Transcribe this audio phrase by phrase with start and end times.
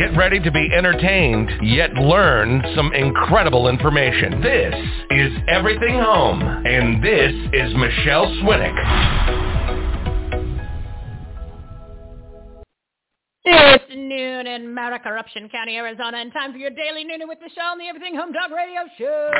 [0.00, 4.40] Get ready to be entertained, yet learn some incredible information.
[4.40, 4.74] This
[5.10, 8.72] is Everything Home, and this is Michelle Swinick.
[13.44, 17.78] It's noon in Maricorruption County, Arizona, and time for your daily noon with Michelle on
[17.78, 19.30] the Everything Home Talk Radio Show.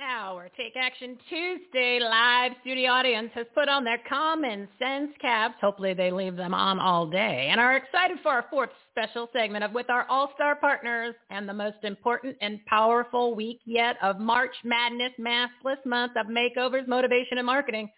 [0.00, 5.54] Our Take Action Tuesday live studio audience has put on their common sense caps.
[5.62, 9.64] Hopefully they leave them on all day and are excited for our fourth special segment
[9.64, 14.54] of with our all-star partners and the most important and powerful week yet of March
[14.62, 17.88] Madness Maskless Month of Makeovers, Motivation, and Marketing.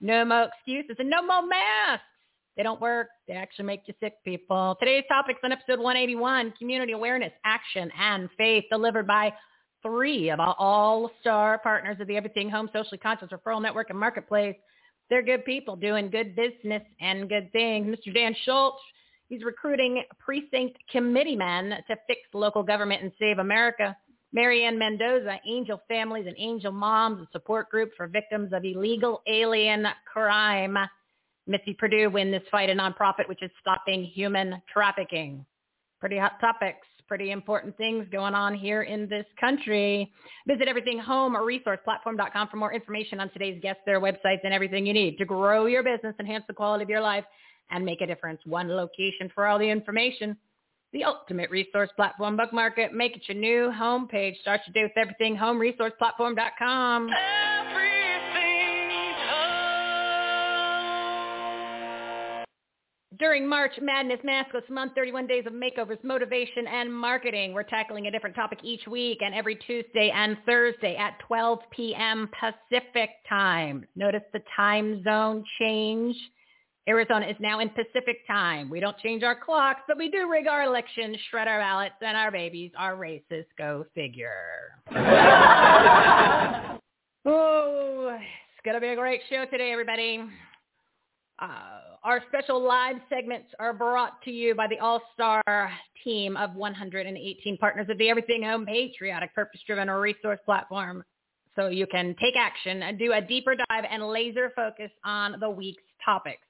[0.00, 2.06] No more excuses and no more masks.
[2.56, 3.08] They don't work.
[3.26, 4.76] They actually make you sick, people.
[4.80, 9.30] Today's topics on episode 181, community awareness, action, and faith, delivered by
[9.82, 14.56] three of our all-star partners of the Everything Home Socially Conscious Referral Network and Marketplace.
[15.10, 17.86] They're good people doing good business and good things.
[17.86, 18.12] Mr.
[18.12, 18.78] Dan Schultz,
[19.28, 23.96] he's recruiting precinct committeemen to fix local government and save America.
[24.32, 29.22] Mary Ann Mendoza, Angel Families and Angel Moms, a support group for victims of illegal
[29.26, 30.76] alien crime.
[31.46, 35.46] Mitzi Perdue Win This Fight, a nonprofit which is stopping human trafficking.
[35.98, 40.12] Pretty hot topics pretty important things going on here in this country.
[40.46, 44.86] Visit Everything Home or resourceplatform.com for more information on today's guests, their websites, and everything
[44.86, 47.24] you need to grow your business, enhance the quality of your life,
[47.70, 48.40] and make a difference.
[48.44, 50.36] One location for all the information.
[50.92, 52.94] The ultimate resource platform book market.
[52.94, 54.40] Make it your new homepage.
[54.40, 57.10] Start your day with Everything resourceplatform.com.
[63.18, 68.12] During March Madness Maskless Month, 31 Days of Makeovers, Motivation, and Marketing, we're tackling a
[68.12, 72.30] different topic each week and every Tuesday and Thursday at 12 p.m.
[72.38, 73.84] Pacific time.
[73.96, 76.14] Notice the time zone change.
[76.88, 78.70] Arizona is now in Pacific time.
[78.70, 82.16] We don't change our clocks, but we do rig our elections, shred our ballots, and
[82.16, 83.46] our babies are racist.
[83.58, 84.30] Go figure.
[87.26, 90.22] oh, it's going to be a great show today, everybody.
[91.40, 95.70] Uh, our special live segments are brought to you by the all-star
[96.02, 101.04] team of 118 partners of the Everything Home Patriotic Purpose-Driven Resource Platform.
[101.54, 105.50] So you can take action and do a deeper dive and laser focus on the
[105.50, 106.47] week's topics.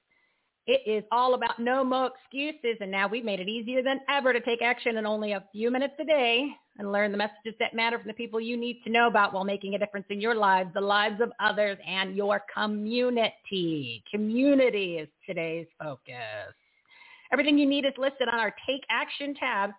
[0.69, 4.33] It is all about no more excuses, and now we've made it easier than ever
[4.33, 6.47] to take action in only a few minutes a day
[6.77, 9.43] and learn the messages that matter from the people you need to know about while
[9.43, 14.03] making a difference in your lives, the lives of others, and your community.
[14.11, 16.53] Community is today's focus.
[17.33, 19.71] Everything you need is listed on our Take Action tab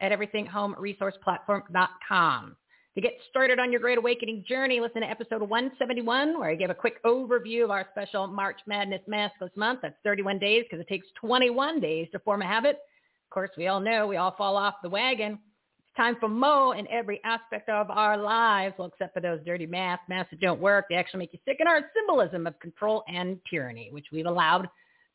[0.00, 2.56] at everythinghomeresourceplatform.com.
[2.96, 6.70] To get started on your Great Awakening journey, listen to episode 171, where I give
[6.70, 9.80] a quick overview of our special March Madness Maskless Month.
[9.82, 12.76] That's 31 days because it takes 21 days to form a habit.
[12.76, 15.32] Of course, we all know we all fall off the wagon.
[15.32, 19.66] It's time for Mo in every aspect of our lives, well, except for those dirty
[19.66, 20.00] math.
[20.08, 20.86] Math that don't work.
[20.88, 21.58] They actually make you sick.
[21.60, 24.70] And our symbolism of control and tyranny, which we've allowed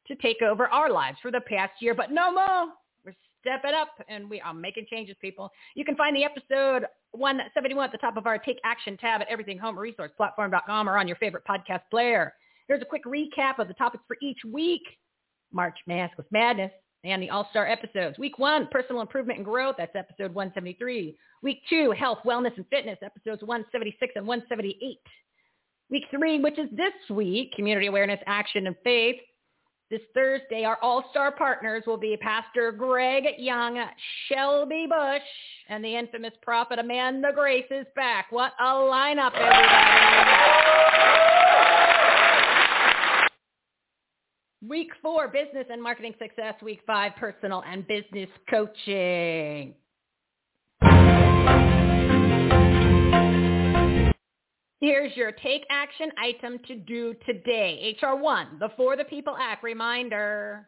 [0.07, 1.95] to take over our lives for the past year.
[1.95, 2.67] But no more
[3.41, 5.51] step it up and we are making changes people.
[5.75, 9.29] You can find the episode 171 at the top of our take action tab at
[9.29, 12.33] everythinghomeresourceplatform.com or on your favorite podcast player.
[12.67, 14.83] Here's a quick recap of the topics for each week.
[15.51, 16.71] March maskless madness
[17.03, 18.17] and the all-star episodes.
[18.17, 19.75] Week one personal improvement and growth.
[19.77, 22.97] That's episode 173 week two health wellness and fitness.
[23.01, 24.99] Episodes 176 and 178
[25.89, 29.17] week three which is this week community awareness action and faith
[29.91, 33.77] this Thursday, our all-star partners will be Pastor Greg Young,
[34.27, 35.21] Shelby Bush,
[35.67, 38.31] and the infamous prophet Amanda Grace is back.
[38.31, 39.67] What a lineup, everybody.
[44.67, 46.53] Week four, business and marketing success.
[46.63, 49.73] Week five, personal and business coaching.
[54.81, 57.95] Here's your take action item to do today.
[58.01, 60.65] HR 1, the For the People Act reminder.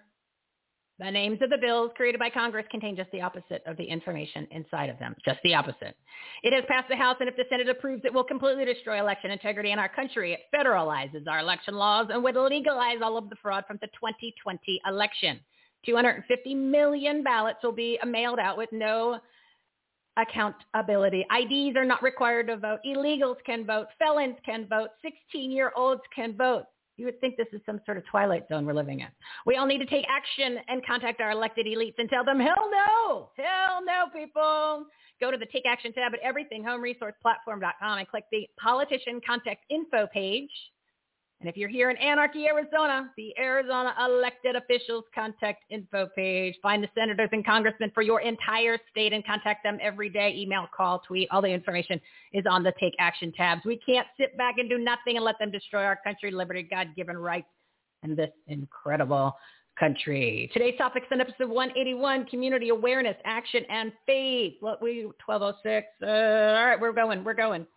[0.99, 4.47] The names of the bills created by Congress contain just the opposite of the information
[4.51, 5.97] inside of them, just the opposite.
[6.43, 9.31] It has passed the House, and if the Senate approves, it will completely destroy election
[9.31, 10.33] integrity in our country.
[10.33, 14.79] It federalizes our election laws and would legalize all of the fraud from the 2020
[14.87, 15.39] election.
[15.87, 19.19] 250 million ballots will be mailed out with no
[20.17, 21.25] accountability.
[21.31, 22.79] IDs are not required to vote.
[22.85, 23.87] Illegals can vote.
[23.99, 24.89] Felons can vote.
[25.05, 26.65] 16-year-olds can vote.
[26.97, 29.07] You would think this is some sort of twilight zone we're living in.
[29.47, 32.69] We all need to take action and contact our elected elites and tell them, hell
[32.69, 34.85] no, hell no, people.
[35.19, 40.51] Go to the Take Action tab at everythinghomeresourceplatform.com and click the Politician Contact Info page.
[41.43, 46.55] And if you're here in Anarchy, Arizona, the Arizona elected officials contact info page.
[46.61, 50.33] Find the senators and congressmen for your entire state and contact them every day.
[50.37, 51.27] Email, call, tweet.
[51.31, 51.99] All the information
[52.31, 53.59] is on the Take Action tabs.
[53.65, 57.17] We can't sit back and do nothing and let them destroy our country, liberty, God-given
[57.17, 57.49] rights,
[58.03, 59.35] and this incredible
[59.77, 60.49] country.
[60.53, 64.53] Today's topic topics in episode 181, community awareness, action, and faith.
[64.61, 65.87] What we 1206.
[66.01, 67.21] Uh, all right, we're going.
[67.25, 67.67] We're going.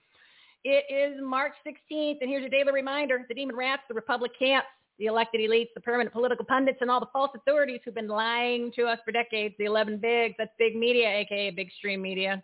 [0.68, 3.24] It is March 16th, and here's your daily reminder.
[3.28, 4.66] The demon rats, the Republic camps,
[4.98, 8.72] the elected elites, the permanent political pundits, and all the false authorities who've been lying
[8.74, 9.54] to us for decades.
[9.60, 12.42] The 11 bigs, that's big media, aka big stream media.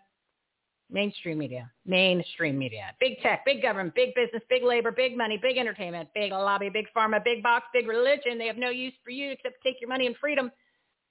[0.89, 5.57] Mainstream media, mainstream media, big tech, big government, big business, big labor, big money, big
[5.57, 8.37] entertainment, big lobby, big pharma, big box, big religion.
[8.37, 10.49] They have no use for you except to take your money and freedom.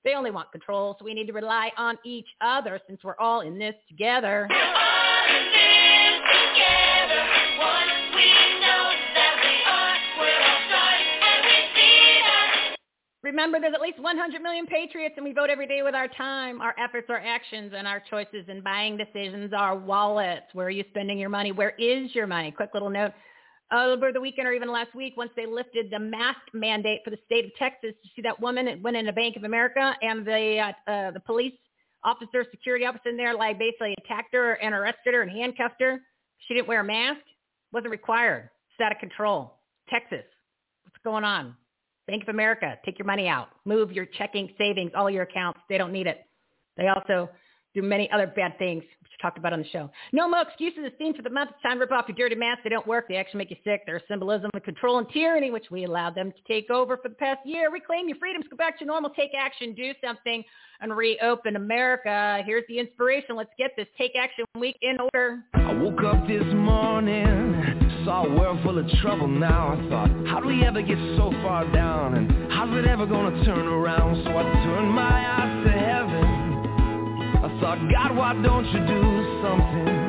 [0.02, 3.42] They only want control, so we need to rely on each other since we're all
[3.42, 4.48] in this together.
[13.22, 16.60] Remember, there's at least 100 million patriots, and we vote every day with our time,
[16.60, 20.46] our efforts, our actions, and our choices and buying decisions, our wallets.
[20.54, 21.52] Where are you spending your money?
[21.52, 22.50] Where is your money?
[22.50, 23.12] Quick little note.
[23.72, 27.18] Over the weekend or even last week, once they lifted the mask mandate for the
[27.24, 30.58] state of Texas, you see that woman that went into Bank of America and the
[30.58, 31.54] uh, uh, the police
[32.04, 36.00] officer, security officer in there, like basically attacked her and arrested her and handcuffed her.
[36.48, 37.20] She didn't wear a mask.
[37.72, 38.50] Wasn't required.
[38.72, 39.54] It's out of control.
[39.88, 40.24] Texas.
[40.84, 41.56] What's going on?
[42.06, 43.48] Bank of America, take your money out.
[43.64, 45.60] Move your checking, savings, all your accounts.
[45.68, 46.26] They don't need it.
[46.76, 47.28] They also
[47.74, 49.90] do many other bad things, which we talked about on the show.
[50.12, 50.80] No more excuses.
[50.84, 51.50] The theme for the month.
[51.54, 52.62] It's time to rip off your dirty masks.
[52.64, 53.06] They don't work.
[53.08, 53.82] They actually make you sick.
[53.86, 57.08] They're a symbolism of control and tyranny, which we allowed them to take over for
[57.08, 57.70] the past year.
[57.70, 58.46] Reclaim your freedoms.
[58.50, 59.10] Go back to normal.
[59.10, 59.74] Take action.
[59.74, 60.44] Do something
[60.80, 62.42] and reopen America.
[62.44, 63.36] Here's the inspiration.
[63.36, 65.44] Let's get this Take Action Week in order.
[65.54, 69.78] I woke up this morning Saw a world full of trouble now.
[69.78, 72.14] I thought, how do we ever get so far down?
[72.14, 74.24] And how's it ever gonna turn around?
[74.24, 75.02] So I turned my
[75.38, 76.24] eyes to heaven.
[77.44, 80.01] I thought, God, why don't you do something?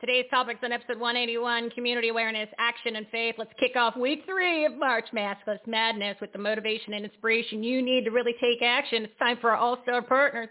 [0.00, 3.36] Today's topics on episode 181, community awareness, action, and faith.
[3.38, 7.80] Let's kick off week three of March Maskless Madness with the motivation and inspiration you
[7.80, 9.04] need to really take action.
[9.04, 10.50] It's time for our all-star partners.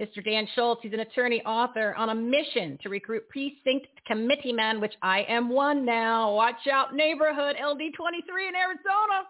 [0.00, 0.24] Mr.
[0.24, 4.94] Dan Schultz, he's an attorney author on a mission to recruit precinct committee men, which
[5.02, 6.34] I am one now.
[6.34, 9.26] Watch out, neighborhood LD23 in Arizona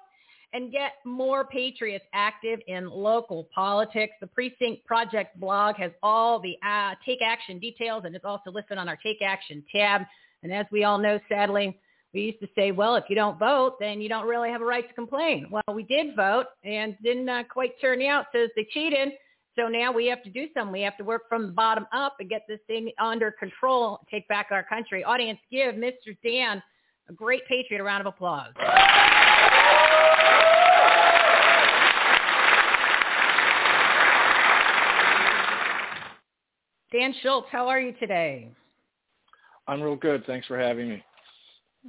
[0.55, 4.15] and get more patriots active in local politics.
[4.21, 8.79] The Precinct Project blog has all the uh, Take Action details, and it's also listed
[8.79, 10.03] on our Take Action tab.
[10.45, 11.79] And as we all know, sadly,
[12.15, 14.65] we used to say, well, if you don't vote, then you don't really have a
[14.65, 15.49] right to complain.
[15.51, 18.27] Well, we did vote and didn't uh, quite turn out.
[18.33, 19.09] Says they cheated.
[19.57, 20.73] So now we have to do something.
[20.73, 24.27] We have to work from the bottom up and get this thing under control, take
[24.29, 25.03] back our country.
[25.05, 26.17] Audience, give Mr.
[26.25, 26.63] Dan
[27.09, 28.53] a great patriot a round of applause.
[36.95, 38.49] Dan Schultz, how are you today?
[39.67, 40.25] I'm real good.
[40.27, 41.03] Thanks for having me.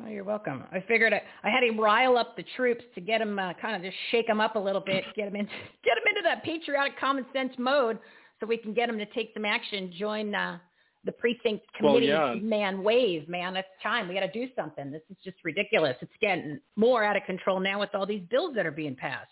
[0.03, 0.63] Oh, you're welcome.
[0.71, 3.75] I figured I, I had to rile up the troops to get them uh, kind
[3.75, 5.45] of just shake them up a little bit, get them in,
[5.83, 7.99] get them into that patriotic common sense mode,
[8.39, 10.57] so we can get them to take some action, join uh,
[11.03, 12.41] the precinct committee well, yeah.
[12.41, 13.29] man wave.
[13.29, 14.07] Man, it's time.
[14.07, 14.89] We got to do something.
[14.89, 15.95] This is just ridiculous.
[16.01, 19.29] It's getting more out of control now with all these bills that are being passed.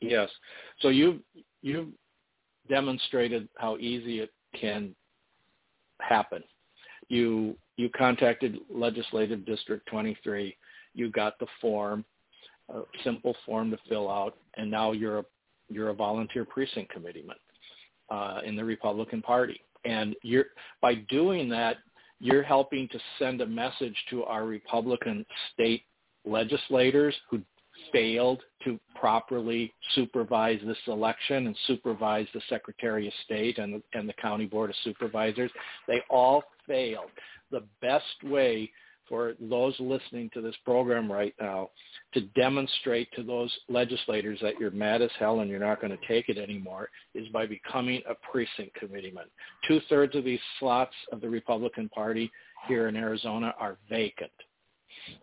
[0.00, 0.30] Yes.
[0.80, 1.20] So you
[1.60, 1.88] you've
[2.72, 4.94] demonstrated how easy it can
[6.00, 6.42] happen.
[7.08, 10.56] You you contacted Legislative District 23.
[10.94, 12.04] You got the form,
[12.72, 15.24] a simple form to fill out, and now you're a
[15.68, 17.36] you're a volunteer precinct committeeman
[18.10, 19.60] uh, in the Republican Party.
[19.84, 20.46] And you're
[20.80, 21.76] by doing that,
[22.20, 25.82] you're helping to send a message to our Republican state
[26.24, 27.42] legislators who
[27.90, 34.08] failed to properly supervise this election and supervise the Secretary of State and the, and
[34.08, 35.50] the County Board of Supervisors.
[35.88, 37.10] They all failed.
[37.50, 38.70] The best way
[39.08, 41.68] for those listening to this program right now
[42.14, 46.06] to demonstrate to those legislators that you're mad as hell and you're not going to
[46.08, 49.26] take it anymore is by becoming a precinct committeeman.
[49.66, 52.30] Two-thirds of these slots of the Republican Party
[52.68, 54.30] here in Arizona are vacant.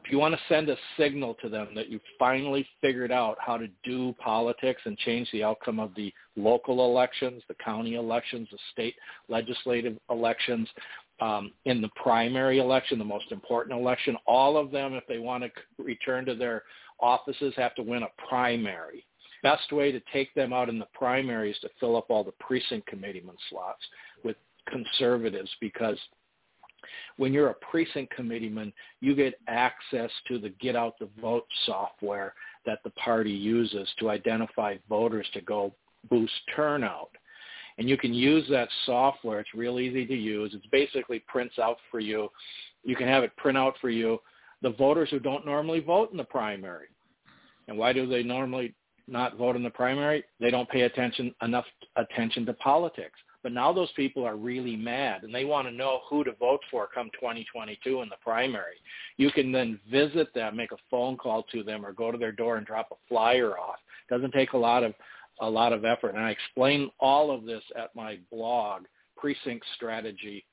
[0.04, 3.58] If you want to send a signal to them that you've finally figured out how
[3.58, 8.58] to do politics and change the outcome of the local elections, the county elections, the
[8.72, 8.96] state
[9.28, 10.68] legislative elections,
[11.22, 15.44] um, in the primary election, the most important election, all of them, if they want
[15.44, 16.64] to return to their
[17.00, 19.06] offices, have to win a primary.
[19.44, 22.34] Best way to take them out in the primary is to fill up all the
[22.40, 23.82] precinct committeeman slots
[24.24, 24.36] with
[24.68, 25.98] conservatives because
[27.18, 32.34] when you're a precinct committeeman, you get access to the get out the vote software
[32.66, 35.74] that the party uses to identify voters to go
[36.10, 37.10] boost turnout.
[37.78, 39.40] And you can use that software.
[39.40, 40.54] It's real easy to use.
[40.54, 42.30] It basically prints out for you.
[42.84, 44.20] You can have it print out for you
[44.62, 46.88] the voters who don't normally vote in the primary.
[47.68, 48.74] And why do they normally
[49.08, 50.24] not vote in the primary?
[50.40, 53.18] They don't pay attention enough attention to politics.
[53.42, 56.60] But now those people are really mad and they want to know who to vote
[56.70, 58.76] for come 2022 in the primary.
[59.18, 62.34] You can then visit them, make a phone call to them or go to their
[62.34, 63.78] door and drop a flyer off.
[64.10, 64.94] It doesn't take a lot of
[65.42, 66.16] a lot of effort.
[66.16, 68.84] And I explain all of this at my blog,
[69.24, 70.44] precinctstrategy.com,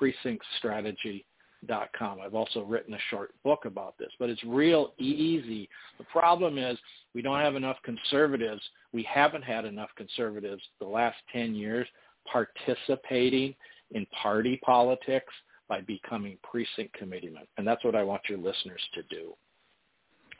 [0.00, 1.24] precinctstrategy.com.
[1.68, 5.68] I've also written a short book about this, but it's real easy.
[5.98, 6.78] The problem is
[7.14, 8.62] we don't have enough conservatives.
[8.92, 11.86] We haven't had enough conservatives the last 10 years
[12.30, 13.54] participating
[13.92, 15.32] in party politics
[15.68, 17.42] by becoming precinct committeemen.
[17.56, 19.34] And that's what I want your listeners to do.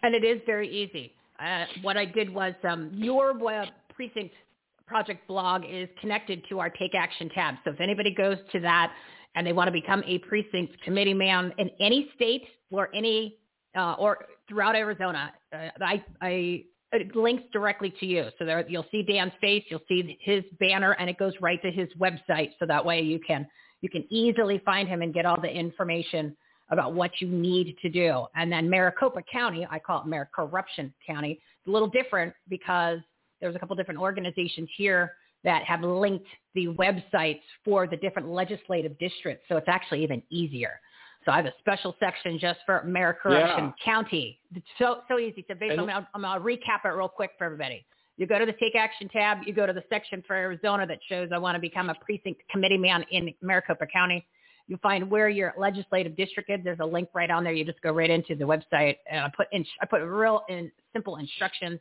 [0.02, 1.12] And it is very easy.
[1.38, 4.34] Uh, what I did was um, your web precinct
[4.86, 7.54] project blog is connected to our Take Action tab.
[7.64, 8.92] So if anybody goes to that
[9.34, 13.36] and they want to become a precinct committee man in any state or any
[13.76, 18.26] uh, or throughout Arizona, uh, I, I it links directly to you.
[18.38, 21.70] So there you'll see Dan's face, you'll see his banner, and it goes right to
[21.70, 22.50] his website.
[22.58, 23.46] So that way you can
[23.80, 26.36] you can easily find him and get all the information
[26.70, 28.26] about what you need to do.
[28.34, 32.98] And then Maricopa County, I call it Maricorruption County, it's a little different because
[33.40, 35.12] there's a couple different organizations here
[35.44, 39.44] that have linked the websites for the different legislative districts.
[39.48, 40.80] So it's actually even easier.
[41.24, 43.84] So I have a special section just for Maricorruption yeah.
[43.84, 44.40] County.
[44.54, 45.44] It's so so easy.
[45.48, 47.84] So basically, I'm, I'm going to recap it real quick for everybody.
[48.16, 49.38] You go to the Take Action tab.
[49.46, 52.42] You go to the section for Arizona that shows I want to become a precinct
[52.50, 54.26] committee man in Maricopa County.
[54.66, 56.60] You'll find where your legislative district is.
[56.62, 57.52] There's a link right on there.
[57.52, 58.96] You just go right into the website.
[59.10, 61.80] And I put in, I put real in simple instructions.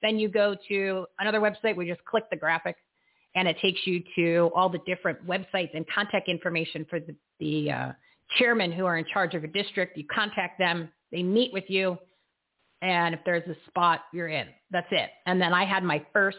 [0.00, 1.76] Then you go to another website.
[1.76, 2.76] We just click the graphic,
[3.34, 7.70] and it takes you to all the different websites and contact information for the, the
[7.70, 7.92] uh,
[8.38, 9.96] chairmen who are in charge of a district.
[9.96, 10.88] You contact them.
[11.12, 11.98] They meet with you,
[12.82, 14.48] and if there's a spot, you're in.
[14.70, 15.10] That's it.
[15.26, 16.38] And then I had my first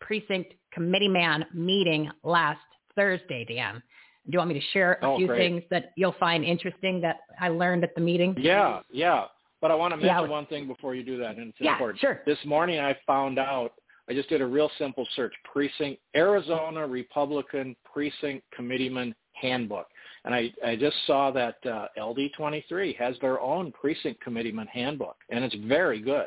[0.00, 2.60] precinct committee man meeting last
[2.94, 3.82] Thursday, Dan.
[4.26, 5.38] Do you want me to share a oh, few great.
[5.38, 8.34] things that you'll find interesting that I learned at the meeting?
[8.38, 9.24] Yeah, yeah.
[9.60, 10.28] But I want to mention Yeah.
[10.28, 12.00] one thing before you do that, and it's Yeah, important.
[12.00, 12.22] sure.
[12.26, 13.72] This morning I found out,
[14.08, 19.86] I just did a real simple search, precinct, Arizona Republican Precinct Committeeman Handbook.
[20.24, 25.44] And I, I just saw that uh, LD23 has their own precinct committeeman handbook, and
[25.44, 26.26] it's very good.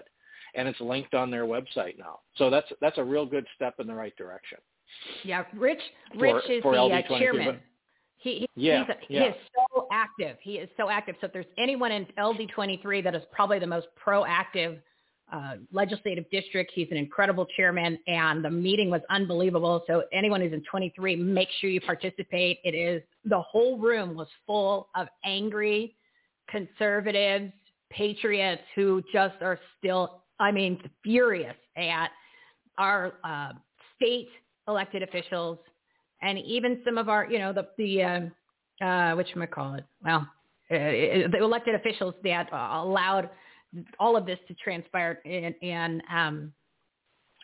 [0.53, 2.19] And it's linked on their website now.
[2.35, 4.57] So that's that's a real good step in the right direction.
[5.23, 5.79] Yeah, Rich.
[6.13, 7.45] For- Rich is for the uh, LD23, chairman.
[7.45, 7.61] but-
[8.17, 10.37] He, he, Yeah, he's a, he is so active.
[10.41, 11.15] He is so active.
[11.21, 14.79] So if there's anyone in LD23 that is probably the most proactive
[15.31, 19.83] uh, legislative district, he's an incredible chairman, and the meeting was unbelievable.
[19.87, 22.59] So anyone who's in 23, make sure you participate.
[22.63, 25.95] It is the whole room was full of angry
[26.49, 27.53] conservatives,
[27.89, 32.09] patriots who just are still, I mean, furious at
[32.77, 33.53] our uh,
[33.95, 34.29] state
[34.67, 35.57] elected officials
[36.21, 39.75] and even some of our, you know, the the uh, uh, which am I call
[39.75, 39.85] it?
[40.03, 40.27] Well,
[40.71, 40.75] uh,
[41.29, 43.29] the elected officials that uh, allowed
[43.99, 45.19] all of this to transpire.
[45.25, 46.53] And, and um,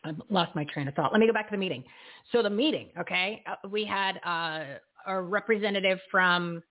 [0.03, 1.11] I lost my train of thought.
[1.11, 1.83] Let me go back to the meeting.
[2.31, 6.61] So the meeting, okay, uh, we had uh, a representative from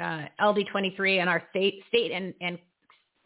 [0.00, 2.58] uh, LD23 and our state state and and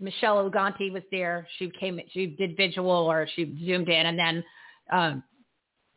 [0.00, 1.46] Michelle Ugenti was there.
[1.58, 4.44] She came, she did visual or she zoomed in, and then
[4.92, 5.22] um,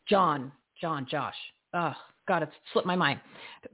[0.07, 1.35] John, John, Josh.
[1.73, 1.93] Oh
[2.27, 3.19] God, it's slipped my mind.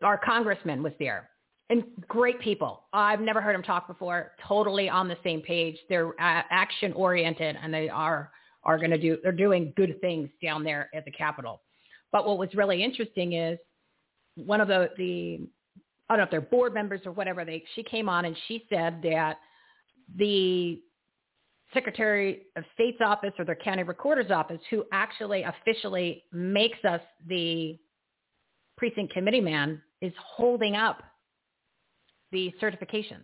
[0.01, 1.29] Our congressman was there,
[1.69, 2.83] and great people.
[2.93, 4.31] I've never heard them talk before.
[4.47, 5.77] Totally on the same page.
[5.89, 8.31] They're uh, action oriented, and they are
[8.63, 9.17] are going to do.
[9.23, 11.61] They're doing good things down there at the Capitol.
[12.11, 13.57] But what was really interesting is
[14.35, 15.47] one of the the
[16.09, 17.45] I don't know if they're board members or whatever.
[17.45, 19.39] They she came on and she said that
[20.15, 20.81] the
[21.73, 27.79] Secretary of State's office or their county recorder's office, who actually officially makes us the
[28.77, 31.01] precinct committee man, is holding up
[32.33, 33.23] the certifications.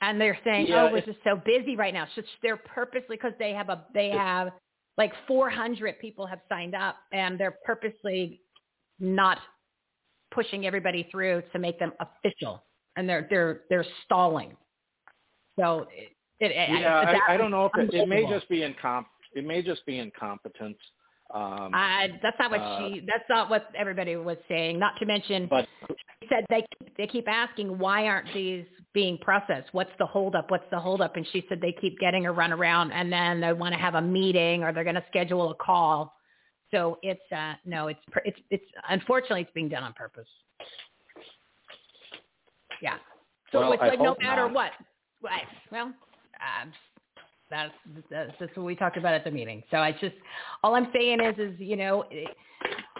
[0.00, 3.32] And they're saying, Yeah, "Oh, we're just so busy right now." So they're purposely because
[3.38, 4.52] they have a they have
[4.96, 8.40] like 400 people have signed up, and they're purposely
[8.98, 9.38] not
[10.30, 12.64] pushing everybody through to make them official,
[12.96, 14.56] and they're they're they're stalling.
[15.58, 15.86] So
[16.40, 19.06] it, it, Yeah, I, I don't know if it, it may just be incomp.
[19.34, 20.78] It may just be incompetence.
[21.32, 23.00] Um, I, that's not what uh, she.
[23.00, 24.78] That's not what everybody was saying.
[24.78, 25.66] Not to mention, but
[26.28, 26.64] said they
[26.96, 29.68] they keep asking why aren't these being processed?
[29.72, 30.50] What's the holdup?
[30.50, 31.16] What's the holdup?
[31.16, 34.02] And she said they keep getting a runaround, and then they want to have a
[34.02, 36.14] meeting or they're going to schedule a call.
[36.70, 40.28] So it's uh no, it's pr- it's it's unfortunately it's being done on purpose.
[42.82, 42.96] Yeah.
[43.52, 44.52] So Well, it's like no matter not.
[44.52, 44.70] what.
[45.22, 45.44] Right.
[45.70, 45.92] Well,
[46.34, 46.66] uh,
[47.50, 47.72] that's,
[48.10, 49.62] that's that's what we talked about at the meeting.
[49.70, 50.16] So I just
[50.62, 52.28] all I'm saying is is you know it,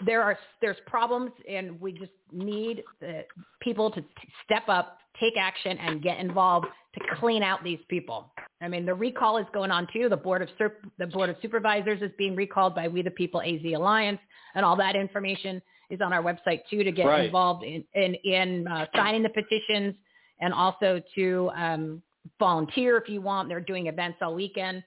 [0.05, 3.25] there are there's problems and we just need the
[3.61, 4.09] people to t-
[4.45, 8.33] step up, take action, and get involved to clean out these people.
[8.61, 10.09] I mean, the recall is going on too.
[10.09, 13.41] The board of Sur- the board of supervisors is being recalled by We the People
[13.41, 14.21] AZ Alliance,
[14.55, 17.27] and all that information is on our website too to get Right.
[17.27, 19.95] involved in in, in uh, signing the petitions
[20.41, 22.03] and also to um,
[22.39, 23.49] volunteer if you want.
[23.49, 24.83] They're doing events all weekend.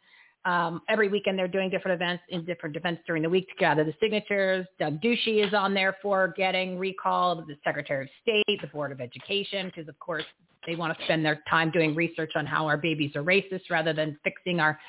[0.47, 3.83] Um, every weekend they're doing different events in different events during the week to gather
[3.83, 4.65] the signatures.
[4.79, 9.01] Doug Ducey is on there for getting recalled, the Secretary of State, the Board of
[9.01, 10.23] Education, because of course
[10.65, 13.91] they want to spend their time doing research on how our babies are racist rather
[13.91, 14.79] than fixing our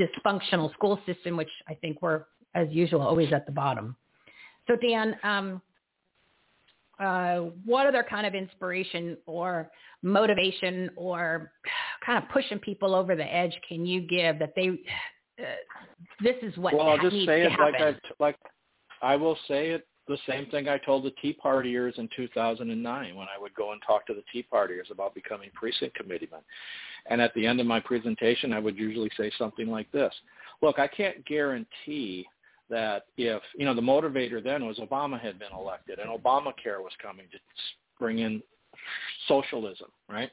[0.00, 2.24] dysfunctional school system, which I think we're,
[2.56, 3.94] as usual, always at the bottom.
[4.66, 5.62] So Dan, um,
[7.00, 9.70] uh, what other kind of inspiration or
[10.02, 11.52] motivation or
[12.04, 14.68] kind of pushing people over the edge can you give that they
[15.40, 15.44] uh,
[16.22, 17.74] this is what well, I'll just say it like.
[17.80, 18.36] I like
[19.02, 23.26] I will say it the same thing I told the Tea Partiers in 2009 when
[23.26, 26.40] I would go and talk to the Tea Partiers about becoming precinct committeemen.
[27.06, 30.12] And at the end of my presentation, I would usually say something like this:
[30.62, 32.26] Look, I can't guarantee
[32.70, 36.92] that if you know the motivator then was Obama had been elected and Obamacare was
[37.02, 37.38] coming to
[37.98, 38.42] bring in
[39.28, 40.30] socialism, right?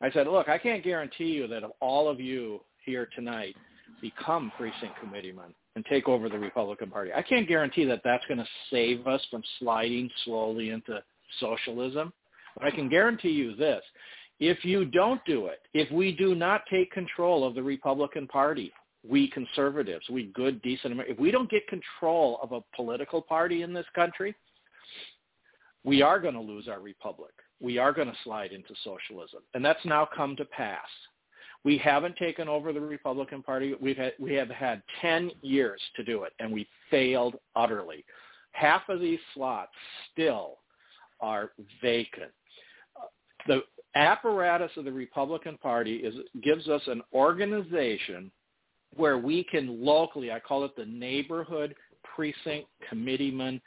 [0.00, 3.56] I said, look, I can't guarantee you that if all of you here tonight
[4.00, 8.38] become precinct committeemen and take over the Republican Party, I can't guarantee that that's going
[8.38, 11.02] to save us from sliding slowly into
[11.40, 12.12] socialism.
[12.56, 13.82] But I can guarantee you this.
[14.40, 18.72] If you don't do it, if we do not take control of the Republican Party,
[19.08, 23.62] we conservatives, we good, decent Americans, if we don't get control of a political party
[23.62, 24.34] in this country,
[25.84, 27.32] we are going to lose our republic.
[27.60, 29.40] We are going to slide into socialism.
[29.54, 30.86] And that's now come to pass.
[31.64, 33.74] We haven't taken over the Republican Party.
[33.80, 38.04] We've had, we have had 10 years to do it, and we failed utterly.
[38.52, 39.72] Half of these slots
[40.12, 40.58] still
[41.20, 41.50] are
[41.82, 42.30] vacant.
[43.46, 43.62] The
[43.94, 48.30] apparatus of the Republican Party is, gives us an organization
[48.96, 51.74] where we can locally, I call it the neighborhood
[52.14, 53.60] precinct committeeman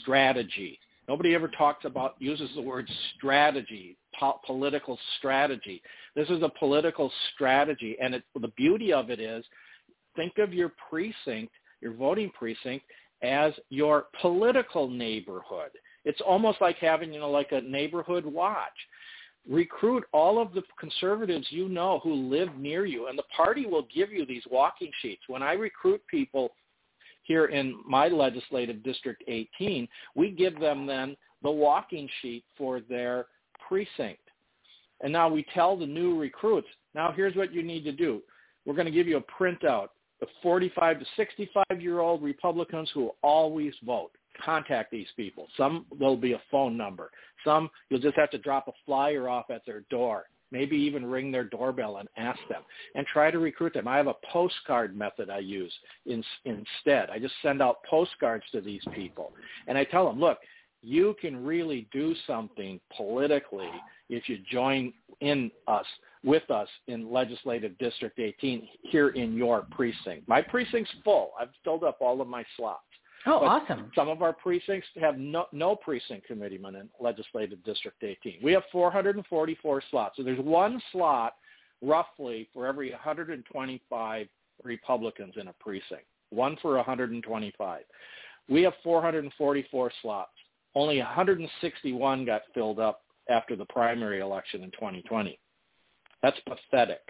[0.00, 0.78] strategy.
[1.08, 5.82] Nobody ever talks about, uses the word strategy, po- political strategy.
[6.14, 7.96] This is a political strategy.
[8.00, 9.44] And it, the beauty of it is,
[10.16, 12.84] think of your precinct, your voting precinct,
[13.22, 15.70] as your political neighborhood.
[16.04, 18.72] It's almost like having, you know, like a neighborhood watch.
[19.48, 23.86] Recruit all of the conservatives you know who live near you, and the party will
[23.94, 25.22] give you these walking sheets.
[25.26, 26.52] When I recruit people
[27.24, 33.26] here in my legislative district 18, we give them then the walking sheet for their
[33.66, 34.20] precinct.
[35.00, 38.22] And now we tell the new recruits, now here's what you need to do.
[38.64, 39.88] We're going to give you a printout
[40.20, 44.12] of 45 to 65 year old Republicans who always vote.
[44.40, 45.48] Contact these people.
[45.56, 47.10] Some there'll be a phone number.
[47.44, 50.24] Some you'll just have to drop a flyer off at their door.
[50.50, 52.62] Maybe even ring their doorbell and ask them
[52.94, 53.88] and try to recruit them.
[53.88, 55.72] I have a postcard method I use
[56.04, 57.08] in, instead.
[57.08, 59.32] I just send out postcards to these people
[59.66, 60.38] and I tell them, look,
[60.82, 63.70] you can really do something politically
[64.10, 65.86] if you join in us
[66.24, 70.28] with us in legislative district 18 here in your precinct.
[70.28, 71.30] My precinct's full.
[71.40, 72.82] I've filled up all of my slots.
[73.26, 73.90] Oh, but awesome.
[73.94, 78.38] Some of our precincts have no, no precinct committeeman in legislative district 18.
[78.42, 80.16] We have 444 slots.
[80.16, 81.34] So there's one slot
[81.82, 84.26] roughly for every 125
[84.64, 86.06] Republicans in a precinct.
[86.30, 87.82] One for 125.
[88.48, 90.30] We have 444 slots.
[90.74, 95.38] Only 161 got filled up after the primary election in 2020.
[96.22, 97.00] That's pathetic.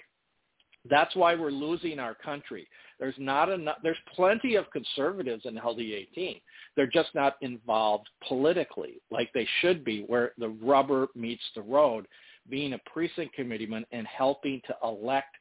[0.91, 2.67] That's why we're losing our country.
[3.03, 3.79] There's not enough.
[3.83, 6.41] There's plenty of conservatives in LD18.
[6.77, 12.07] They're just not involved politically like they should be, where the rubber meets the road.
[12.49, 15.35] Being a precinct committeeman and helping to elect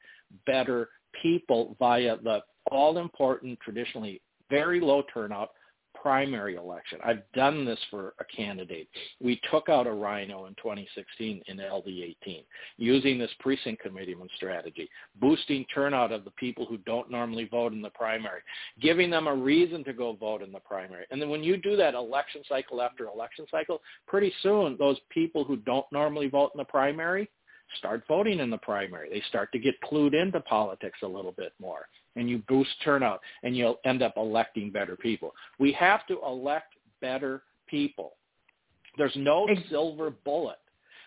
[0.47, 0.89] better
[1.21, 2.39] people via the
[2.71, 5.51] all-important, traditionally very low turnout
[6.01, 6.99] primary election.
[7.03, 8.87] I've done this for a candidate.
[9.19, 12.43] We took out a rhino in 2016 in LD18
[12.77, 17.81] using this precinct committeeman strategy, boosting turnout of the people who don't normally vote in
[17.81, 18.41] the primary,
[18.81, 21.05] giving them a reason to go vote in the primary.
[21.11, 25.43] And then when you do that election cycle after election cycle, pretty soon those people
[25.43, 27.29] who don't normally vote in the primary
[27.77, 29.09] start voting in the primary.
[29.09, 33.21] They start to get clued into politics a little bit more and you boost turnout
[33.43, 35.33] and you'll end up electing better people.
[35.59, 38.13] We have to elect better people.
[38.97, 40.59] There's no silver bullet.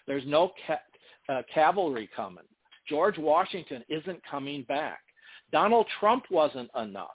[0.07, 0.81] There's no ca-
[1.29, 2.45] uh, cavalry coming.
[2.89, 5.01] George Washington isn't coming back.
[5.53, 7.15] Donald Trump wasn't enough.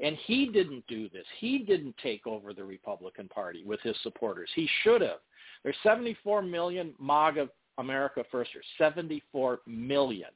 [0.00, 1.24] And he didn't do this.
[1.38, 4.48] He didn't take over the Republican Party with his supporters.
[4.54, 5.18] He should have.
[5.64, 7.48] There's 74 million MAGA
[7.78, 8.64] America Firsters.
[8.76, 10.28] 74 million.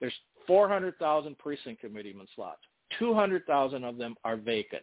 [0.00, 0.14] There's
[0.46, 2.60] 400,000 precinct committeeman slots.
[2.98, 4.82] 200,000 of them are vacant.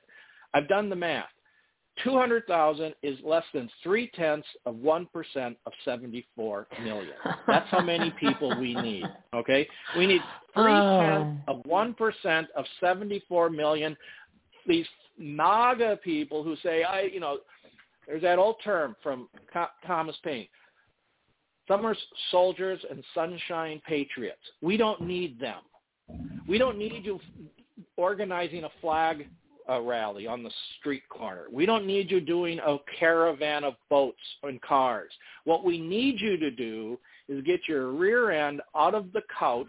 [0.53, 1.29] I've done the math.
[2.03, 5.07] 200,000 is less than three-tenths of 1%
[5.65, 7.13] of 74 million.
[7.45, 9.67] That's how many people we need, okay?
[9.97, 10.21] We need
[10.55, 10.63] oh.
[10.63, 11.53] three-tenths oh.
[11.55, 11.63] of
[12.25, 13.97] 1% of 74 million.
[14.65, 14.85] These
[15.17, 17.39] MAGA people who say, I, you know,
[18.07, 19.27] there's that old term from
[19.85, 20.47] Thomas Paine,
[21.69, 21.95] Summer
[22.31, 24.41] soldiers and sunshine patriots.
[24.61, 25.61] We don't need them.
[26.47, 27.19] We don't need you
[27.95, 29.29] organizing a flag
[29.69, 31.43] uh, rally on the street corner.
[31.51, 35.11] We don't need you doing a caravan of boats and cars.
[35.43, 39.67] What we need you to do is get your rear end out of the couch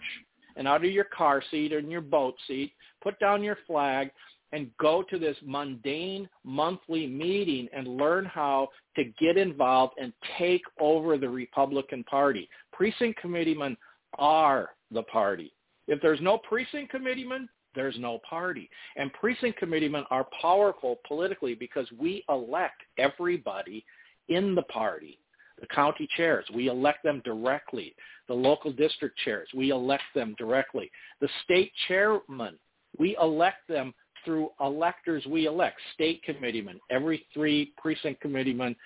[0.56, 4.10] and out of your car seat and your boat seat, put down your flag,
[4.52, 10.62] and go to this mundane monthly meeting and learn how to get involved and take
[10.80, 12.48] over the Republican Party.
[12.72, 13.76] Precinct committeemen
[14.18, 15.52] are the party.
[15.86, 18.68] If there's no precinct committeeman, there's no party.
[18.96, 23.84] And precinct committeemen are powerful politically because we elect everybody
[24.28, 25.18] in the party.
[25.60, 27.94] The county chairs, we elect them directly.
[28.28, 30.90] The local district chairs, we elect them directly.
[31.20, 32.58] The state chairman,
[32.98, 33.92] we elect them
[34.24, 36.80] through electors we elect, state committeemen.
[36.90, 38.76] Every three precinct committeemen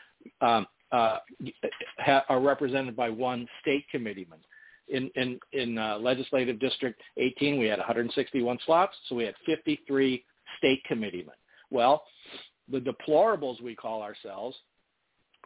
[0.41, 1.19] um, uh,
[1.99, 4.39] ha- are represented by one state committeeman.
[4.89, 10.25] In in in uh, legislative district 18, we had 161 slots, so we had 53
[10.59, 11.35] state committeemen.
[11.71, 12.03] Well,
[12.71, 14.57] the deplorables we call ourselves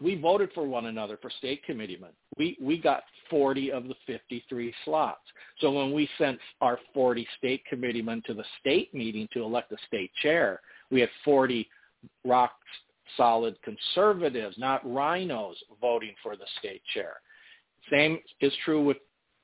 [0.00, 2.10] we voted for one another for state committeemen.
[2.36, 5.20] We we got 40 of the 53 slots.
[5.60, 9.76] So when we sent our 40 state committeemen to the state meeting to elect a
[9.86, 11.68] state chair, we had 40
[12.24, 12.52] rock
[13.16, 17.14] solid conservatives, not rhinos, voting for the state chair.
[17.90, 18.98] Same is true with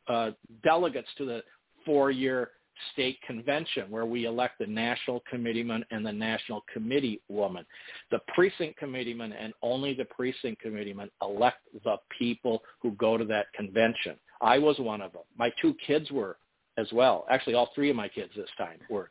[0.08, 1.42] uh, delegates to the
[1.84, 2.50] four-year
[2.92, 7.64] state convention where we elect the national committeeman and the national committee woman.
[8.10, 13.46] The precinct committeeman and only the precinct committeeman elect the people who go to that
[13.54, 14.16] convention.
[14.40, 15.22] I was one of them.
[15.38, 16.36] My two kids were
[16.76, 17.24] as well.
[17.30, 19.08] Actually, all three of my kids this time were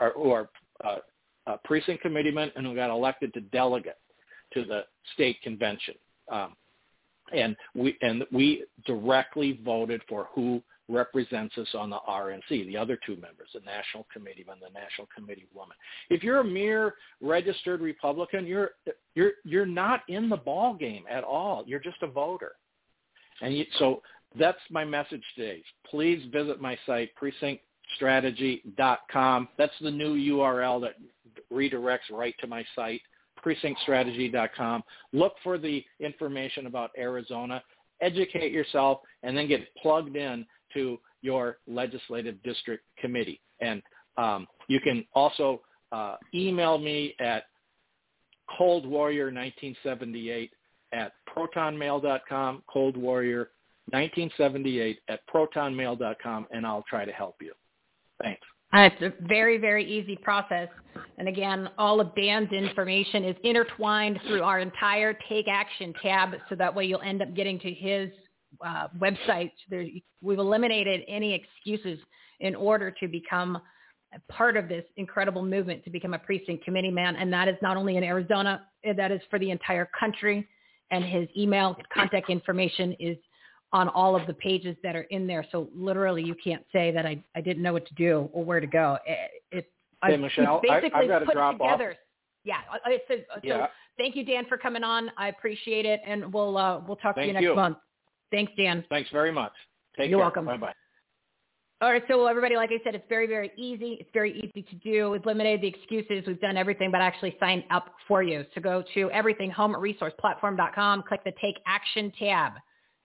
[0.00, 0.48] are, who are
[0.84, 0.96] uh,
[1.46, 3.94] uh, precinct committeemen and who got elected to delegate
[4.54, 5.94] to the state convention.
[6.30, 6.56] Um,
[7.34, 12.98] and we and we directly voted for who represents us on the RNC, the other
[13.06, 15.76] two members, the national committeeman, the national committee woman.
[16.10, 18.70] If you're a mere registered Republican, you're
[19.14, 21.64] you're you're not in the ball game at all.
[21.66, 22.52] You're just a voter.
[23.40, 24.02] And you, so
[24.38, 25.62] that's my message today.
[25.90, 29.48] Please visit my site precinctstrategy.com.
[29.56, 30.94] That's the new URL that
[31.52, 33.00] redirects right to my site
[33.44, 34.84] precinctstrategy.com.
[35.12, 37.60] Look for the information about Arizona
[38.00, 43.40] educate yourself, and then get plugged in to your legislative district committee.
[43.60, 43.82] And
[44.16, 45.60] um, you can also
[45.92, 47.44] uh, email me at
[48.58, 50.50] coldwarrior1978
[50.92, 57.52] at protonmail.com, coldwarrior1978 at protonmail.com, and I'll try to help you.
[58.22, 58.42] Thanks.
[58.72, 60.68] Uh, it's a very, very easy process.
[61.18, 66.56] And again, all of Dan's information is intertwined through our entire Take Action tab, so
[66.56, 68.10] that way you'll end up getting to his
[68.64, 69.52] uh, website.
[69.70, 69.86] There,
[70.22, 71.98] we've eliminated any excuses
[72.40, 73.60] in order to become
[74.28, 77.16] part of this incredible movement to become a precinct committee man.
[77.16, 78.62] And that is not only in Arizona,
[78.96, 80.46] that is for the entire country.
[80.90, 83.16] And his email contact information is
[83.72, 85.44] on all of the pages that are in there.
[85.50, 88.60] So literally you can't say that I, I didn't know what to do or where
[88.60, 88.98] to go.
[89.04, 89.18] It,
[89.50, 89.72] it
[90.04, 91.90] hey, Michelle, basically I, got to put drop together.
[91.90, 91.96] Off.
[92.44, 92.60] Yeah.
[93.42, 93.58] Yeah.
[93.58, 93.66] so
[93.98, 95.10] thank you, Dan, for coming on.
[95.16, 96.00] I appreciate it.
[96.06, 97.54] And we'll, uh, we'll talk thank to you next you.
[97.56, 97.78] month.
[98.34, 98.84] Thanks, Dan.
[98.88, 99.52] Thanks very much.
[99.96, 100.24] Take You're care.
[100.24, 100.44] welcome.
[100.46, 100.72] Bye-bye.
[101.80, 103.98] All right, so everybody, like I said, it's very, very easy.
[104.00, 105.10] It's very easy to do.
[105.10, 106.26] We've eliminated the excuses.
[106.26, 108.44] We've done everything but actually sign up for you.
[108.54, 112.54] So go to everythinghomeresourceplatform.com, click the Take Action tab.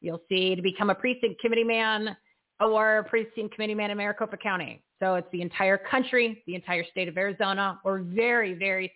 [0.01, 2.17] You'll see to become a precinct committee man
[2.59, 4.81] or precinct committee man in Maricopa County.
[4.99, 8.91] So it's the entire country, the entire state of Arizona, or very, very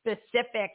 [0.00, 0.70] specific,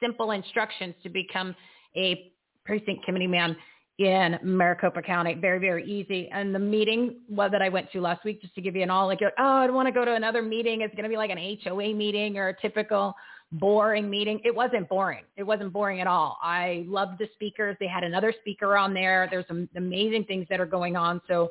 [0.00, 1.54] simple instructions to become
[1.96, 2.32] a
[2.66, 3.56] precinct committee man
[3.98, 5.34] in Maricopa County.
[5.34, 6.28] Very, very easy.
[6.32, 8.90] And the meeting well, that I went to last week, just to give you an
[8.90, 10.82] all, like, oh, I don't want to go to another meeting.
[10.82, 13.14] It's going to be like an HOA meeting or a typical
[13.52, 14.40] boring meeting.
[14.44, 15.24] It wasn't boring.
[15.36, 16.38] It wasn't boring at all.
[16.42, 17.76] I loved the speakers.
[17.80, 19.26] They had another speaker on there.
[19.30, 21.20] There's some amazing things that are going on.
[21.26, 21.50] So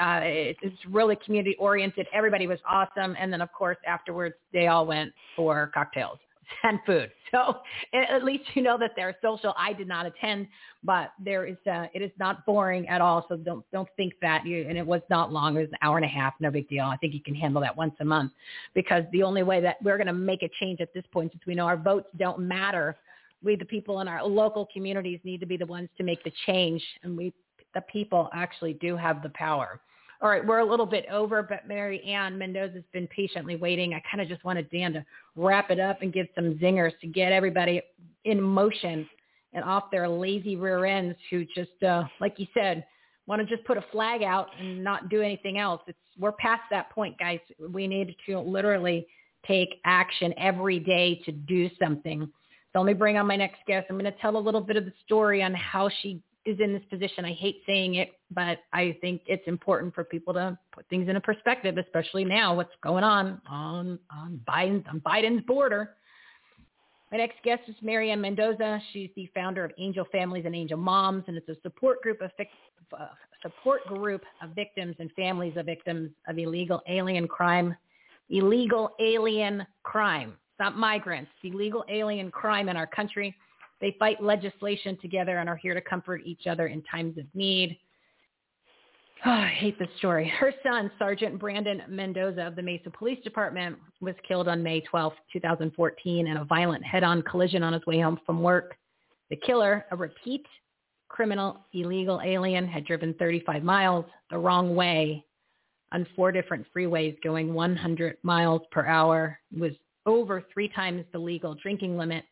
[0.00, 2.08] uh, it, it's really community oriented.
[2.12, 3.14] Everybody was awesome.
[3.20, 6.18] And then, of course, afterwards, they all went for cocktails
[6.62, 7.10] and food.
[7.34, 7.56] So
[7.92, 9.54] at least you know that they're social.
[9.58, 10.46] I did not attend,
[10.84, 13.26] but there is uh, it is not boring at all.
[13.28, 15.56] So don't don't think that you and it was not long.
[15.56, 16.34] It was an hour and a half.
[16.38, 16.84] No big deal.
[16.84, 18.30] I think you can handle that once a month
[18.72, 21.42] because the only way that we're going to make a change at this point, since
[21.44, 22.96] we know our votes don't matter,
[23.42, 26.32] we the people in our local communities need to be the ones to make the
[26.46, 27.32] change, and we
[27.74, 29.80] the people actually do have the power.
[30.20, 33.94] All right, we're a little bit over, but Mary Ann Mendoza's been patiently waiting.
[33.94, 35.04] I kind of just wanted Dan to
[35.36, 37.82] wrap it up and give some zingers to get everybody
[38.24, 39.08] in motion
[39.52, 42.84] and off their lazy rear ends who just, uh, like you said,
[43.26, 45.80] want to just put a flag out and not do anything else.
[45.86, 47.40] It's we're past that point, guys.
[47.70, 49.06] We need to literally
[49.46, 52.28] take action every day to do something.
[52.72, 53.86] So let me bring on my next guest.
[53.88, 56.72] I'm going to tell a little bit of the story on how she is in
[56.72, 57.24] this position.
[57.24, 61.16] I hate saying it, but I think it's important for people to put things in
[61.16, 65.94] a perspective, especially now what's going on on, on Biden's on Biden's border.
[67.10, 68.80] My next guest is Mary Ann Mendoza.
[68.92, 72.30] She's the founder of Angel Families and Angel Moms, and it's a support group of
[72.98, 73.06] uh,
[73.40, 77.76] support group of victims and families of victims of illegal alien crime.
[78.30, 80.30] Illegal alien crime.
[80.30, 81.30] It's not migrants.
[81.42, 83.34] It's illegal alien crime in our country.
[83.80, 87.78] They fight legislation together and are here to comfort each other in times of need.
[89.26, 90.28] Oh, I hate this story.
[90.28, 95.12] Her son, Sergeant Brandon Mendoza of the Mesa Police Department, was killed on May 12,
[95.32, 98.76] 2014 in a violent head-on collision on his way home from work.
[99.30, 100.46] The killer, a repeat
[101.08, 105.24] criminal illegal alien, had driven 35 miles the wrong way
[105.92, 109.38] on four different freeways going 100 miles per hour.
[109.56, 109.72] Was
[110.06, 112.24] over three times the legal drinking limit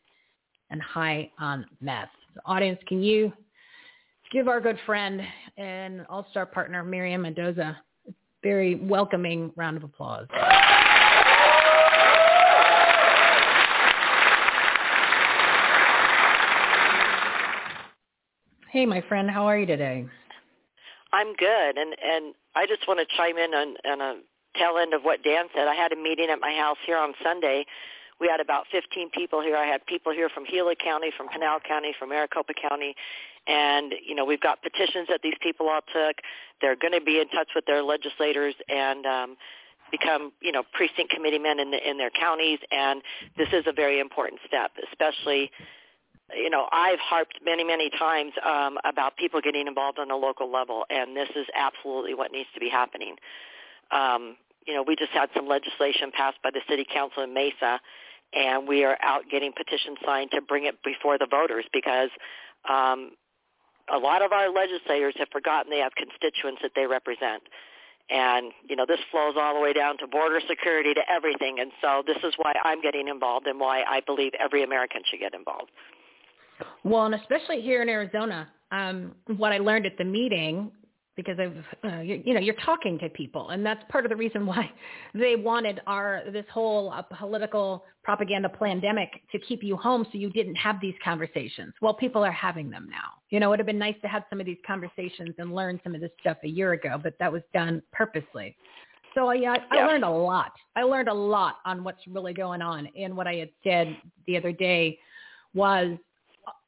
[0.73, 2.09] and high on meth.
[2.35, 3.31] The audience, can you
[4.31, 5.21] give our good friend
[5.55, 7.77] and all-star partner, Mary Ann Mendoza,
[8.09, 10.27] a very welcoming round of applause.
[18.71, 20.03] Hey, my friend, how are you today?
[21.13, 24.21] I'm good, and and I just want to chime in on, on a
[24.57, 25.67] tail end of what Dan said.
[25.67, 27.65] I had a meeting at my house here on Sunday
[28.23, 29.57] we had about 15 people here.
[29.57, 32.95] I had people here from Gila County, from Pinal County, from Maricopa County,
[33.47, 36.15] and you know we've got petitions that these people all took.
[36.61, 39.35] They're going to be in touch with their legislators and um,
[39.91, 43.01] become you know precinct committee men in, the, in their counties, and
[43.37, 45.51] this is a very important step, especially.
[46.33, 50.49] You know, I've harped many, many times um, about people getting involved on a local
[50.49, 53.17] level, and this is absolutely what needs to be happening.
[53.91, 57.81] Um, you know, we just had some legislation passed by the city council in Mesa,
[58.35, 62.09] and we are out getting petitions signed to bring it before the voters because
[62.69, 63.11] um,
[63.93, 67.43] a lot of our legislators have forgotten they have constituents that they represent.
[68.09, 71.59] And, you know, this flows all the way down to border security to everything.
[71.59, 75.19] And so this is why I'm getting involved and why I believe every American should
[75.19, 75.71] get involved.
[76.83, 80.71] Well, and especially here in Arizona, um, what I learned at the meeting
[81.15, 83.49] because of uh, you, you know you're talking to people.
[83.49, 84.69] And that's part of the reason why
[85.13, 90.29] they wanted our this whole uh, political propaganda pandemic to keep you home so you
[90.29, 91.73] didn't have these conversations.
[91.81, 93.11] Well people are having them now.
[93.29, 95.79] You know it would have been nice to have some of these conversations and learn
[95.83, 98.55] some of this stuff a year ago but that was done purposely.
[99.15, 100.53] So yeah, I, I learned a lot.
[100.75, 102.87] I learned a lot on what's really going on.
[102.97, 103.95] And what I had said
[104.25, 104.97] the other day
[105.53, 105.97] was,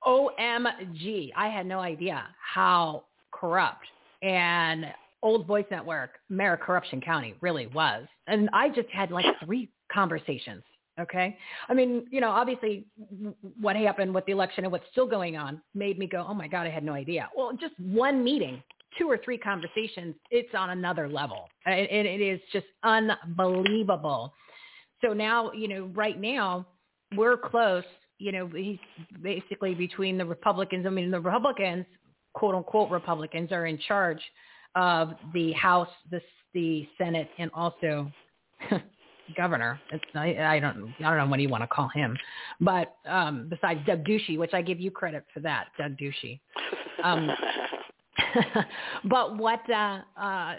[0.06, 3.88] OMG, I had no idea how corrupt
[4.22, 4.86] and
[5.22, 8.06] Old Voice Network, Mayor Corruption County really was.
[8.28, 10.64] And I just had like three conversations.
[11.00, 11.38] Okay.
[11.68, 12.86] I mean, you know, obviously
[13.60, 16.48] what happened with the election and what's still going on made me go, oh my
[16.48, 17.30] God, I had no idea.
[17.36, 18.64] Well, just one meeting,
[18.98, 21.50] two or three conversations, it's on another level.
[21.66, 24.34] And it, it is just unbelievable.
[25.04, 26.66] So now, you know, right now
[27.18, 27.84] we're close,
[28.18, 28.80] you know, he's
[29.22, 30.86] basically between the Republicans.
[30.86, 31.86] I mean, the Republicans
[32.36, 34.22] quote unquote Republicans are in charge
[34.76, 36.22] of the House, the
[36.54, 38.12] the Senate, and also
[39.38, 39.80] governor.
[39.92, 42.16] It's I, I don't I don't know what you want to call him,
[42.62, 46.40] but um, besides Doug Ducey, which I give you credit for that, Doug Ducey.
[47.04, 47.30] Um,
[49.06, 50.56] but what uh, uh,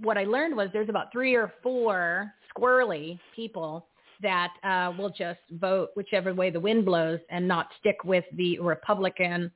[0.00, 3.86] what I learned was there's about three or four squirrely people
[4.22, 8.58] that uh, will just vote whichever way the wind blows and not stick with the
[8.58, 9.50] Republican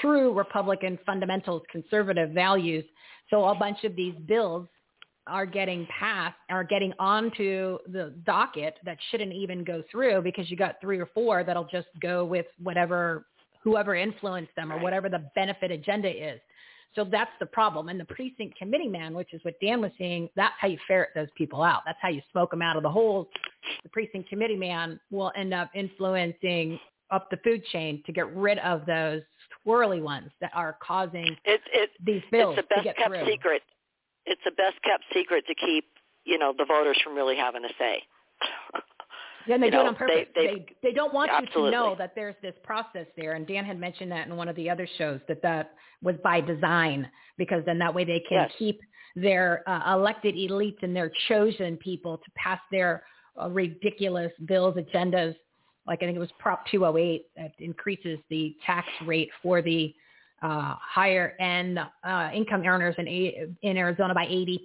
[0.00, 2.84] true Republican fundamentals, conservative values.
[3.30, 4.68] So a bunch of these bills
[5.26, 10.56] are getting passed, are getting onto the docket that shouldn't even go through because you
[10.56, 13.26] got three or four that'll just go with whatever,
[13.62, 16.40] whoever influenced them or whatever the benefit agenda is.
[16.94, 17.88] So that's the problem.
[17.88, 21.10] And the precinct committee man, which is what Dan was saying, that's how you ferret
[21.14, 21.82] those people out.
[21.86, 23.28] That's how you smoke them out of the holes.
[23.82, 26.78] The precinct committee man will end up influencing
[27.10, 29.22] up the food chain to get rid of those
[29.66, 33.08] swirly ones that are causing it, it, these bills it's the best to get kept
[33.14, 33.26] through.
[33.26, 33.62] secret.
[34.26, 35.84] It's the best kept secret to keep
[36.24, 38.02] you know the voters from really having a say.
[39.46, 40.26] Yeah, and they you do know, it on purpose.
[40.34, 41.64] They, they, they don't want absolutely.
[41.64, 43.32] you to know that there's this process there.
[43.32, 46.40] And Dan had mentioned that in one of the other shows that that was by
[46.40, 48.52] design because then that way they can Yes.
[48.58, 48.80] keep
[49.16, 53.02] their uh, elected elites and their chosen people to pass their
[53.40, 55.34] uh, ridiculous bills, agendas.
[55.86, 59.94] Like I think it was Prop 208 that increases the tax rate for the
[60.42, 63.06] uh, higher end uh, income earners in,
[63.62, 64.58] in Arizona by 80%.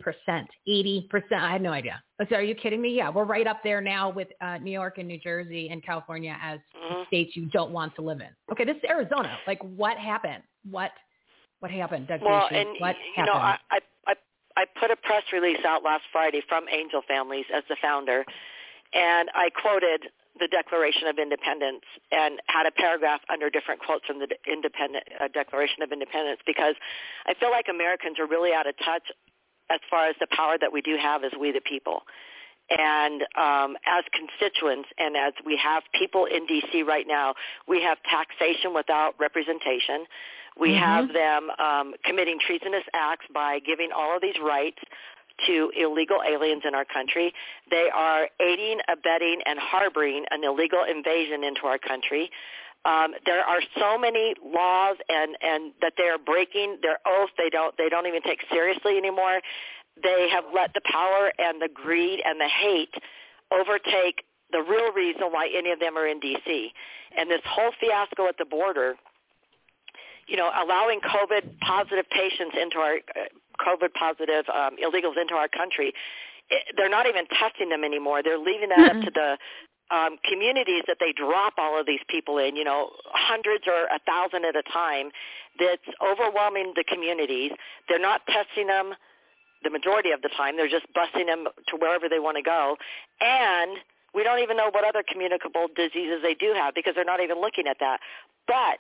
[0.68, 1.08] 80%.
[1.34, 2.02] I had no idea.
[2.30, 2.96] So are you kidding me?
[2.96, 6.36] Yeah, we're right up there now with uh, New York and New Jersey and California
[6.42, 7.06] as Mhm.
[7.08, 8.30] states you don't want to live in.
[8.52, 9.38] Okay, this is Arizona.
[9.46, 10.42] Like what happened?
[10.70, 10.92] What
[11.60, 13.60] what happened, Doug Well, and what you know, happened?
[13.72, 14.16] I, I I
[14.62, 18.26] I put a press release out last Friday from Angel Families as the founder,
[18.94, 20.08] and I quoted
[20.40, 25.04] the Declaration of Independence and had a paragraph under different quotes from the De- Independent
[25.20, 26.76] uh, Declaration of Independence because
[27.26, 29.04] I feel like Americans are really out of touch
[29.70, 32.04] as far as the power that we do have as we the people.
[32.70, 36.84] And um, as constituents and as we have people in D.C.
[36.84, 37.34] right now,
[37.68, 40.06] we have taxation without representation.
[40.60, 40.80] We Mhm.
[40.80, 44.80] have them um, committing treasonous acts by giving all of these rights
[45.46, 47.34] to illegal aliens in our country.
[47.70, 52.30] They are aiding, abetting, and harboring an illegal invasion into our country.
[52.86, 57.30] Um, there are so many laws and, and that they are breaking their oath.
[57.38, 59.42] They don't they don't even take seriously anymore.
[60.02, 62.94] They have let the power and the greed and the hate
[63.52, 66.72] overtake the real reason why any of them are in D.C.
[67.18, 68.96] And this whole fiasco at the border
[70.28, 75.48] you know, allowing COVID positive patients into our uh, COVID positive um, illegals into our
[75.48, 75.94] country,
[76.50, 78.24] it, they're not even testing them anymore.
[78.24, 79.38] They're leaving that up to the
[79.96, 82.56] um, communities that they drop all of these people in.
[82.56, 85.12] You know, hundreds or a thousand at a time.
[85.60, 87.52] That's overwhelming the communities.
[87.90, 88.94] They're not testing them
[89.64, 90.56] the majority of the time.
[90.56, 92.78] They're just busing them to wherever they want to go,
[93.20, 93.78] and
[94.14, 97.42] we don't even know what other communicable diseases they do have because they're not even
[97.42, 98.00] looking at that.
[98.48, 98.80] But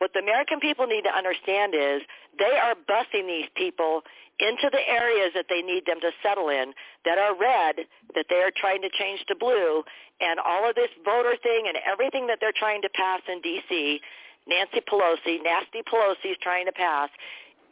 [0.00, 2.00] what the American people need to understand is
[2.40, 4.00] they are busing these people
[4.40, 6.72] into the areas that they need them to settle in
[7.04, 7.84] that are red,
[8.16, 9.84] that they are trying to change to blue,
[10.20, 14.00] and all of this voter thing and everything that they're trying to pass in D.C.,
[14.48, 17.10] Nancy Pelosi, nasty Pelosi is trying to pass,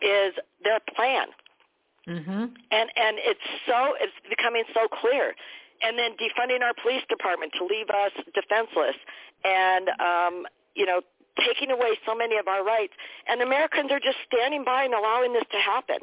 [0.03, 1.29] is their plan.
[2.07, 2.45] Mm-hmm.
[2.71, 5.35] And and it's so it's becoming so clear.
[5.83, 8.97] And then defunding our police department to leave us defenseless,
[9.45, 11.01] and um, you know
[11.47, 12.93] taking away so many of our rights.
[13.29, 15.99] And Americans are just standing by and allowing this to happen.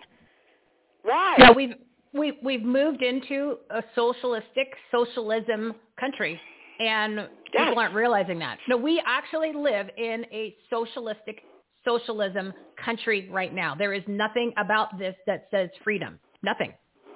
[1.03, 1.35] Why?
[1.37, 1.73] Yeah, we've
[2.13, 6.39] we've we've moved into a socialistic socialism country,
[6.79, 7.67] and Yes.
[7.69, 8.57] people aren't realizing that.
[8.67, 11.43] No, we actually live in a socialistic
[11.85, 12.51] socialism
[12.83, 13.75] country right now.
[13.75, 16.19] There is nothing about this that says freedom.
[16.43, 16.73] Nothing.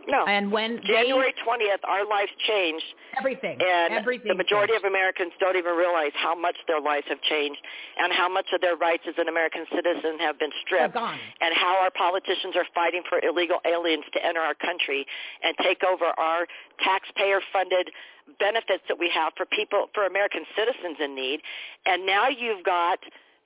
[0.10, 0.26] No.
[0.26, 2.86] And when January 20th, our lives changed.
[3.18, 3.58] Everything.
[3.62, 4.86] And everything the majority changed.
[4.86, 7.62] of Americans don't even realize how much their lives have changed
[7.98, 11.18] and how much of their rights as an American citizen have been stripped gone.
[11.42, 15.06] and how our politicians are fighting for illegal aliens to enter our country
[15.44, 16.48] and take over our
[16.84, 17.92] taxpayer-funded
[18.40, 21.42] benefits that we have for people, for American citizens in need.
[21.86, 23.00] And now you've got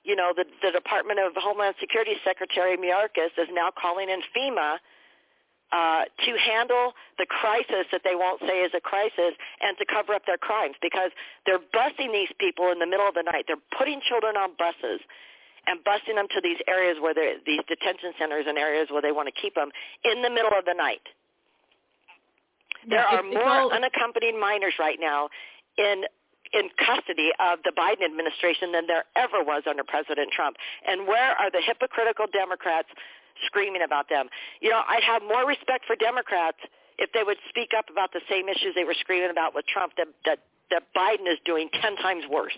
[0.04, 4.76] you know, the, the Department of Homeland Security Secretary Mayorkas is now calling in FEMA
[5.74, 10.14] uh, to handle the crisis that they won't say is a crisis and to cover
[10.14, 11.10] up their crimes because
[11.46, 13.50] they're busing these people in the middle of the night.
[13.50, 15.02] They're putting children on buses
[15.66, 19.10] and busing them to these areas where they're, these detention centers and areas where they
[19.10, 19.74] want to keep them
[20.06, 21.02] in the middle of the night.
[22.86, 25.28] There are more unaccompanied minors right now
[25.76, 26.04] in
[26.54, 30.54] in custody of the Biden administration than there ever was under President Trump.
[30.86, 32.86] And where are the hypocritical Democrats
[33.46, 34.28] screaming about them?
[34.60, 36.58] You know, I'd have more respect for Democrats
[36.98, 39.92] if they would speak up about the same issues they were screaming about with Trump
[39.96, 40.38] that that,
[40.70, 42.56] that Biden is doing 10 times worse.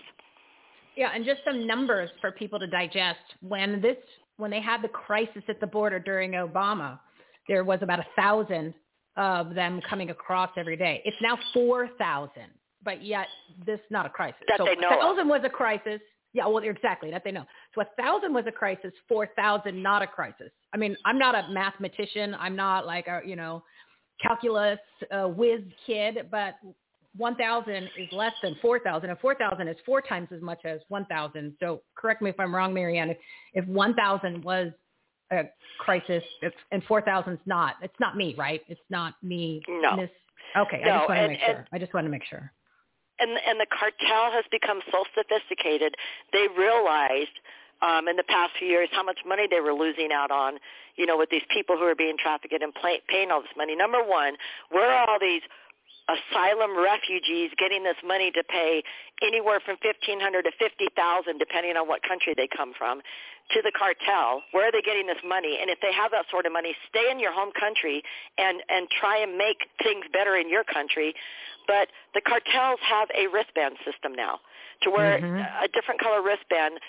[0.95, 3.19] Yeah, and just some numbers for people to digest.
[3.41, 3.97] When this,
[4.37, 6.99] when they had the crisis at the border during Obama,
[7.47, 8.73] there was about a thousand
[9.15, 11.01] of them coming across every day.
[11.05, 12.49] It's now four thousand,
[12.83, 13.27] but yet
[13.65, 14.41] this not a crisis.
[14.47, 14.99] That so they know a of.
[15.01, 16.01] thousand was a crisis.
[16.33, 17.45] Yeah, well, exactly that they know.
[17.77, 18.91] So a thousand was a crisis.
[19.07, 20.51] Four thousand not a crisis.
[20.73, 22.35] I mean, I'm not a mathematician.
[22.39, 23.63] I'm not like a you know
[24.21, 24.79] calculus
[25.11, 26.55] uh, whiz kid, but
[27.17, 31.55] 1,000 is less than 4,000, and 4,000 is four times as much as 1,000.
[31.59, 33.09] So correct me if I'm wrong, Mary Ann.
[33.09, 33.17] If,
[33.53, 34.71] if 1,000 was
[35.31, 35.43] a
[35.79, 38.61] crisis if, and 4,000 is not, it's not me, right?
[38.67, 39.61] It's not me.
[39.67, 39.97] No.
[39.97, 40.09] Miss,
[40.57, 41.55] okay, I just want to make sure.
[41.55, 42.51] and- I just want to make sure.
[43.19, 45.95] and and the cartel has become so sophisticated
[46.33, 47.33] they realized
[47.81, 50.59] um in the past few years how much money they were losing out on
[50.95, 53.75] you know with these people who are being trafficked and pay, paying all this money.
[53.75, 54.33] Number one
[54.69, 55.41] where are all these
[56.07, 58.81] asylum refugees getting this money to pay
[59.21, 63.01] anywhere from fifteen hundred to fifty thousand depending on what country they come from
[63.51, 64.43] to the cartel?
[64.51, 65.57] Where are they getting this money?
[65.61, 68.03] And if they have that sort of money stay in your home country
[68.37, 71.13] and and try and make things better in your country.
[71.67, 74.39] But the cartels have a wristband system now
[74.83, 75.63] to where Mhm.
[75.63, 76.79] a different color wristband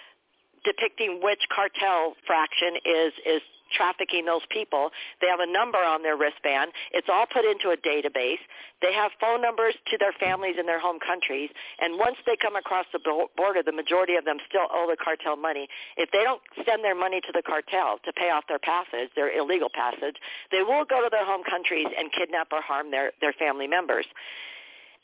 [0.69, 3.41] depicting which cartel fraction is is
[3.73, 4.91] trafficking those people.
[5.21, 6.73] They have a number on their wristband.
[6.93, 8.41] It's all put into a database.
[8.81, 11.51] They have phone numbers to their families in their home countries.
[11.81, 13.01] And once they come across the
[13.37, 15.69] border, the majority of them still owe the cartel money.
[15.97, 19.29] If they don't send their money to the cartel to pay off their passage, their
[19.29, 20.17] illegal passage,
[20.51, 24.07] they will go to their home countries and kidnap or harm their, their family members.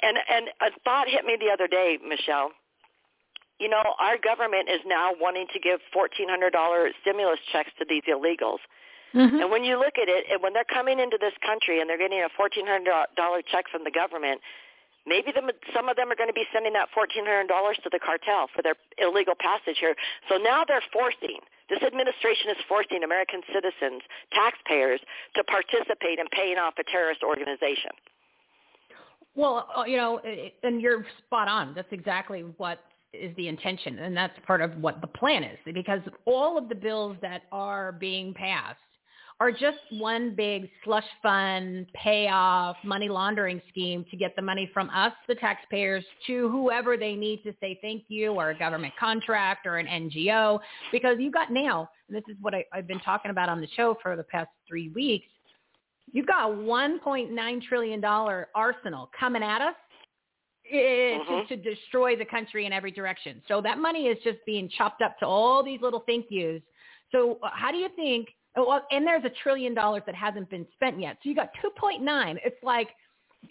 [0.02, 2.52] And, and a thought hit me the other day, Michelle
[3.64, 8.60] you know, our government is now wanting to give $1,400 stimulus checks to these illegals.
[9.16, 9.40] Mhm.
[9.40, 11.96] And when you look at it, and when they're coming into this country and they're
[11.96, 14.42] getting a $1,400 check from the government,
[15.06, 18.48] maybe the, some of them are going to be sending that $1,400 to the cartel
[18.54, 19.96] for their illegal passage here.
[20.28, 21.40] So now they're forcing,
[21.70, 25.00] this administration is forcing American citizens, taxpayers,
[25.36, 27.92] to participate in paying off a terrorist organization.
[29.34, 30.20] Well, uh, you know,
[30.62, 31.72] and you're spot on.
[31.74, 32.84] That's exactly what
[33.20, 35.58] is the intention, and that's part of what the plan is.
[35.72, 38.78] Because all of the bills that are being passed
[39.40, 44.88] are just one big slush fund payoff money laundering scheme to get the money from
[44.90, 49.66] us, the taxpayers, to whoever they need to say thank you, or a government contract,
[49.66, 50.60] or an NGO.
[50.92, 53.68] Because you got now, and this is what I, I've been talking about on the
[53.76, 55.26] show for the past three weeks.
[56.12, 59.74] You've got a 1.9 trillion dollar arsenal coming at us
[60.70, 61.48] eh, Mhm.
[61.48, 63.42] to, destroy the country in every direction.
[63.48, 66.62] So that money is just being chopped up to all these little thank yous.
[67.12, 68.28] So uh, how do you think?
[68.56, 71.18] oh, Well, and there's a trillion dollars that hasn't been spent yet.
[71.22, 72.38] So you got 2.9.
[72.44, 72.88] It's like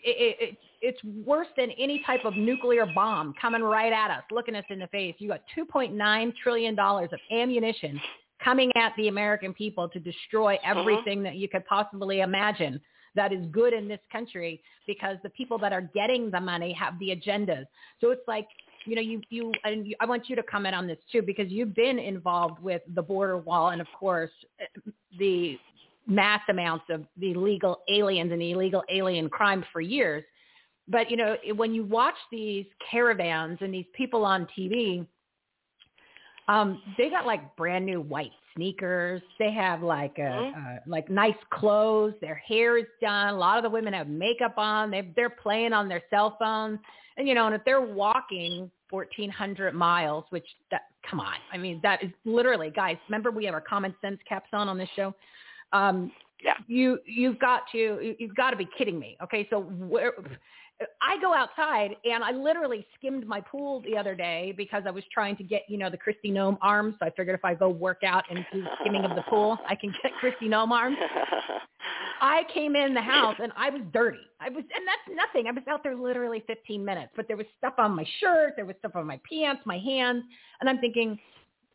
[0.03, 4.55] it, it, it's worse than any type of nuclear bomb coming right at us, looking
[4.55, 5.16] us in the face.
[5.20, 8.01] You got 2.9 trillion dollars of ammunition
[8.43, 12.82] coming at the American people to destroy everything that you could possibly imagine
[13.16, 16.97] that is good in this country because the people that are getting the money have
[16.99, 17.66] the agendas.
[18.01, 18.47] So it's like,
[18.86, 21.49] you know, you, you, and you, I want you to comment on this too, because
[21.49, 24.32] you've been involved with the border wall and of course
[25.18, 25.57] the
[26.07, 30.24] mass amounts of the illegal aliens and the illegal alien crime for years.
[30.88, 35.07] But, you know, when you watch these caravans and these people on TV,
[36.48, 39.22] um, they got like brand new white sneakers.
[39.39, 40.78] They have like a, Mhm.
[40.78, 42.14] uh, like nice clothes.
[42.22, 43.34] Their hair is done.
[43.34, 44.91] A lot of the women have makeup on.
[44.91, 46.80] They they're playing on their cell phones.
[47.18, 51.36] And you know, and if they're walking 1400 miles, which that come on.
[51.52, 52.98] I mean, that is literally, guys.
[53.08, 55.14] Remember, we have our common sense caps on on this show.
[55.74, 56.12] Um,
[56.44, 56.54] yeah.
[56.68, 59.18] You you've got to you've got to be kidding me.
[59.24, 60.14] Okay, so where
[61.01, 65.03] I go outside and I literally skimmed my pool the other day because I was
[65.13, 66.95] trying to get, you know, the Kristi Noem arms.
[66.99, 69.76] So I figured if I go work out and do skimming of the pool, I
[69.76, 70.97] can get Kristi Noem arms.
[72.21, 74.19] I came in the house and I was dirty.
[74.39, 75.47] I was, and that's nothing.
[75.47, 78.53] I was out there literally 15 minutes, but there was stuff on my shirt.
[78.55, 80.24] There was stuff on my pants, my hands.
[80.61, 81.19] And I'm thinking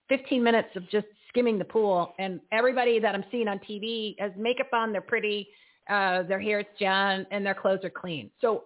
[0.08, 2.14] 15 minutes of just skimming the pool.
[2.18, 4.90] And everybody that I'm seeing on TV has makeup on.
[4.90, 5.48] They're pretty
[5.88, 8.30] uh, their hair is done, and their clothes are clean.
[8.40, 8.64] So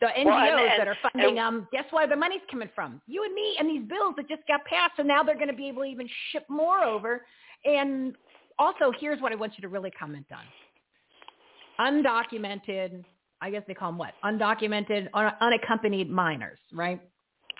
[0.00, 2.70] the NGOs well, and, and, that are funding them, um, guess where the money's coming
[2.74, 3.00] from?
[3.06, 5.54] You and me and these bills that just got passed, and now they're going to
[5.54, 7.24] be able to even ship more over.
[7.64, 8.14] And
[8.58, 10.44] also, here's what I want you to really comment on.
[11.80, 13.04] Undocumented,
[13.40, 14.14] I guess they call them what?
[14.24, 17.00] Undocumented, un- unaccompanied minors, right?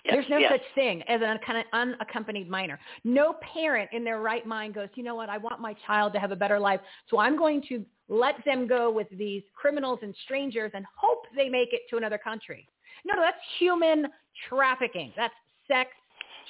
[0.04, 0.52] Yes, There's no yes.
[0.52, 2.78] such thing as an unaccompanied minor.
[3.04, 6.20] No parent in their right mind goes, you know what, I want my child to
[6.20, 10.14] have a better life, so I'm going to let them go with these criminals and
[10.24, 12.68] strangers and hope they make it to another country.
[13.04, 14.06] No, no, that's human
[14.48, 15.12] trafficking.
[15.16, 15.34] That's
[15.68, 15.90] sex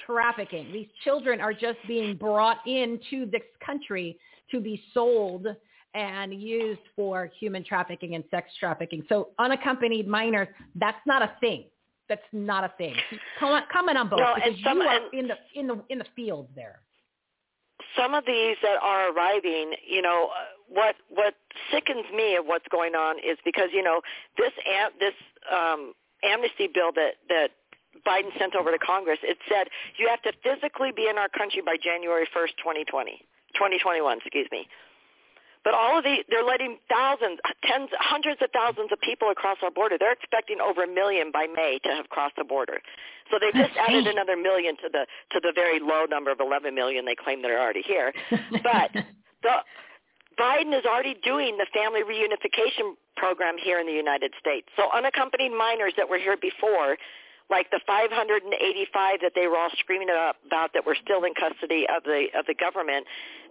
[0.07, 0.73] trafficking.
[0.73, 4.19] These children are just being brought into this country
[4.51, 5.47] to be sold
[5.95, 9.05] and used for human trafficking and sex trafficking.
[9.09, 11.65] So unaccompanied minors, that's not a thing.
[12.09, 12.95] That's not a thing.
[13.41, 16.05] Comment, comment on both no, because some, you are in the in the in the
[16.15, 16.81] field there.
[17.97, 21.35] Some of these that are arriving, you know, uh, what what
[21.71, 24.01] sickens me of what's going on is because you know
[24.37, 25.15] this am, this
[25.53, 25.93] um,
[26.23, 27.51] amnesty bill that that
[28.07, 31.63] Biden sent over to Congress, it said you have to physically be in our country
[31.65, 33.23] by January 1st, 2020,
[33.55, 34.67] 2021, excuse me.
[35.65, 39.71] But all of the, they're letting thousands, tens, hundreds of thousands of people across our
[39.71, 39.97] border.
[39.99, 42.79] They're expecting over a million by May to have crossed the border.
[43.31, 46.75] So they've just added another million to the to the very low number of 11
[46.75, 48.13] million they claim that are already here.
[48.31, 48.93] But
[49.43, 49.65] the
[50.39, 54.69] Biden is already doing the family reunification program here in the United States.
[54.77, 56.97] So unaccompanied minors that were here before
[57.51, 62.03] like the 585 that they were all screaming about that were still in custody of
[62.05, 63.07] the of the government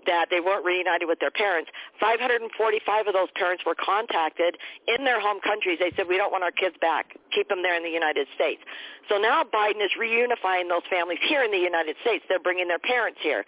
[0.05, 1.69] that they weren't reunited with their parents
[1.99, 5.77] 545 of those parents were contacted in their home countries.
[5.79, 7.15] They said we don't want our kids back.
[7.31, 8.61] Keep them there in the United States.
[9.07, 12.25] So now Biden is reunifying those families here in the United States.
[12.27, 13.45] They're bringing their parents here.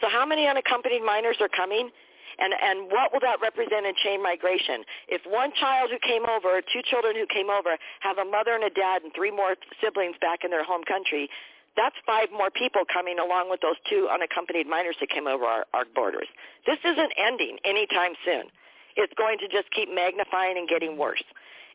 [0.00, 1.90] So how many unaccompanied minors are coming
[2.38, 4.84] and, and what will that represent in chain migration?
[5.08, 8.64] If one child who came over, two children who came over, have a mother and
[8.64, 11.28] a dad and three more siblings back in their home country,
[11.76, 15.64] that's five more people coming along with those two unaccompanied minors that came over our,
[15.72, 16.26] our borders.
[16.66, 18.50] This isn't ending anytime soon.
[18.96, 21.22] It's going to just keep magnifying and getting worse.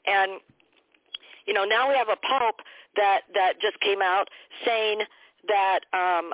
[0.06, 0.42] And,
[1.48, 2.60] you know, now we have a pope
[2.98, 4.28] that, that just came out
[4.66, 5.04] saying
[5.48, 6.34] that um,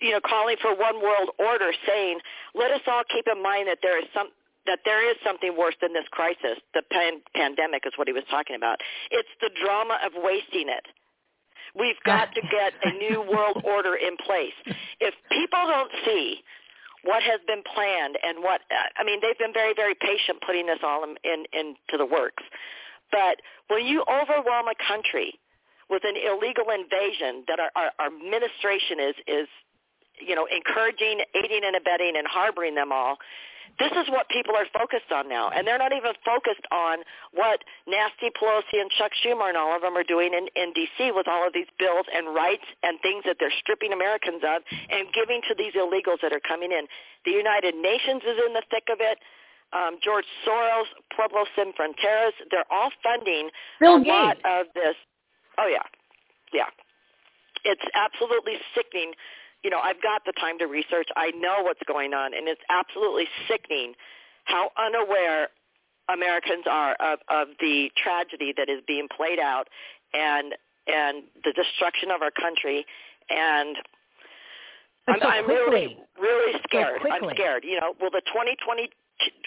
[0.00, 2.18] you know, calling for one world order, saying,
[2.54, 4.28] let us all keep in mind that there is some
[4.66, 6.60] that there is something worse than this crisis.
[6.74, 8.78] The pan- pandemic is what he was talking about.
[9.10, 10.84] It's the drama of wasting it.
[11.74, 14.56] We've got to get a new world order in place.
[15.00, 16.44] If people don't see
[17.04, 20.66] what has been planned and what uh, I mean, they've been very, very patient putting
[20.66, 22.44] this all in, in into the works.
[23.10, 25.40] But when you overwhelm a country
[25.88, 29.48] with an illegal invasion that our, our, our administration is is
[30.26, 33.18] you know, encouraging, aiding and abetting and harboring them all.
[33.78, 35.48] This is what people are focused on now.
[35.54, 36.98] And they're not even focused on
[37.32, 41.12] what nasty Pelosi and Chuck Schumer and all of them are doing in, in D.C.
[41.14, 45.06] with all of these bills and rights and things that they're stripping Americans of and
[45.14, 46.84] giving to these illegals that are coming in.
[47.24, 49.18] The United Nations is in the thick of it.
[49.72, 54.10] Um, George Soros, Pueblo Sin Fronteras, they're all funding Bill a Gates.
[54.10, 54.98] lot of this.
[55.58, 55.86] Oh, yeah.
[56.52, 56.66] Yeah.
[57.64, 59.12] It's absolutely sickening
[59.62, 61.08] you know, I've got the time to research.
[61.16, 63.94] I know what's going on, and it's absolutely sickening
[64.44, 65.48] how unaware
[66.12, 69.68] Americans are of, of the tragedy that is being played out
[70.12, 70.54] and
[70.86, 72.84] and the destruction of our country.
[73.28, 73.76] And
[75.06, 77.00] I'm, so I'm really really scared.
[77.02, 77.64] So I'm scared.
[77.64, 78.90] You know, will the 2020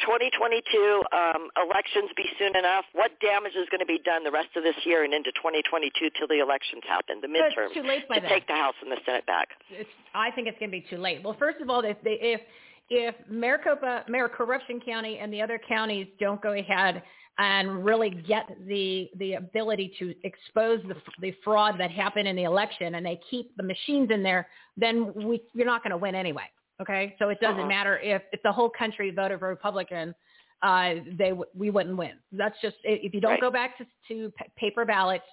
[0.01, 2.85] 2022 um, elections be soon enough?
[2.93, 6.09] What damage is going to be done the rest of this year and into 2022
[6.17, 8.29] till the elections happen, the midterms, it's too late by to then.
[8.29, 9.49] take the House and the Senate back?
[9.69, 11.23] It's, I think it's going to be too late.
[11.23, 12.41] Well, first of all, if they, if
[12.89, 17.01] if Maricopa, Mayor Corruption County, and the other counties don't go ahead
[17.37, 22.43] and really get the the ability to expose the the fraud that happened in the
[22.43, 24.47] election, and they keep the machines in there,
[24.77, 26.43] then we you're not going to win anyway.
[26.83, 27.77] Okay, so it doesn't Uh-huh.
[27.77, 30.13] matter if if the whole country voted for Republican,
[30.61, 31.31] uh, they
[31.61, 32.15] we wouldn't win.
[32.41, 33.47] That's just if you don't Right.
[33.47, 35.25] go back to, to pa- paper ballots,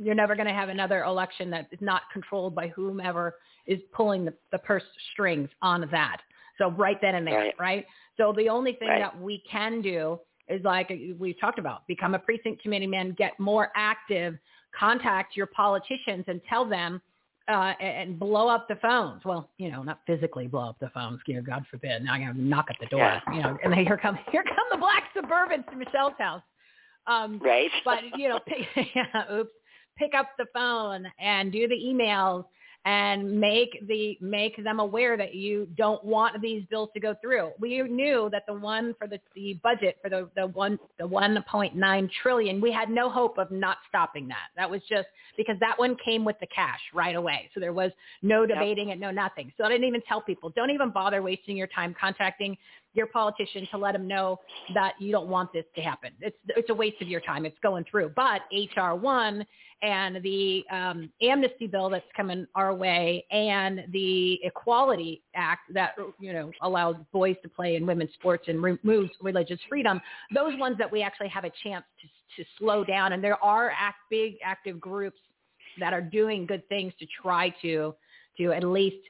[0.00, 3.24] You're never going to have another election that is not controlled by whomever
[3.66, 6.18] is pulling the, the purse strings on that.
[6.58, 7.54] So right then and there, right?
[7.58, 7.86] right?
[8.16, 9.00] So the only thing right.
[9.00, 10.88] that we can do is like
[11.18, 14.38] we've talked about, become a precinct committee man, get more active,
[14.78, 17.02] contact your politicians and tell them
[17.48, 19.24] uh, and blow up the phones.
[19.24, 21.20] Well, you know, not physically blow up the phones.
[21.26, 22.04] You know, God forbid.
[22.04, 23.00] Now I'm gonna knock at the door.
[23.00, 23.20] Yeah.
[23.32, 26.42] You know, and here come here come the black Suburbans to Michelle's house.
[27.06, 27.70] Um, right.
[27.84, 29.50] but you know, pick, yeah, oops,
[29.96, 32.44] pick up the phone and do the emails
[32.84, 37.50] and make the make them aware that you don't want these bills to go through.
[37.58, 42.10] We knew that the one for the, the budget for the the one the 1.9
[42.22, 44.48] trillion, we had no hope of not stopping that.
[44.56, 47.50] That was just because that one came with the cash right away.
[47.52, 47.90] So there was
[48.22, 48.96] no debating yep.
[48.96, 49.52] it, no nothing.
[49.58, 52.56] So I didn't even tell people, don't even bother wasting your time contacting
[52.94, 54.38] your politician to let them know
[54.74, 56.12] that you don't want this to happen.
[56.20, 57.46] It's it's a waste of your time.
[57.46, 58.12] It's going through.
[58.16, 59.46] But HR one
[59.82, 66.32] and the um, amnesty bill that's coming our way and the Equality Act that you
[66.32, 70.00] know allows boys to play in women's sports and removes religious freedom.
[70.34, 72.08] Those ones that we actually have a chance to
[72.38, 73.12] to slow down.
[73.12, 75.18] And there are act, big active groups
[75.78, 77.94] that are doing good things to try to
[78.38, 79.04] to at least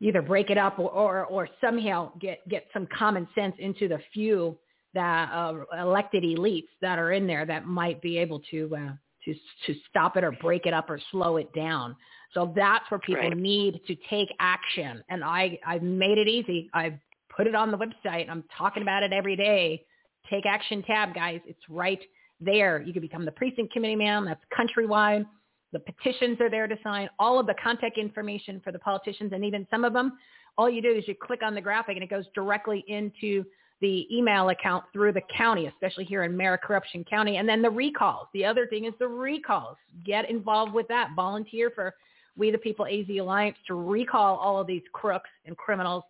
[0.00, 3.98] either break it up or, or, or somehow get, get some common sense into the
[4.12, 4.56] few
[4.94, 8.92] that uh, elected elites that are in there that might be able to uh,
[9.24, 9.34] to
[9.66, 11.94] to stop it or break it up or slow it down.
[12.32, 13.36] So that's where people right.
[13.36, 15.02] need to take action.
[15.08, 16.70] And I I've made it easy.
[16.72, 16.98] I've
[17.34, 18.28] put it on the website.
[18.28, 19.84] I'm talking about it every day.
[20.30, 21.40] Take action tab, guys.
[21.46, 22.00] It's right
[22.40, 22.80] there.
[22.80, 24.24] You can become the precinct committee man.
[24.24, 25.26] That's countrywide.
[25.72, 29.44] The petitions are there to sign, all of the contact information for the politicians, and
[29.44, 30.18] even some of them,
[30.56, 33.44] all you do is you click on the graphic and it goes directly into
[33.80, 37.36] the email account through the county, especially here in Maricorruption County.
[37.36, 38.26] And then the recalls.
[38.34, 39.76] The other thing is the recalls.
[40.04, 41.10] Get involved with that.
[41.14, 41.94] Volunteer for
[42.36, 46.02] We the People AZ Alliance to recall all of these crooks and criminals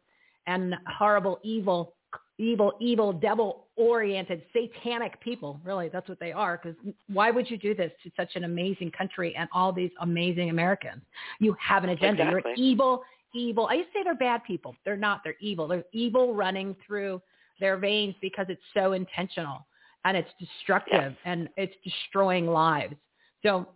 [0.47, 1.93] and horrible, evil
[2.39, 5.61] evil, evil, devil-oriented, satanic people.
[5.65, 6.61] Really, that's what they are.
[6.63, 6.79] Because
[7.09, 11.03] why would you do this to such an amazing country and all these amazing Americans?
[11.41, 12.23] You have an agenda.
[12.23, 12.53] Exactly.
[12.57, 13.03] You're evil,
[13.35, 13.67] evil.
[13.67, 14.77] I used to say they're bad people.
[14.85, 15.23] They're not.
[15.25, 15.67] They're evil.
[15.67, 17.21] They're evil running through
[17.61, 19.67] their veins because it's so intentional
[20.05, 21.33] and it's destructive yeah.
[21.33, 22.95] and it's destroying lives.
[23.43, 23.67] So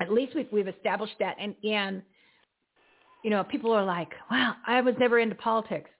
[0.00, 1.36] at least we've, we've established that.
[1.40, 2.02] And, and,
[3.24, 5.90] you know, people are like, wow, I was never into politics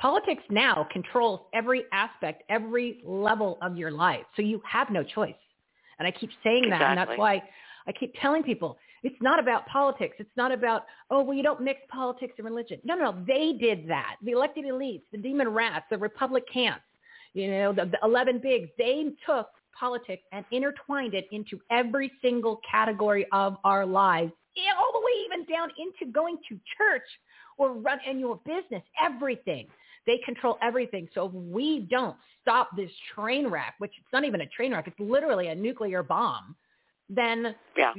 [0.00, 4.24] politics now controls every aspect, every level of your life.
[4.36, 5.34] So you have no choice.
[5.98, 6.78] And I keep saying exactly.
[6.78, 6.90] that.
[6.90, 7.42] And that's why
[7.86, 10.16] I keep telling people it's not about politics.
[10.18, 12.80] It's not about, oh, well, you don't mix politics and religion.
[12.84, 13.24] No, no, no.
[13.26, 14.16] they did that.
[14.24, 16.80] The elected elites, the demon rats, the Republicans,
[17.32, 19.48] you know, the, the 11 bigs, they took
[19.78, 24.32] politics and intertwined it into every single category of our lives,
[24.78, 27.02] all the way even down into going to church
[27.58, 29.66] or run annual business, everything.
[30.06, 31.08] They control everything.
[31.14, 34.86] So if we don't stop this train wreck, which it's not even a train wreck,
[34.86, 36.54] it's literally a nuclear bomb,
[37.08, 37.92] then yeah.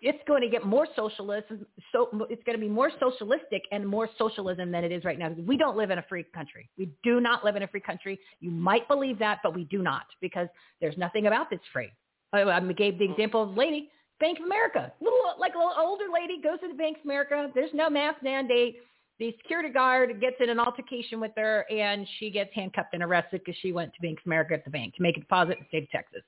[0.00, 1.48] it's going to get more socialist.
[1.92, 5.30] So it's going to be more socialistic and more socialism than it is right now.
[5.30, 6.70] We don't live in a free country.
[6.78, 8.20] We do not live in a free country.
[8.40, 10.48] You might believe that, but we do not because
[10.80, 11.90] there's nothing about this free.
[12.32, 13.90] I, I gave the example of lady,
[14.20, 17.50] Bank of America, little like a little older lady goes to the Bank of America.
[17.54, 18.78] There's no mask mandate
[19.18, 23.40] the security guard gets in an altercation with her and she gets handcuffed and arrested
[23.44, 25.58] because she went to Bank of America at the bank to make a deposit in
[25.60, 26.22] the state of Texas.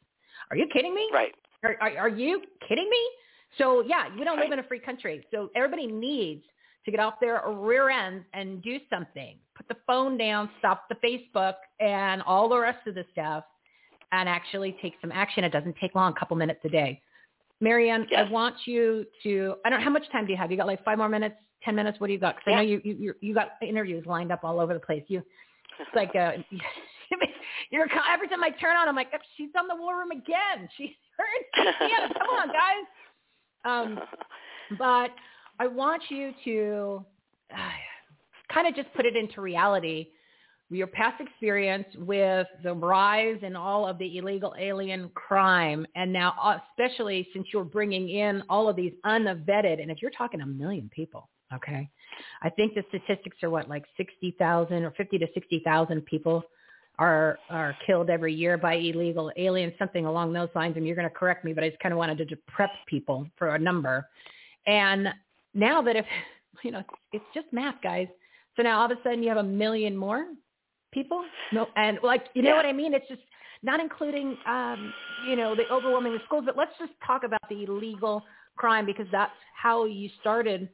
[0.50, 1.08] Are you kidding me?
[1.12, 1.32] Right.
[1.62, 3.10] Are, are, are you kidding me?
[3.58, 5.24] So yeah, we don't live in a free country.
[5.30, 6.42] So everybody needs
[6.84, 9.36] to get off their rear ends and do something.
[9.54, 13.44] Put the phone down, stop the Facebook and all the rest of the stuff
[14.12, 15.44] and actually take some action.
[15.44, 17.00] It doesn't take long, a couple minutes a day.
[17.60, 18.26] Mary Ann, yes.
[18.26, 20.50] I want you to, I don't know, how much time do you have?
[20.50, 21.36] You got like five more minutes?
[21.64, 22.36] 10 minutes, what do you got?
[22.36, 22.58] Because yeah.
[22.58, 25.04] I know you, you, you got interviews lined up all over the place.
[25.08, 25.22] You,
[25.78, 26.32] it's like, uh,
[27.70, 30.68] you're, every time I turn on, I'm like, she's on the war room again.
[30.76, 31.66] She's heard.
[31.80, 32.86] Yeah, come on, guys.
[33.64, 34.00] Um,
[34.78, 35.10] but
[35.58, 37.04] I want you to
[37.52, 40.08] uh, kind of just put it into reality
[40.70, 46.62] your past experience with the rise in all of the illegal alien crime, and now
[46.78, 50.88] especially since you're bringing in all of these unvetted, and if you're talking a million
[50.94, 51.88] people, Okay.
[52.42, 56.42] I think the statistics are what, like 60,000 or 50 to 60,000 people
[56.98, 60.76] are are killed every year by illegal aliens, something along those lines.
[60.76, 63.26] And you're going to correct me, but I just kind of wanted to prep people
[63.36, 64.06] for a number.
[64.66, 65.08] And
[65.54, 66.04] now that if,
[66.62, 66.82] you know,
[67.12, 68.06] it's just math, guys.
[68.56, 70.26] So now all of a sudden you have a million more
[70.92, 71.24] people.
[71.52, 72.56] No, and like, you know yeah.
[72.56, 72.94] what I mean?
[72.94, 73.22] It's just
[73.62, 74.92] not including, um,
[75.28, 78.22] you know, the overwhelming the schools, but let's just talk about the illegal
[78.56, 80.68] crime because that's how you started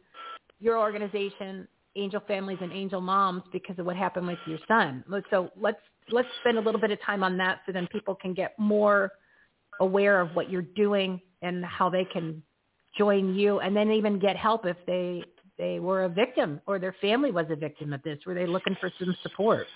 [0.61, 5.05] your organization, Angel Families and Angel Moms, because of what happened with your son.
[5.31, 5.79] So let's
[6.11, 9.13] let's spend a little bit of time on that so then people can get more
[9.81, 12.43] aware of what you're doing and how they can
[12.97, 15.23] join you and then even get help if they
[15.59, 18.77] they were a victim or their family was a victim of this were they looking
[18.81, 19.67] for some support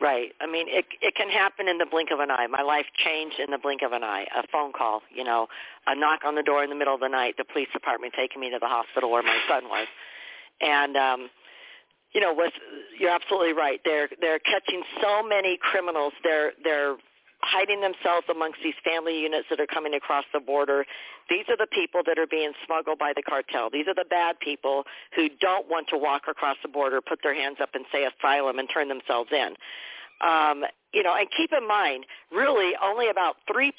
[0.00, 0.32] right.
[0.40, 2.46] I mean it it can happen in the blink of an eye.
[2.46, 4.26] My life changed in the blink of an eye.
[4.36, 5.48] A phone call you know
[5.86, 8.40] a knock on the door in the middle of the night the police department taking
[8.40, 9.86] me to the hospital where my son was.
[10.60, 11.30] And um
[12.12, 12.52] you know with
[12.98, 13.80] you're absolutely right.
[13.84, 16.12] They're they're catching so many criminals.
[16.22, 16.96] They're they're
[17.44, 20.84] hiding themselves amongst these family units that are coming across the border.
[21.28, 23.70] These are the people that are being smuggled by the cartel.
[23.70, 24.84] These are the bad people
[25.14, 28.58] who don't want to walk across the border, put their hands up and say asylum
[28.58, 29.54] and turn themselves in.
[30.20, 30.64] Um,
[30.94, 33.74] you know, and keep in mind, really only about 3%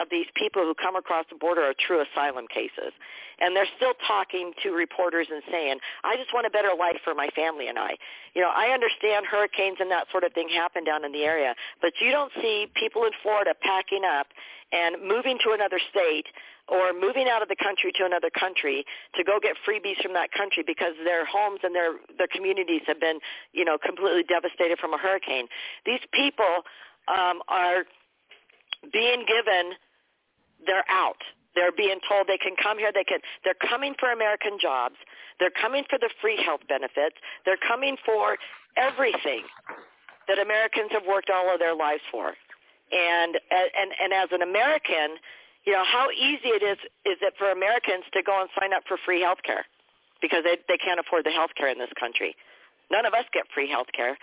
[0.00, 2.94] of these people who come across the border are true asylum cases.
[3.40, 7.14] And they're still talking to reporters and saying, I just want a better life for
[7.14, 7.98] my family and I.
[8.34, 11.54] You know, I understand hurricanes and that sort of thing happen down in the area,
[11.82, 14.28] but you don't see people in Florida packing up
[14.72, 16.26] and moving to another state
[16.68, 18.84] or moving out of the country to another country
[19.14, 23.00] to go get freebies from that country because their homes and their their communities have
[23.00, 23.18] been
[23.52, 25.46] you know completely devastated from a hurricane
[25.84, 26.51] these people
[27.08, 27.84] um are
[28.92, 29.72] being given
[30.66, 31.20] they're out
[31.54, 34.96] they're being told they can come here they can they're coming for american jobs
[35.38, 38.36] they're coming for the free health benefits they're coming for
[38.76, 39.42] everything
[40.28, 42.34] that americans have worked all of their lives for
[42.92, 45.16] and and and as an American,
[45.64, 46.78] you know how easy it is
[47.08, 49.64] is it for Americans to go and sign up for free health care
[50.20, 52.36] because they they can't afford the health care in this country.
[52.92, 54.18] None of us get free health care.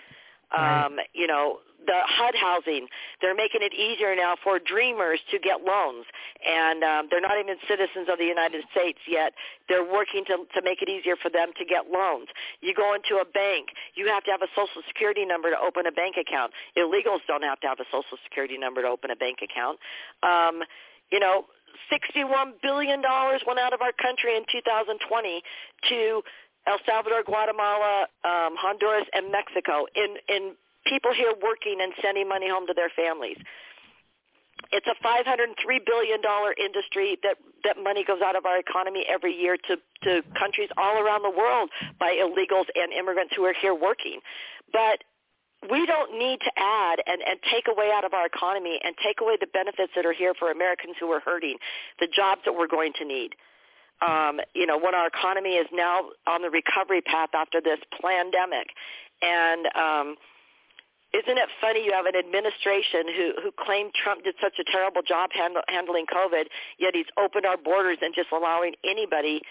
[0.52, 0.86] Right.
[0.86, 2.86] Um, you know, the HUD housing,
[3.20, 6.04] they're making it easier now for dreamers to get loans.
[6.44, 9.32] And um, they're not even citizens of the United States yet.
[9.68, 12.28] They're working to, to make it easier for them to get loans.
[12.60, 15.86] You go into a bank, you have to have a Social Security number to open
[15.86, 16.52] a bank account.
[16.76, 19.78] Illegals don't have to have a Social Security number to open a bank account.
[20.22, 20.62] Um,
[21.10, 21.46] you know,
[21.90, 23.02] $61 billion
[23.46, 25.42] went out of our country in 2020
[25.88, 26.22] to
[26.66, 30.52] El Salvador, Guatemala, um, Honduras, and Mexico in, in
[30.86, 33.36] people here working and sending money home to their families.
[34.72, 35.56] It's a $503
[35.86, 36.20] billion
[36.62, 41.00] industry that, that money goes out of our economy every year to, to countries all
[41.00, 44.20] around the world by illegals and immigrants who are here working.
[44.72, 45.02] But
[45.70, 49.20] we don't need to add and, and take away out of our economy and take
[49.20, 51.56] away the benefits that are here for Americans who are hurting,
[51.98, 53.34] the jobs that we're going to need
[54.00, 58.68] um, you know, when our economy is now on the recovery path after this pandemic.
[59.22, 60.16] And um,
[61.12, 65.02] isn't it funny you have an administration who, who claimed Trump did such a terrible
[65.02, 66.44] job handle, handling COVID,
[66.78, 69.42] yet he's opened our borders and just allowing anybody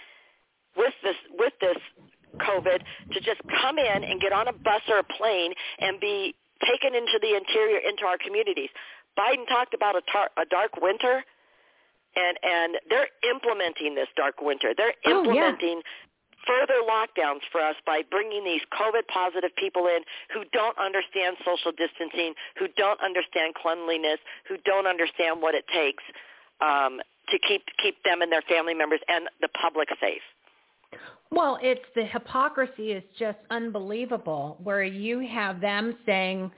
[0.78, 1.78] with this with this
[2.38, 2.80] COVID
[3.12, 6.34] to just come in and get on a bus or a plane and be
[6.64, 8.70] taken into the interior, into our communities.
[9.18, 11.24] Biden talked about a, tar- a dark winter
[12.16, 14.74] and and they're implementing this dark winter.
[14.76, 16.48] They're implementing oh, yeah.
[16.48, 20.02] further lockdowns for us by bringing these COVID positive people in
[20.34, 26.04] who don't understand social distancing, who don't understand cleanliness, who don't understand what it takes
[26.62, 27.00] um,
[27.30, 30.26] to keep keep them and their family members and the public safe.
[31.32, 36.52] Well, it's the hypocrisy is just unbelievable where you have them saying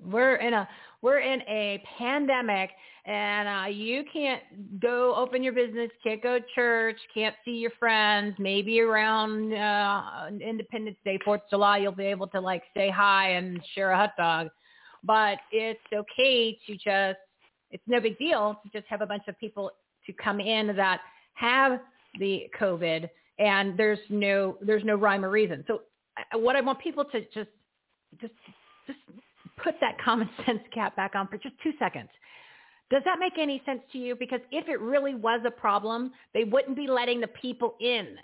[0.00, 0.68] we're in a
[1.00, 2.70] we're in a pandemic
[3.04, 4.42] and uh, you can't
[4.80, 8.36] go open your business, can't go to church, can't see your friends.
[8.38, 13.30] Maybe around uh, Independence Day, Fourth of July, you'll be able to like say hi
[13.30, 14.48] and share a hot dog.
[15.02, 17.18] But it's okay to just,
[17.72, 19.72] it's no big deal to just have a bunch of people
[20.06, 21.00] to come in that
[21.34, 21.80] have
[22.20, 23.08] the COVID
[23.40, 25.64] and there's no, there's no rhyme or reason.
[25.66, 25.80] So
[26.16, 27.50] uh, what I want people to just,
[28.20, 28.34] just,
[28.86, 28.98] just
[29.56, 32.10] put that common sense cap back on for just two seconds
[32.92, 34.14] does that make any sense to you?
[34.14, 38.18] Because if it really was a problem, they wouldn't be letting the people in.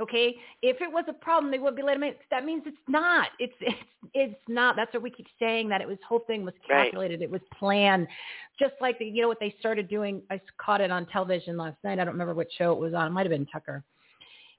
[0.00, 2.16] Okay, if it was a problem, they would be letting them in.
[2.30, 3.28] That means it's not.
[3.40, 3.76] It's it's
[4.14, 4.76] it's not.
[4.76, 5.68] That's what we keep saying.
[5.68, 7.20] That it was whole thing was calculated.
[7.20, 7.24] Right.
[7.24, 8.06] It was planned.
[8.58, 10.22] Just like the, you know what they started doing.
[10.30, 11.98] I caught it on television last night.
[11.98, 13.08] I don't remember what show it was on.
[13.08, 13.82] It might have been Tucker.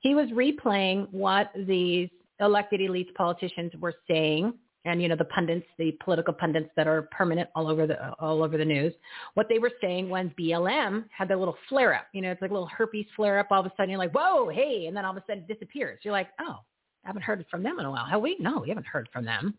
[0.01, 2.09] He was replaying what these
[2.41, 4.53] elected elites politicians were saying
[4.85, 8.43] and you know the pundits, the political pundits that are permanent all over the all
[8.43, 8.93] over the news,
[9.33, 12.07] what they were saying when BLM had their little flare up.
[12.13, 13.47] You know, it's like a little herpes flare up.
[13.51, 15.53] All of a sudden, you're like, whoa, hey, and then all of a sudden it
[15.53, 15.99] disappears.
[16.03, 16.59] You're like, oh,
[17.03, 18.05] I haven't heard from them in a while.
[18.05, 18.37] Have we?
[18.39, 19.55] No, we haven't heard from them.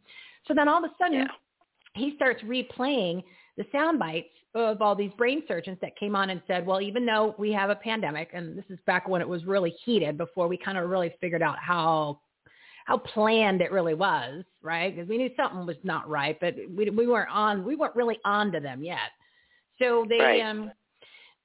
[0.46, 1.26] So then all of a sudden, yeah.
[1.94, 3.22] he starts replaying
[3.56, 7.04] the sound bites of all these brain surgeons that came on and said, well, even
[7.04, 10.46] though we have a pandemic, and this is back when it was really heated before
[10.48, 12.20] we kind of really figured out how
[12.84, 14.94] how planned it really was, right?
[14.94, 18.18] Because we knew something was not right, but we we weren't on we weren't really
[18.24, 19.10] on to them yet.
[19.78, 20.42] So they right.
[20.42, 20.70] um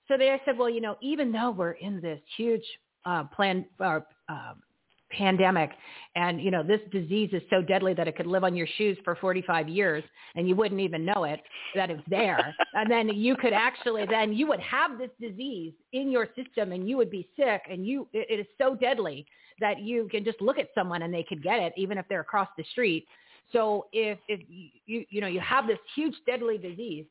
[0.08, 2.64] so they said, well, you know, even though we're in this huge
[3.06, 4.54] uh plan uh, uh
[5.12, 5.72] pandemic.
[6.16, 8.98] And you know this disease is so deadly that it could live on your shoes
[9.04, 10.04] for 45 years
[10.36, 11.42] and you wouldn't even know it
[11.76, 12.56] that it's there.
[12.74, 16.88] And then you could actually then you would have this disease in your system and
[16.88, 19.26] you would be sick and you it, it is so deadly
[19.60, 22.22] that you can just look at someone and they could get it even if they're
[22.22, 23.06] across the street.
[23.52, 27.06] So if if you you know you have this huge deadly disease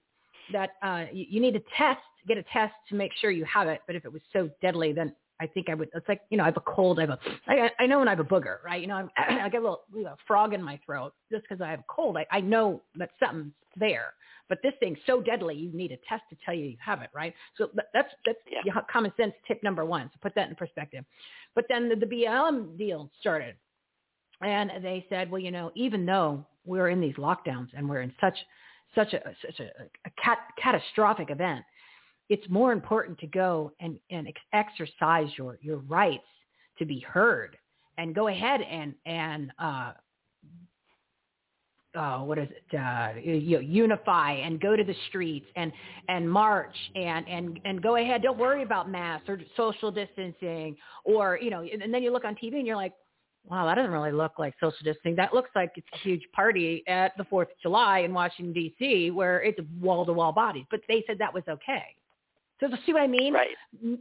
[0.52, 3.68] that uh you, you need to test get a test to make sure you have
[3.68, 3.80] it.
[3.86, 5.88] But if it was so deadly then I think I would.
[5.94, 6.98] It's like you know, I have a cold.
[6.98, 7.18] I have a.
[7.46, 8.80] I, I know when I have a booger, right?
[8.80, 11.60] You know, I'm, I get a little you know, frog in my throat just because
[11.60, 12.16] I have a cold.
[12.16, 14.14] I, I know that something's there,
[14.48, 17.10] but this thing's so deadly, you need a test to tell you you have it,
[17.14, 17.34] right?
[17.56, 18.72] So that's that's yeah.
[18.90, 20.10] common sense tip number one.
[20.12, 21.04] So put that in perspective.
[21.54, 23.56] But then the, the BLM deal started,
[24.40, 28.12] and they said, well, you know, even though we're in these lockdowns and we're in
[28.20, 28.36] such
[28.94, 29.70] such a such a,
[30.06, 31.64] a cat, catastrophic event
[32.28, 36.24] it's more important to go and, and exercise your, your rights
[36.78, 37.56] to be heard
[37.96, 39.92] and go ahead and, and, uh,
[41.94, 45.72] uh, what is it, uh, you know, unify and go to the streets and,
[46.08, 48.22] and march and, and, and go ahead.
[48.22, 52.34] Don't worry about masks or social distancing or, you know, and then you look on
[52.34, 52.92] TV and you're like,
[53.48, 55.16] wow, that doesn't really look like social distancing.
[55.16, 59.10] That looks like it's a huge party at the 4th of July in Washington, D.C.,
[59.10, 60.66] where it's wall-to-wall bodies.
[60.70, 61.84] But they said that was okay.
[62.60, 63.34] So see what I mean?
[63.34, 63.48] Right.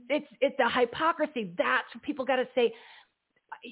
[0.09, 1.53] It's it's a hypocrisy.
[1.57, 2.73] That's what people got to say.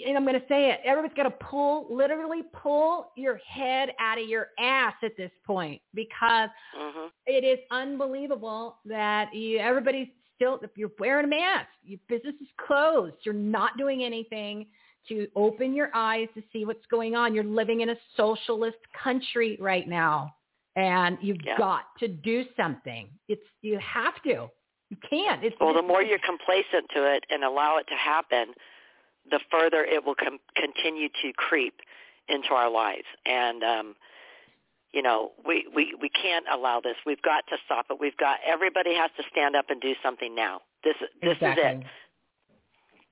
[0.07, 0.79] And I'm going to say it.
[0.83, 5.81] Everybody's got to pull, literally pull your head out of your ass at this point
[5.93, 7.07] because mm-hmm.
[7.27, 12.47] it is unbelievable that you, everybody's still, if you're wearing a mask, your business is
[12.65, 13.15] closed.
[13.23, 14.65] You're not doing anything
[15.09, 17.35] to open your eyes to see what's going on.
[17.35, 20.33] You're living in a socialist country right now
[20.75, 21.57] and you've yeah.
[21.57, 23.07] got to do something.
[23.27, 24.47] It's, you have to.
[24.95, 25.43] You can't.
[25.43, 28.53] It's, well, the more you're complacent to it and allow it to happen,
[29.29, 31.75] the further it will com- continue to creep
[32.27, 33.05] into our lives.
[33.25, 33.95] And um,
[34.91, 36.95] you know, we, we we can't allow this.
[37.05, 37.97] We've got to stop it.
[37.99, 40.61] We've got everybody has to stand up and do something now.
[40.83, 41.63] This this exactly.
[41.63, 41.85] is it.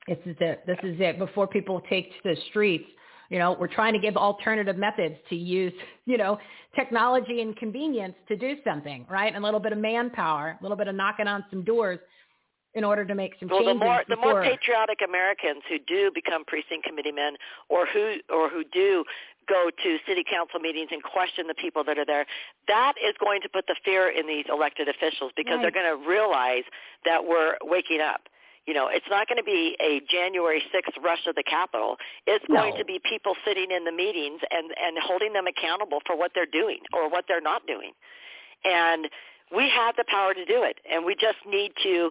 [0.07, 0.63] This is it.
[0.65, 1.19] This is it.
[1.19, 2.85] Before people take to the streets,
[3.33, 5.73] you know, we're trying to give alternative methods to use,
[6.05, 6.37] you know,
[6.75, 9.33] technology and convenience to do something, right?
[9.33, 11.97] And a little bit of manpower, a little bit of knocking on some doors
[12.75, 13.79] in order to make some well, changes.
[13.79, 14.15] the more before.
[14.15, 17.33] the more patriotic Americans who do become precinct committee men,
[17.69, 19.03] or who or who do
[19.49, 22.27] go to city council meetings and question the people that are there,
[22.67, 25.61] that is going to put the fear in these elected officials because right.
[25.63, 26.63] they're going to realize
[27.03, 28.21] that we're waking up.
[28.65, 31.97] You know, it's not going to be a January 6th rush of the Capitol.
[32.25, 32.61] It's no.
[32.61, 36.31] going to be people sitting in the meetings and, and holding them accountable for what
[36.33, 37.91] they're doing or what they're not doing.
[38.63, 39.09] And
[39.53, 40.79] we have the power to do it.
[40.89, 42.09] And we just need to,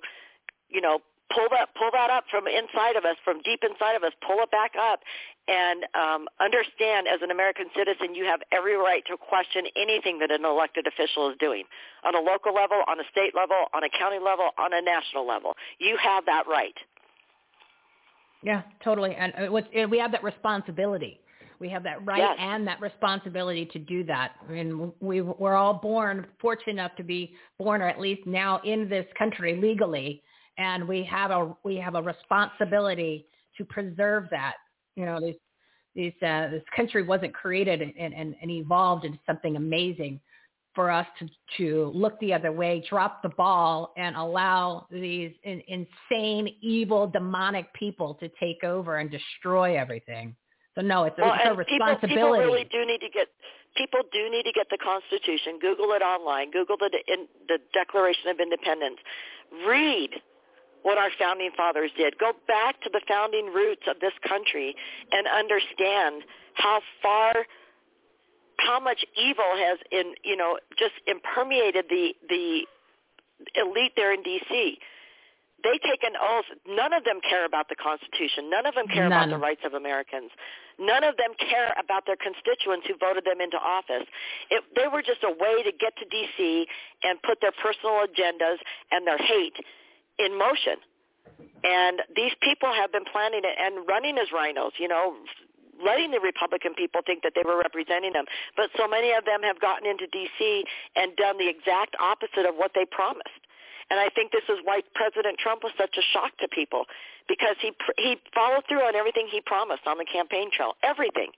[0.68, 0.98] you know,
[1.34, 4.38] pull that pull that up from inside of us, from deep inside of us, pull
[4.40, 5.00] it back up,
[5.48, 10.30] and um, understand as an American citizen, you have every right to question anything that
[10.30, 11.64] an elected official is doing
[12.04, 15.26] on a local level, on a state level, on a county level, on a national
[15.26, 15.54] level.
[15.78, 16.76] You have that right.
[18.42, 21.20] Yeah, totally, and uh, we have that responsibility.
[21.60, 22.36] We have that right yes.
[22.40, 24.32] and that responsibility to do that.
[24.48, 28.60] I mean, we we're all born fortunate enough to be born, or at least now
[28.64, 30.24] in this country legally,
[30.58, 33.26] and we have a we have a responsibility
[33.56, 34.54] to preserve that.
[34.96, 35.36] You know, these
[35.94, 40.20] these uh, this country wasn't created and, and, and evolved into something amazing
[40.74, 41.28] for us to
[41.58, 47.72] to look the other way, drop the ball, and allow these in, insane, evil, demonic
[47.74, 50.34] people to take over and destroy everything.
[50.74, 52.14] So no, it's, well, it's a responsibility.
[52.14, 53.28] People, people really do need to get
[53.76, 55.58] people do need to get the Constitution.
[55.60, 56.50] Google it online.
[56.50, 58.96] Google the in, the Declaration of Independence.
[59.66, 60.10] Read
[60.82, 62.18] what our founding fathers did.
[62.18, 64.74] Go back to the founding roots of this country
[65.10, 66.22] and understand
[66.54, 67.46] how far
[68.58, 72.62] how much evil has in you know just impermeated the the
[73.54, 74.78] elite there in DC.
[75.62, 76.50] They take an oath.
[76.66, 78.50] None of them care about the Constitution.
[78.50, 79.14] None of them care None.
[79.14, 80.30] about the rights of Americans.
[80.78, 84.02] None of them care about their constituents who voted them into office.
[84.50, 86.66] It, they were just a way to get to D.C.
[87.04, 88.58] and put their personal agendas
[88.90, 89.54] and their hate
[90.24, 90.78] in motion.
[91.64, 95.14] And these people have been planning it and running as rhinos, you know,
[95.84, 98.24] letting the Republican people think that they were representing them.
[98.56, 100.64] But so many of them have gotten into D.C.
[100.96, 103.42] and done the exact opposite of what they promised.
[103.92, 106.88] And I think this is why President Trump was such a shock to people
[107.28, 111.28] because he he followed through on everything he promised on the campaign trail, everything.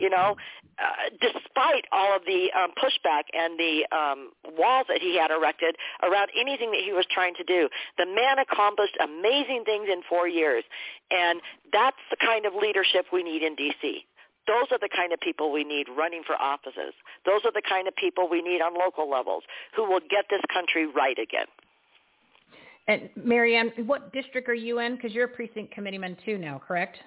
[0.00, 0.34] You know,
[0.82, 5.76] uh, despite all of the um, pushback and the um, walls that he had erected
[6.02, 10.26] around anything that he was trying to do, the man accomplished amazing things in four
[10.26, 10.64] years,
[11.10, 11.40] and
[11.72, 14.04] that's the kind of leadership we need in D.C.
[14.46, 16.94] Those are the kind of people we need running for offices.
[17.24, 20.42] Those are the kind of people we need on local levels who will get this
[20.52, 21.46] country right again.
[22.88, 24.96] And Mary Ann, what district are you in?
[24.96, 26.98] Because you're a precinct committeeman too now, correct?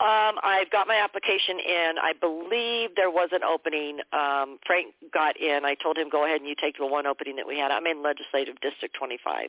[0.00, 1.94] Um, I've got my application in.
[2.00, 3.98] I believe there was an opening.
[4.12, 5.64] Um, Frank got in.
[5.64, 7.70] I told him go ahead and you take the one opening that we had.
[7.70, 9.48] I'm in Legislative District 25,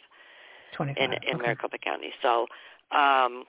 [0.74, 1.34] 25 in in okay.
[1.38, 2.12] Maricopa County.
[2.22, 2.48] So
[2.92, 3.46] um,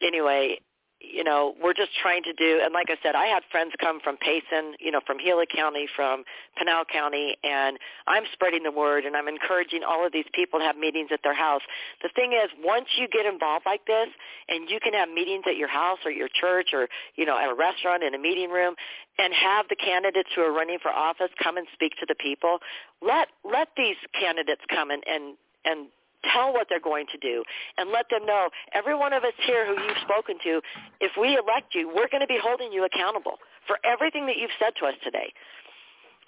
[0.00, 0.60] anyway,
[1.02, 3.98] you know, we're just trying to do, and like I said, I had friends come
[4.00, 6.24] from Payson, you know, from Gila County, from
[6.56, 10.64] Pinal County, and I'm spreading the word, and I'm encouraging all of these people to
[10.64, 11.62] have meetings at their house.
[12.02, 14.08] The thing is, once you get involved like this,
[14.48, 17.50] and you can have meetings at your house or your church or, you know, at
[17.50, 18.74] a restaurant in a meeting room,
[19.18, 22.58] and have the candidates who are running for office come and speak to the people,
[23.02, 25.88] let let these candidates come and and and
[26.32, 27.42] tell what they're going to do
[27.78, 30.60] and let them know every one of us here who you've spoken to
[31.00, 34.54] if we elect you we're going to be holding you accountable for everything that you've
[34.58, 35.32] said to us today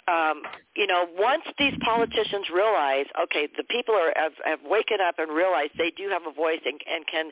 [0.07, 0.43] um,
[0.77, 5.33] you know once these politicians realize okay the people are have, have waken up and
[5.33, 7.31] realized they do have a voice and, and can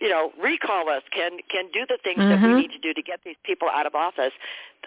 [0.00, 2.42] you know recall us can can do the things mm-hmm.
[2.42, 4.32] that we need to do to get these people out of office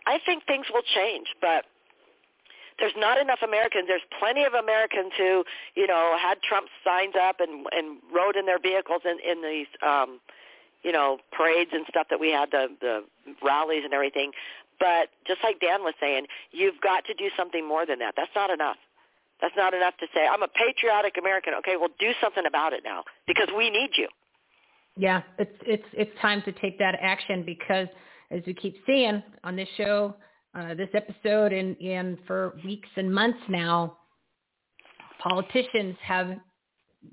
[0.05, 1.65] i think things will change but
[2.79, 3.85] there's not enough Americans.
[3.87, 5.43] There's plenty of Americans who,
[5.75, 9.67] you know, had Trump signs up and and rode in their vehicles in in these
[9.85, 10.19] um
[10.85, 13.03] you know, parades and stuff that we had the the
[13.43, 14.31] rallies and everything.
[14.79, 18.13] But just like Dan was saying, you've got to do something more than that.
[18.15, 18.77] That's not enough.
[19.41, 21.53] That's not enough to say I'm a patriotic American.
[21.59, 24.07] Okay, well do something about it now because we need you.
[24.95, 27.87] Yeah, it's it's it's time to take that action because
[28.29, 30.15] as we keep seeing on this show,
[30.55, 33.97] uh, this episode and, and for weeks and months now,
[35.21, 36.37] politicians have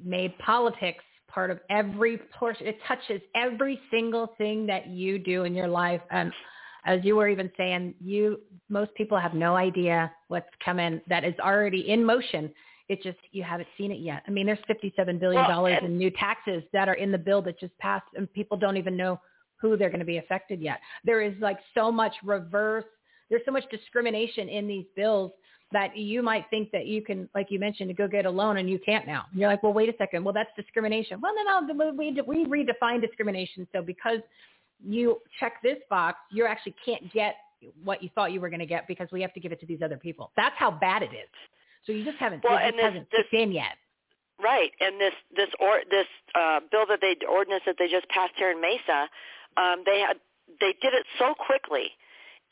[0.05, 2.67] made politics part of every portion.
[2.67, 6.01] It touches every single thing that you do in your life.
[6.11, 6.33] And
[6.85, 11.35] as you were even saying, you most people have no idea what's coming that is
[11.41, 12.53] already in motion.
[12.89, 14.23] It just you haven't seen it yet.
[14.27, 17.41] I mean, there's 57 billion dollars well, in new taxes that are in the bill
[17.43, 19.21] that just passed, and people don't even know
[19.57, 20.81] who they're going to be affected yet.
[21.05, 22.85] There is like so much reverse
[23.33, 25.33] there's so much discrimination in these bills
[25.73, 28.59] that you might think that you can, like you mentioned, to go get a loan
[28.59, 29.25] and you can't now.
[29.31, 30.23] And you're like, well, wait a second.
[30.23, 31.19] Well, that's discrimination.
[31.19, 33.67] Well, no, no, we, we redefine discrimination.
[33.73, 34.19] So because
[34.87, 37.37] you check this box, you actually can't get
[37.83, 39.67] what you thought you were going to get because we have to give it to
[39.67, 40.31] these other people.
[40.37, 41.31] That's how bad it is.
[41.87, 43.79] So you just haven't, well, and this, hasn't this, kicked in yet.
[44.43, 48.33] Right, and this this or this uh, bill that they ordinance that they just passed
[48.37, 49.09] here in Mesa,
[49.57, 50.17] um, they had
[50.61, 51.93] they did it so quickly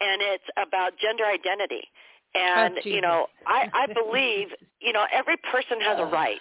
[0.01, 1.89] and it's about gender identity.
[2.35, 4.49] And oh, you know, I, I believe
[4.81, 6.41] you know every person has a right.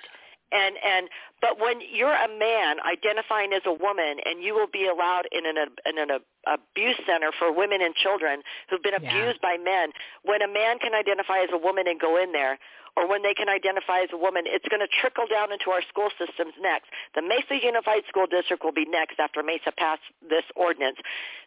[0.52, 1.10] And and
[1.42, 5.46] but when you're a man identifying as a woman, and you will be allowed in
[5.46, 9.58] an in an abuse center for women and children who've been abused yeah.
[9.58, 9.92] by men,
[10.24, 12.58] when a man can identify as a woman and go in there,
[13.00, 15.80] or when they can identify as a woman, it's going to trickle down into our
[15.88, 16.92] school systems next.
[17.16, 21.00] The Mesa Unified School District will be next after Mesa passed this ordinance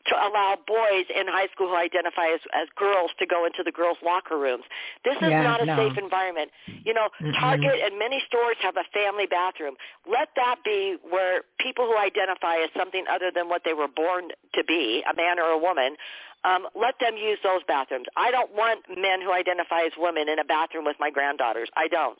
[0.08, 3.70] to allow boys in high school who identify as, as girls to go into the
[3.70, 4.64] girls' locker rooms.
[5.04, 5.76] This is yeah, not a no.
[5.76, 6.50] safe environment.
[6.66, 9.74] You know, mm Target and many stores have a family bathroom.
[10.06, 14.28] Let that be where people who identify as something other than what they were born
[14.54, 15.96] to be, a man or a woman,
[16.44, 18.06] um, let them use those bathrooms.
[18.16, 21.68] I don't want men who identify as women in a bathroom with my granddaughters.
[21.76, 22.18] I don't.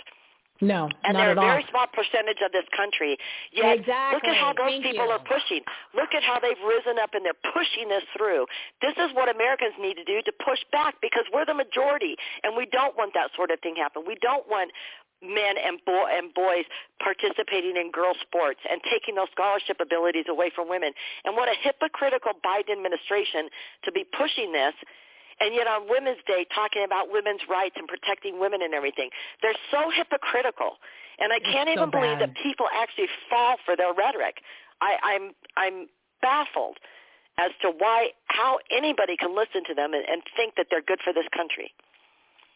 [0.63, 1.71] No, and they're a very all.
[1.75, 3.19] small percentage of this country.
[3.51, 4.15] Yet exactly.
[4.15, 5.19] look at how those Thank people you.
[5.19, 5.67] are pushing.
[5.91, 8.47] Look at how they've risen up and they're pushing this through.
[8.79, 12.15] This is what Americans need to do to push back because we're the majority
[12.47, 14.07] and we don't want that sort of thing happen.
[14.07, 14.71] We don't want
[15.19, 16.63] men and, bo- and boys
[17.03, 20.95] participating in girls sports and taking those scholarship abilities away from women.
[21.27, 23.51] And what a hypocritical Biden administration
[23.83, 24.75] to be pushing this
[25.41, 29.11] and yet on Women's Day talking about women's rights and protecting women and everything.
[29.41, 30.79] They're so hypocritical.
[31.19, 34.41] And I can't so even believe that people actually fall for their rhetoric.
[34.81, 35.87] I, I'm I'm
[36.21, 36.79] baffled
[37.39, 40.99] as to why how anybody can listen to them and, and think that they're good
[41.05, 41.73] for this country.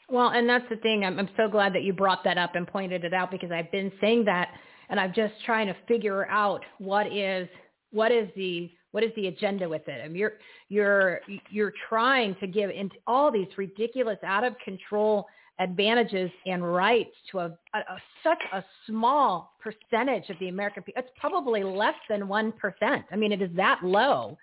[0.08, 1.04] Well, and that's the thing.
[1.04, 3.70] I'm, I'm so glad that you brought that up and pointed it out because I've
[3.72, 4.50] been saying that,
[4.88, 7.48] and I'm just trying to figure out what is
[7.90, 10.00] what is the What is the agenda with it?
[10.02, 10.32] I mean, you're
[10.70, 11.20] you're
[11.50, 15.26] you're trying to give into all these ridiculous, out of control
[15.58, 17.44] advantages and rights to a,
[17.74, 21.02] a, a such a small percentage of the American people.
[21.04, 23.04] It's probably less than one percent.
[23.12, 24.38] I mean, it is that low.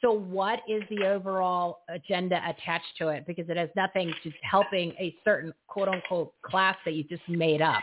[0.00, 3.26] So what is the overall agenda attached to it?
[3.26, 7.62] Because it has nothing to helping a certain quote unquote class that you just made
[7.62, 7.82] up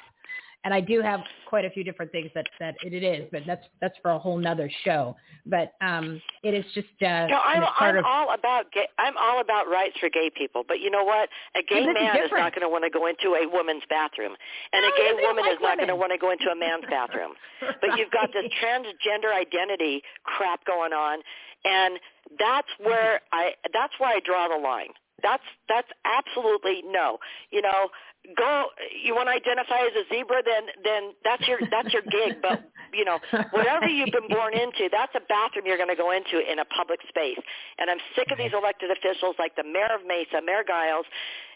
[0.66, 3.63] and I do have quite a few different things that that it is, but that's
[3.80, 5.16] that's for a whole nother show.
[5.45, 8.88] But um, it is just uh, no, I'm, I'm of, all about gay.
[8.97, 10.63] I'm all about rights for gay people.
[10.68, 11.30] But you know what?
[11.55, 14.34] A gay man is, not going to want to go into a woman's bathroom,
[14.74, 16.55] and no, a gay woman like is not going to want to go into a
[16.57, 17.34] man's bathroom.
[17.61, 17.76] right.
[17.86, 21.20] But you've got this transgender identity crap going on,
[21.63, 21.99] and
[22.39, 24.89] that's where I that's where I draw the line.
[25.24, 27.18] That's that's absolutely no.
[27.51, 27.89] You know,
[28.34, 28.68] go
[29.03, 32.38] you want to identify as a zebra then then that's your that's your gig.
[32.45, 33.20] But you know
[33.51, 36.66] whatever you've been born into that's a bathroom you're going to go into in a
[36.66, 37.39] public space.
[37.78, 41.05] And i'm sick of these elected officials like the mayor of mesa mayor giles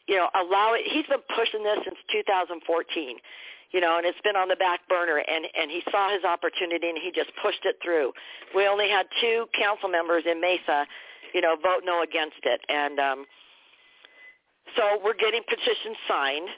[0.07, 2.59] you know allow it he's been pushing this since 2014
[3.71, 5.17] you know and it's been on the back burner.
[5.21, 8.11] And and he saw his opportunity and he just pushed it through.
[8.55, 10.85] We only had two council members in mesa
[11.33, 12.61] you know vote no against it.
[12.67, 13.25] And um
[14.75, 16.49] so we're getting petitions signed.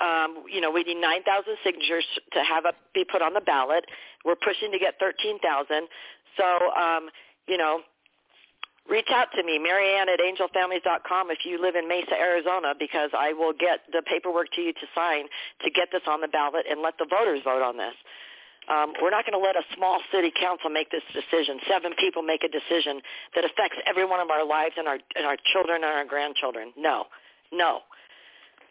[0.00, 1.24] Um, you know, we need 9,000
[1.62, 3.84] signatures to have it be put on the ballot.
[4.24, 5.40] We're pushing to get 13,000.
[6.36, 7.10] So, um,
[7.46, 7.80] you know,
[8.88, 13.32] reach out to me, Marianne at angelfamilies.com if you live in Mesa, Arizona, because I
[13.32, 15.26] will get the paperwork to you to sign
[15.64, 17.94] to get this on the ballot and let the voters vote on this.
[18.68, 21.58] Um, we're not going to let a small city council make this decision.
[21.66, 23.00] Seven people make a decision
[23.34, 26.72] that affects every one of our lives and our and our children and our grandchildren.
[26.76, 27.06] No,
[27.52, 27.80] no.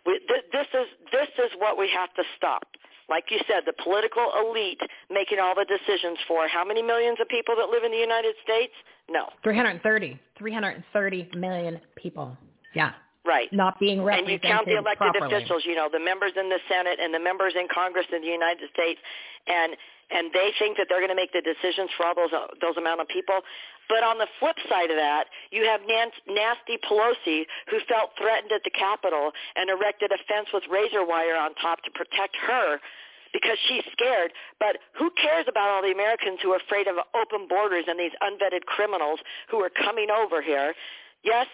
[0.05, 2.63] We, th- this is this is what we have to stop.
[3.09, 7.27] Like you said, the political elite making all the decisions for how many millions of
[7.27, 8.73] people that live in the United States?
[9.09, 9.29] No.
[9.43, 10.19] 330.
[10.37, 12.37] 330 million people.
[12.75, 12.91] Yeah.
[13.25, 13.51] Right.
[13.51, 15.35] Not being represented And you count the elected properly.
[15.35, 18.27] officials, you know, the members in the Senate and the members in Congress in the
[18.27, 18.99] United States,
[19.47, 19.75] and
[20.11, 23.01] and they think that they're going to make the decisions for all those those amount
[23.01, 23.41] of people.
[23.89, 28.61] But on the flip side of that, you have nasty Pelosi who felt threatened at
[28.63, 32.77] the Capitol and erected a fence with razor wire on top to protect her
[33.33, 34.33] because she's scared.
[34.59, 38.13] But who cares about all the Americans who are afraid of open borders and these
[38.21, 40.73] unvetted criminals who are coming over here?
[41.23, 41.47] Yes,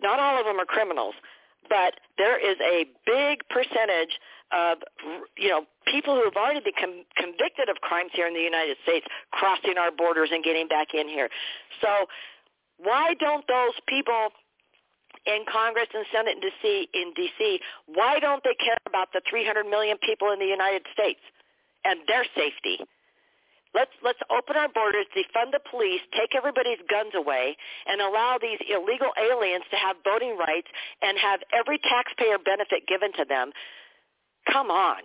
[0.00, 1.14] not all of them are criminals,
[1.68, 4.18] but there is a big percentage
[4.52, 4.78] of
[5.36, 9.06] you know people who have already been convicted of crimes here in the United States
[9.32, 11.28] crossing our borders and getting back in here.
[11.80, 12.06] So
[12.78, 14.30] why don't those people
[15.26, 19.66] in Congress and Senate in DC, in DC, why don't they care about the 300
[19.66, 21.20] million people in the United States
[21.84, 22.78] and their safety?
[23.74, 28.56] Let's let's open our borders, defund the police, take everybody's guns away, and allow these
[28.72, 30.68] illegal aliens to have voting rights
[31.02, 33.52] and have every taxpayer benefit given to them.
[34.52, 35.02] Come on.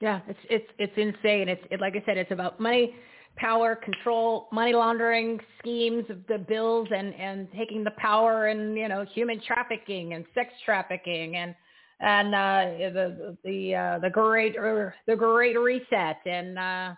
[0.00, 1.48] Yeah, it's it's it's insane.
[1.48, 2.94] It's it, like I said, it's about money,
[3.36, 8.88] power, control, money laundering schemes of the bills, and and taking the power and you
[8.88, 11.54] know human trafficking and sex trafficking and
[12.00, 16.94] and uh, the the uh, the great or the great reset and uh,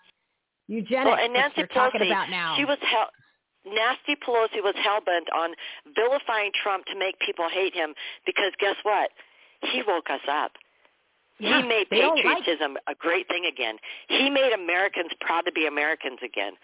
[0.68, 1.04] eugenics.
[1.06, 2.56] Well, and Nancy Pelosi, talking about now.
[2.56, 3.10] she was hell.
[3.66, 5.50] Nasty Pelosi was hell bent on
[5.94, 7.94] vilifying Trump to make people hate him
[8.24, 9.10] because guess what?
[9.60, 10.52] He woke us up.
[11.38, 13.76] Yeah, he made patriotism like- a great thing again.
[14.08, 16.54] He made Americans proud to be Americans again.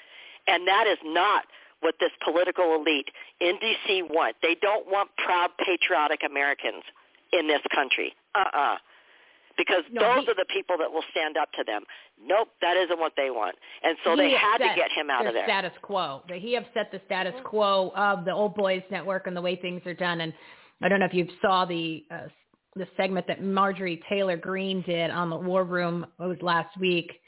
[0.46, 1.44] And that is not
[1.80, 3.08] what this political elite
[3.40, 4.02] in D.C.
[4.02, 4.36] want.
[4.42, 6.82] They don't want proud, patriotic Americans
[7.32, 8.14] in this country.
[8.34, 8.76] Uh-uh.
[9.56, 11.84] Because No, those he- are the people that will stand up to them.
[12.24, 13.56] Nope, that isn't what they want.
[13.82, 15.44] And so they had to get him out of there.
[15.44, 16.22] Status quo.
[16.32, 19.94] He upset the status quo of the old boys network and the way things are
[19.94, 20.22] done.
[20.22, 20.32] And
[20.82, 22.28] I don't know if you saw the uh,
[22.76, 26.06] the segment that Marjorie Taylor Greene did on the War Room.
[26.18, 27.20] It was last week.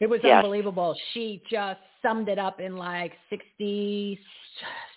[0.00, 0.42] It was Yes.
[0.42, 0.96] unbelievable.
[1.12, 4.18] She just summed it up in like 60,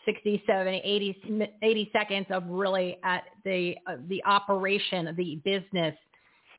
[0.05, 5.95] 60 70, 80, 80 seconds of really at the uh, the operation, of the business,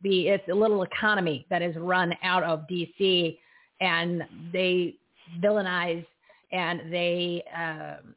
[0.02, 3.38] the it's a little economy that is run out of DC,
[3.80, 4.22] and
[4.52, 4.96] they
[5.40, 6.06] villainize
[6.52, 8.14] and they um,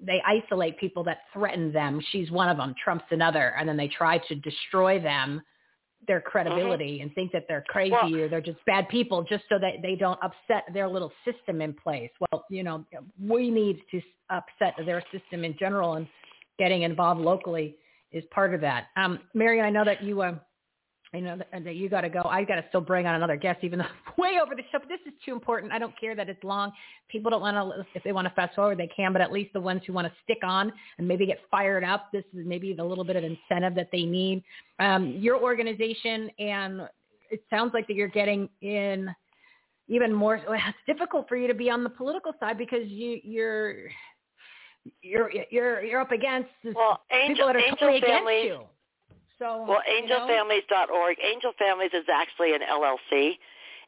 [0.00, 2.00] they isolate people that threaten them.
[2.10, 2.74] She's one of them.
[2.82, 5.42] Trump's another, and then they try to destroy them,
[6.06, 9.58] their credibility, and think that they're crazy Well- or they're just bad people, just so
[9.58, 12.10] that they don't upset their little system in place.
[12.20, 12.84] Well, you know,
[13.20, 14.00] we need to
[14.30, 16.06] upset their system in general, and
[16.58, 17.76] getting involved locally
[18.12, 18.88] is part of that.
[18.96, 20.34] Um, Mary Ann, I know that you uh,
[21.16, 22.22] I know that, that you got to go.
[22.22, 23.86] I got to still bring on another guest, even though
[24.18, 24.78] way over the show.
[24.78, 25.72] But this is too important.
[25.72, 26.72] I don't care that it's long.
[27.08, 29.12] People don't want to, if they want to fast forward, they can.
[29.14, 32.12] But at least the ones who want to stick on and maybe get fired up,
[32.12, 34.44] this is maybe the little bit of incentive that they need.
[34.78, 36.82] Um, your organization, and
[37.30, 39.08] it sounds like that you're getting in
[39.88, 40.36] even more.
[40.36, 43.74] It's difficult for you to be on the political side because you, you're
[45.00, 48.60] you're you're you're up against well, angel, people that are totally against you.
[49.38, 51.16] So well, angelfamilies.org.
[51.22, 53.32] Angel Families is actually an LLC,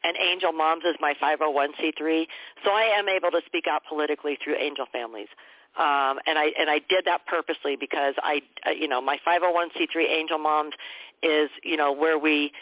[0.05, 2.27] and Angel Moms is my 501c3.
[2.65, 5.29] So I am able to speak out politically through Angel Families.
[5.79, 10.09] Um, and I and I did that purposely because I, uh, you know, my 501c3
[10.09, 10.75] Angel Moms
[11.23, 12.53] is, you know, where we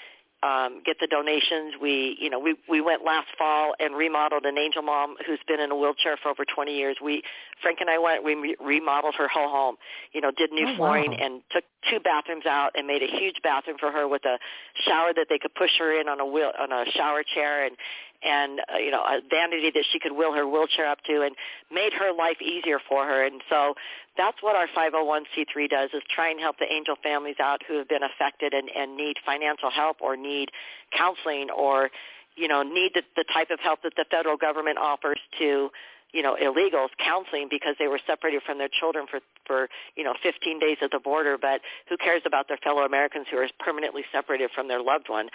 [0.42, 1.74] um, get the donations.
[1.80, 5.60] We, you know, we we went last fall and remodeled an angel mom who's been
[5.60, 6.98] in a wheelchair for over 20 years.
[7.02, 7.22] We,
[7.62, 9.76] Frank and I went, we re- remodeled her whole home.
[10.12, 11.18] You know, did new Oh, flooring wow.
[11.20, 14.38] and took two bathrooms out and made a huge bathroom for her with a
[14.86, 17.76] shower that they could push her in on a wheel on a shower chair and
[18.22, 21.34] and uh, you know a vanity that she could wheel her wheelchair up to and
[21.70, 23.24] made her life easier for her.
[23.24, 23.74] And so
[24.16, 27.88] that's what our 501c3 does is try and help the angel families out who have
[27.88, 30.50] been affected and, and need financial help or need
[30.96, 31.90] counseling or
[32.36, 35.70] you know need the, the type of help that the federal government offers to
[36.16, 40.14] you know illegals counseling because they were separated from their children for for you know
[40.22, 41.60] 15 days at the border but
[41.90, 45.28] who cares about their fellow Americans who are permanently separated from their loved one?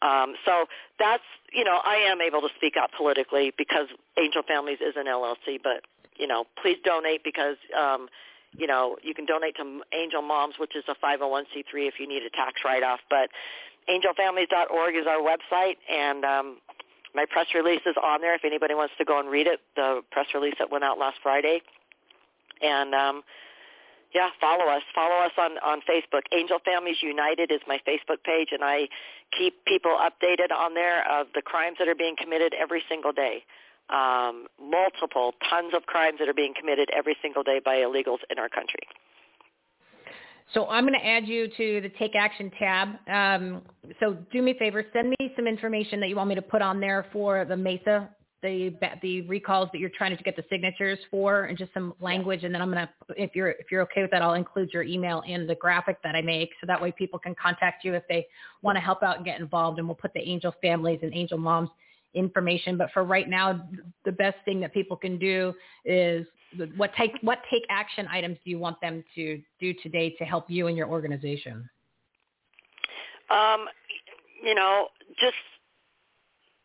[0.00, 0.64] Um, so
[0.98, 1.22] that's
[1.52, 3.88] you know I am able to speak out politically because
[4.18, 5.84] Angel Families is an LLC but
[6.16, 8.08] you know please donate because um,
[8.56, 12.22] you know you can donate to Angel Moms which is a 501c3 if you need
[12.22, 13.28] a tax write off but
[13.88, 16.58] angelfamilies.org is our website and um,
[17.14, 19.60] my press release is on there if anybody wants to go and read it.
[19.76, 21.60] The press release that went out last Friday.
[22.62, 23.22] And um,
[24.14, 24.82] yeah, follow us.
[24.94, 26.22] Follow us on, on Facebook.
[26.32, 28.88] Angel Families United is my Facebook page, and I
[29.36, 33.44] keep people updated on there of the crimes that are being committed every single day.
[33.90, 38.38] Um, multiple, tons of crimes that are being committed every single day by illegals in
[38.38, 38.86] our country.
[40.54, 42.88] So I'm going to add you to the Take Action tab.
[43.08, 43.62] Um,
[44.00, 46.60] so do me a favor, send me some information that you want me to put
[46.60, 48.10] on there for the Mesa,
[48.42, 52.44] the the recalls that you're trying to get the signatures for, and just some language.
[52.44, 54.82] And then I'm going to, if you're if you're okay with that, I'll include your
[54.82, 58.02] email in the graphic that I make, so that way people can contact you if
[58.08, 58.26] they
[58.60, 59.78] want to help out and get involved.
[59.78, 61.70] And we'll put the Angel families and Angel moms
[62.14, 62.76] information.
[62.76, 63.66] But for right now,
[64.04, 65.54] the best thing that people can do
[65.84, 66.26] is
[66.76, 70.50] what take what take action items do you want them to do today to help
[70.50, 71.68] you and your organization?
[73.30, 73.66] Um,
[74.42, 74.88] you know,
[75.20, 75.34] just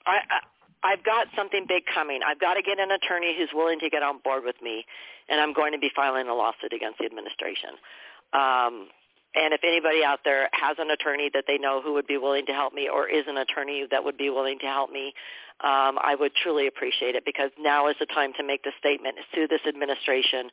[0.05, 0.39] I, I
[0.84, 2.22] I've got something big coming.
[2.26, 4.85] I've got to get an attorney who's willing to get on board with me,
[5.27, 7.72] and I'm going to be filing a lawsuit against the administration.
[8.34, 8.88] Um,
[9.35, 12.45] and if anybody out there has an attorney that they know who would be willing
[12.45, 15.14] to help me or is an attorney that would be willing to help me,
[15.63, 19.15] um, I would truly appreciate it because now is the time to make the statement,
[19.34, 20.49] sue this administration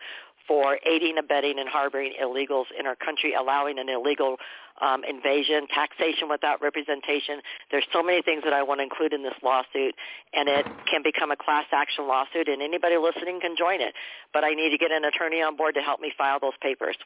[0.48, 4.36] for aiding, abetting, and harboring illegals in our country, allowing an illegal
[4.80, 7.40] um, invasion, taxation without representation.
[7.70, 9.94] There's so many things that I want to include in this lawsuit,
[10.32, 13.94] and it can become a class action lawsuit, and anybody listening can join it.
[14.32, 16.96] But I need to get an attorney on board to help me file those papers.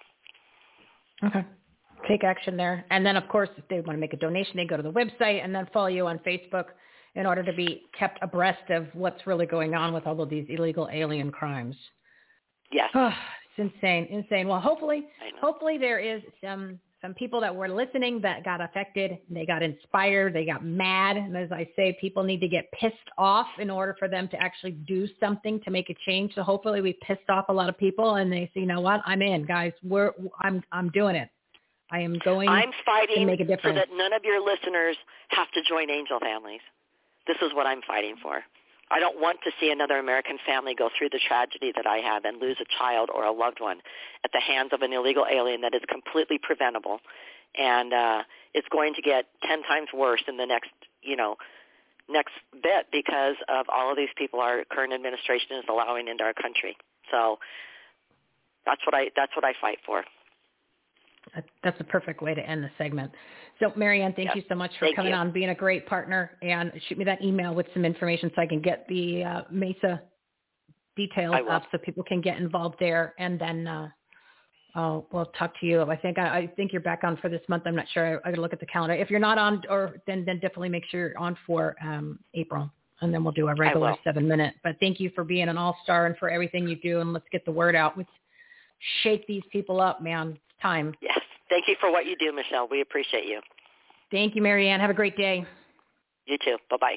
[1.25, 1.45] Okay.
[2.07, 2.87] Take action there.
[2.91, 4.93] And then, of course, if they want to make a donation, they go to the
[4.93, 6.67] website and then follow you on Facebook
[7.19, 10.47] in order to be kept abreast of what's really going on with all of these
[10.49, 11.77] illegal alien crimes.
[12.73, 12.89] Yes.
[12.95, 13.09] Oh,
[13.59, 14.47] it's insane, insane.
[14.47, 15.07] Well, hopefully,
[15.41, 19.19] hopefully there is some some people that were listening that got affected.
[19.31, 20.35] They got inspired.
[20.35, 21.17] They got mad.
[21.17, 24.37] And as I say, people need to get pissed off in order for them to
[24.43, 26.35] actually do something to make a change.
[26.35, 29.01] So hopefully, we pissed off a lot of people, and they say, you know what,
[29.05, 29.73] I'm in, guys.
[29.83, 31.29] We're I'm I'm doing it.
[31.91, 33.77] I am going I'm fighting to make a difference.
[33.77, 34.97] so that none of your listeners
[35.31, 36.61] have to join angel families.
[37.29, 38.43] This is what I'm fighting for.
[38.91, 42.25] I don't want to see another American family go through the tragedy that I have
[42.25, 43.79] and lose a child or a loved one
[44.25, 47.01] at the hands of an illegal alien that is completely preventable.
[47.57, 48.23] And uh,
[48.55, 50.71] it's going to get 10 times worse in the next,
[51.03, 51.37] you know,
[52.09, 52.33] next
[52.63, 56.77] bit because of all of these people our current administration is allowing into our country.
[57.11, 57.39] So
[58.65, 60.05] that's what I that's what I fight for.
[61.63, 63.13] That's a perfect way to end the segment.
[63.61, 64.37] So, Mary Ann, thank Yep.
[64.37, 65.19] you so much for Thank coming you.
[65.19, 68.47] on, being a great partner, and shoot me that email with some information so I
[68.47, 70.01] can get the uh, Mesa
[70.97, 73.89] details up so people can get involved there, and then uh,
[74.75, 75.83] uh, we'll talk to you.
[75.83, 77.65] I think I, I think you're back on for this month.
[77.67, 78.21] I'm not sure.
[78.25, 78.95] I, I got to look at the calendar.
[78.95, 82.71] If you're not on, or then then definitely make sure you're on for um, April,
[83.01, 84.55] and then we'll do a regular seven minute.
[84.63, 87.27] But thank you for being an all star and for everything you do, and let's
[87.33, 87.97] get the word out.
[87.97, 88.11] Let's
[89.03, 90.31] shake these people up, man.
[90.31, 90.95] It's time.
[91.01, 91.19] Yes.
[91.49, 92.69] Thank you for what you do, Michelle.
[92.71, 93.41] We appreciate you.
[94.11, 94.81] Thank you, Mary Ann.
[94.81, 95.47] Have a great day.
[96.27, 96.57] You too.
[96.71, 96.97] Bye-bye.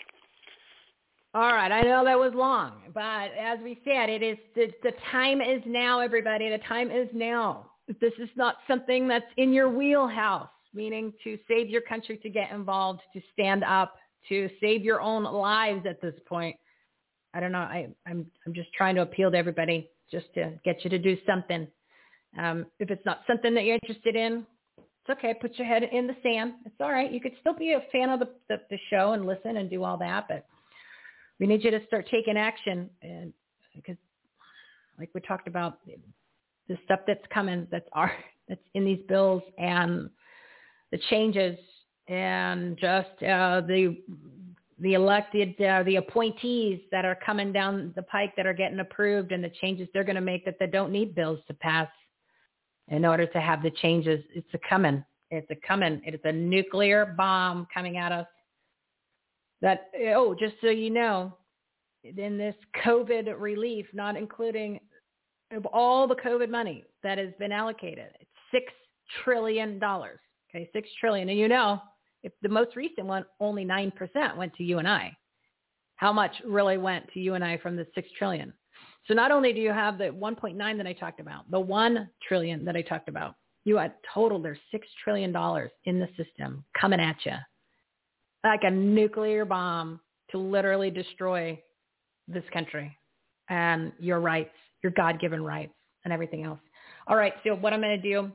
[1.33, 4.91] All right, I know that was long, but as we said, it is the, the
[5.13, 6.49] time is now, everybody.
[6.49, 7.71] The time is now.
[8.01, 12.51] This is not something that's in your wheelhouse, meaning to save your country, to get
[12.51, 13.95] involved, to stand up,
[14.27, 16.57] to save your own lives at this point.
[17.33, 17.59] I don't know.
[17.59, 21.17] I, I'm I'm just trying to appeal to everybody just to get you to do
[21.25, 21.65] something.
[22.37, 24.45] Um, if it's not something that you're interested in,
[24.77, 25.33] it's okay.
[25.33, 26.53] Put your head in the sand.
[26.65, 27.11] It's all right.
[27.11, 29.83] You could still be a fan of the, the, the show and listen and do
[29.83, 30.45] all that, but
[31.39, 33.33] we need you to start taking action and
[33.75, 33.97] because
[34.99, 35.79] like we talked about
[36.67, 38.11] the stuff that's coming that's our
[38.47, 40.09] that's in these bills and
[40.91, 41.57] the changes
[42.07, 43.97] and just uh, the
[44.79, 49.31] the elected uh, the appointees that are coming down the pike that are getting approved
[49.31, 51.87] and the changes they're going to make that they don't need bills to pass
[52.91, 54.23] in order to have the changes.
[54.35, 58.27] It's a coming it's a coming it's a nuclear bomb coming at us.
[59.61, 61.35] That oh just so you know
[62.03, 64.79] in this covid relief not including
[65.51, 68.71] of all the covid money that has been allocated it's six
[69.23, 70.19] trillion dollars.
[70.53, 71.29] Okay six trillion.
[71.29, 71.81] And you know
[72.23, 75.15] if the most recent one only nine percent went to you and i.
[75.95, 78.51] How much really went to you and i from the six trillion
[79.07, 82.65] so not only do you have the 1.9 that i talked about the 1 trillion
[82.65, 86.99] that i talked about you had total there's six trillion dollars in the system coming
[86.99, 87.33] at you
[88.43, 89.99] like a nuclear bomb
[90.31, 91.59] to literally destroy
[92.27, 92.97] this country
[93.49, 95.73] and your rights, your God-given rights
[96.05, 96.59] and everything else.
[97.07, 97.33] All right.
[97.43, 98.31] So what I'm going to do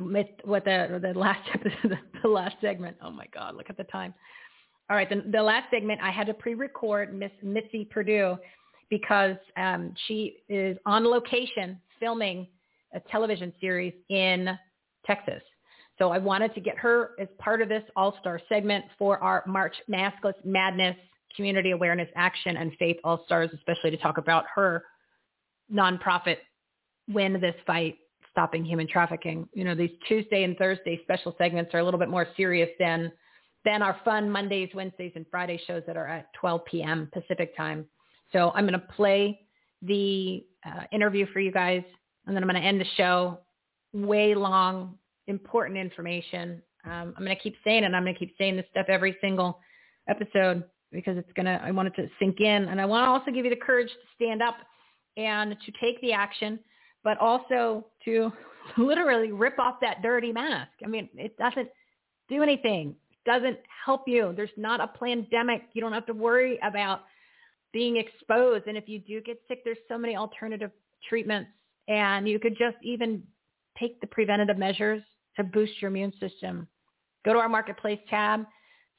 [0.00, 2.96] with, with the, the last episode, the last segment.
[3.02, 4.12] Oh my God, look at the time.
[4.90, 5.08] All right.
[5.08, 8.36] The, the last segment I had to pre-record Miss Mitzi Perdue
[8.92, 12.46] because um, she is on location filming
[12.92, 14.50] a television series in
[15.06, 15.42] Texas.
[15.98, 19.74] So I wanted to get her as part of this all-star segment for our March
[19.90, 20.94] Maskless Madness
[21.34, 24.84] Community Awareness Action and Faith All-Stars, especially to talk about her
[25.72, 26.36] nonprofit
[27.08, 27.96] win this fight
[28.30, 29.48] stopping human trafficking.
[29.54, 33.10] You know, these Tuesday and Thursday special segments are a little bit more serious than
[33.64, 37.08] than our fun Mondays, Wednesdays, and Friday shows that are at 12 p.m.
[37.14, 37.86] Pacific time.
[38.32, 39.40] So I'm going to play
[39.82, 41.82] the uh, interview for you guys,
[42.26, 43.38] and then I'm going to end the show.
[43.92, 44.96] Way long,
[45.26, 46.62] important information.
[46.84, 47.92] Um, I'm going to keep saying it.
[47.92, 49.60] I'm going to keep saying this stuff every single
[50.08, 52.68] episode because it's going to, I want it to sink in.
[52.68, 54.56] And I want to also give you the courage to stand up
[55.16, 56.58] and to take the action,
[57.04, 58.32] but also to
[58.78, 60.70] literally rip off that dirty mask.
[60.84, 61.68] I mean, it doesn't
[62.28, 62.94] do anything.
[63.10, 64.32] It doesn't help you.
[64.36, 65.62] There's not a pandemic.
[65.74, 67.02] You don't have to worry about
[67.72, 68.66] being exposed.
[68.66, 70.70] And if you do get sick, there's so many alternative
[71.08, 71.50] treatments
[71.88, 73.22] and you could just even
[73.78, 75.02] take the preventative measures
[75.36, 76.68] to boost your immune system.
[77.24, 78.44] Go to our marketplace tab.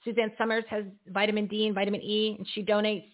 [0.03, 3.09] Suzanne Somers has vitamin D and vitamin E, and she donates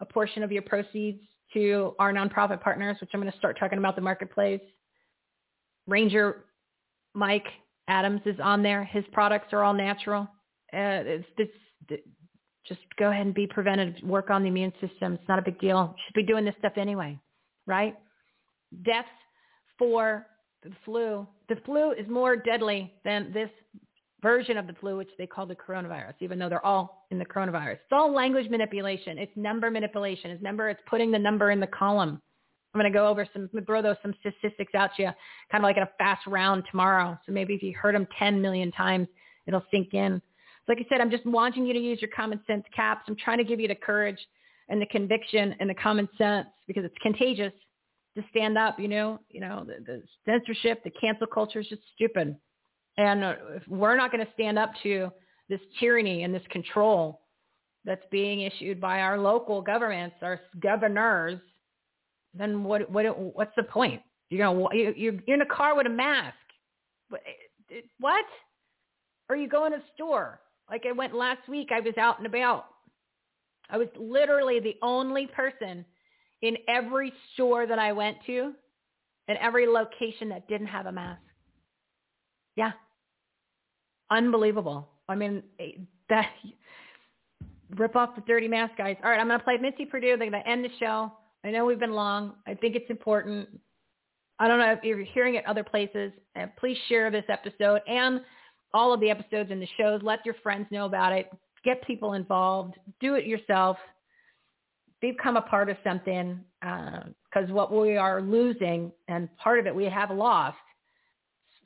[0.00, 1.20] a portion of your proceeds
[1.52, 4.62] to our nonprofit partners, which I'm going to start talking about the marketplace.
[5.86, 6.44] Ranger
[7.14, 7.46] Mike
[7.88, 8.84] Adams is on there.
[8.84, 10.22] His products are all natural.
[10.72, 12.02] Uh, it's, it's,
[12.66, 13.94] just go ahead and be preventive.
[14.02, 15.14] Work on the immune system.
[15.14, 15.94] It's not a big deal.
[16.06, 17.18] Should be doing this stuff anyway,
[17.66, 17.96] right?
[18.84, 19.08] Deaths
[19.78, 20.26] for
[20.62, 21.26] the flu.
[21.48, 23.50] The flu is more deadly than this
[24.22, 27.24] version of the flu, which they call the coronavirus, even though they're all in the
[27.24, 27.72] coronavirus.
[27.72, 29.18] It's all language manipulation.
[29.18, 30.30] It's number manipulation.
[30.30, 30.68] It's number.
[30.68, 32.20] It's putting the number in the column.
[32.74, 35.10] I'm going to go over some, throw those some statistics out to you,
[35.50, 37.18] kind of like in a fast round tomorrow.
[37.26, 39.08] So maybe if you heard them 10 million times,
[39.46, 40.22] it'll sink in.
[40.68, 43.02] Like I said, I'm just wanting you to use your common sense caps.
[43.08, 44.18] I'm trying to give you the courage
[44.68, 47.52] and the conviction and the common sense because it's contagious
[48.16, 51.82] to stand up, you know, you know, the, the censorship, the cancel culture is just
[51.94, 52.36] stupid.
[52.96, 55.10] And uh, if we're not going to stand up to
[55.48, 57.22] this tyranny and this control
[57.84, 61.40] that's being issued by our local governments, our governors,
[62.34, 64.02] then what, what, what's the point?
[64.30, 66.36] You're going to, you, you're in a car with a mask.
[67.98, 68.24] What?
[69.28, 70.40] Or you go in a store.
[70.72, 72.64] Like I went last week, I was out and about.
[73.68, 75.84] I was literally the only person
[76.40, 78.54] in every store that I went to
[79.28, 81.20] and every location that didn't have a mask.
[82.56, 82.72] Yeah.
[84.10, 84.88] Unbelievable.
[85.10, 85.42] I mean,
[86.08, 86.30] that
[87.76, 88.96] rip off the dirty mask, guys.
[89.04, 90.16] All right, I'm going to play Mitzi Perdue.
[90.16, 91.12] They're going to end the show.
[91.44, 92.34] I know we've been long.
[92.46, 93.46] I think it's important.
[94.38, 96.12] I don't know if you're hearing it other places.
[96.34, 98.22] Uh, please share this episode and
[98.74, 100.00] all of the episodes and the shows.
[100.02, 101.30] Let your friends know about it.
[101.64, 102.74] Get people involved.
[103.00, 103.76] Do it yourself
[105.02, 109.74] become a part of something because uh, what we are losing and part of it
[109.74, 110.56] we have lost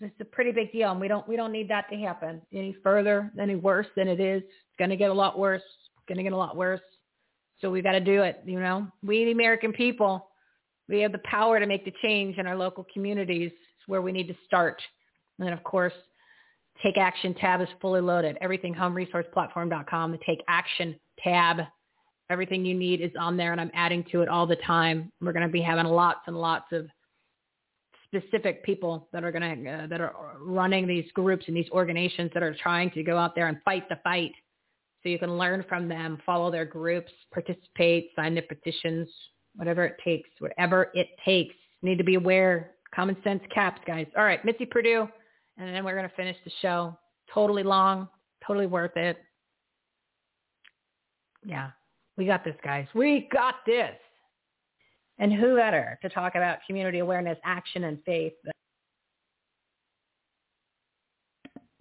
[0.01, 2.75] It's a pretty big deal, and we don't we don't need that to happen any
[2.83, 4.43] further, any worse than it is.
[4.43, 5.63] It's going to get a lot worse.
[5.63, 6.81] It's going to get a lot worse.
[7.61, 8.43] So we've got to do it.
[8.45, 10.29] You know, we the American people,
[10.89, 13.53] we have the power to make the change in our local communities.
[13.53, 14.81] It's where we need to start.
[15.39, 15.95] And of course,
[16.83, 18.37] Take Action tab is fully loaded.
[18.41, 20.13] Everything homeresourceplatform.com.
[20.13, 21.61] The Take Action tab.
[22.29, 25.13] Everything you need is on there, and I'm adding to it all the time.
[25.21, 26.89] We're going to be having lots and lots of
[28.05, 32.31] specific people that are going to uh, that are running these groups and these organizations
[32.35, 34.33] that are trying to go out there and fight the fight.
[35.03, 39.09] So you can learn from them, follow their groups, participate, sign their petitions,
[39.55, 41.55] whatever it takes, whatever it takes.
[41.83, 42.73] Need to be aware.
[42.95, 44.07] Common sense caps, guys.
[44.17, 45.09] All right, Mitzi Perdue,
[45.59, 46.97] and then we're going to finish the show.
[47.33, 48.09] Totally long,
[48.47, 49.19] totally worth it.
[51.45, 51.71] Yeah,
[52.17, 52.87] we got this, guys.
[52.95, 53.95] We got this.
[55.19, 58.35] And who better to talk about community awareness, action, and faith?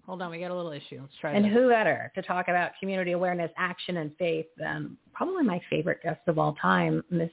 [0.06, 1.00] Hold on, we got a little issue.
[1.02, 1.34] Let's try.
[1.34, 1.52] And this.
[1.52, 6.22] who better to talk about community awareness, action, and faith than probably my favorite guest
[6.28, 7.32] of all time, Miss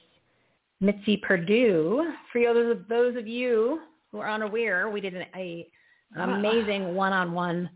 [0.81, 2.13] Mitzi Perdue.
[2.31, 5.67] For those of those of you who are unaware, we did an, a,
[6.15, 6.35] an ah.
[6.35, 7.69] amazing one-on-one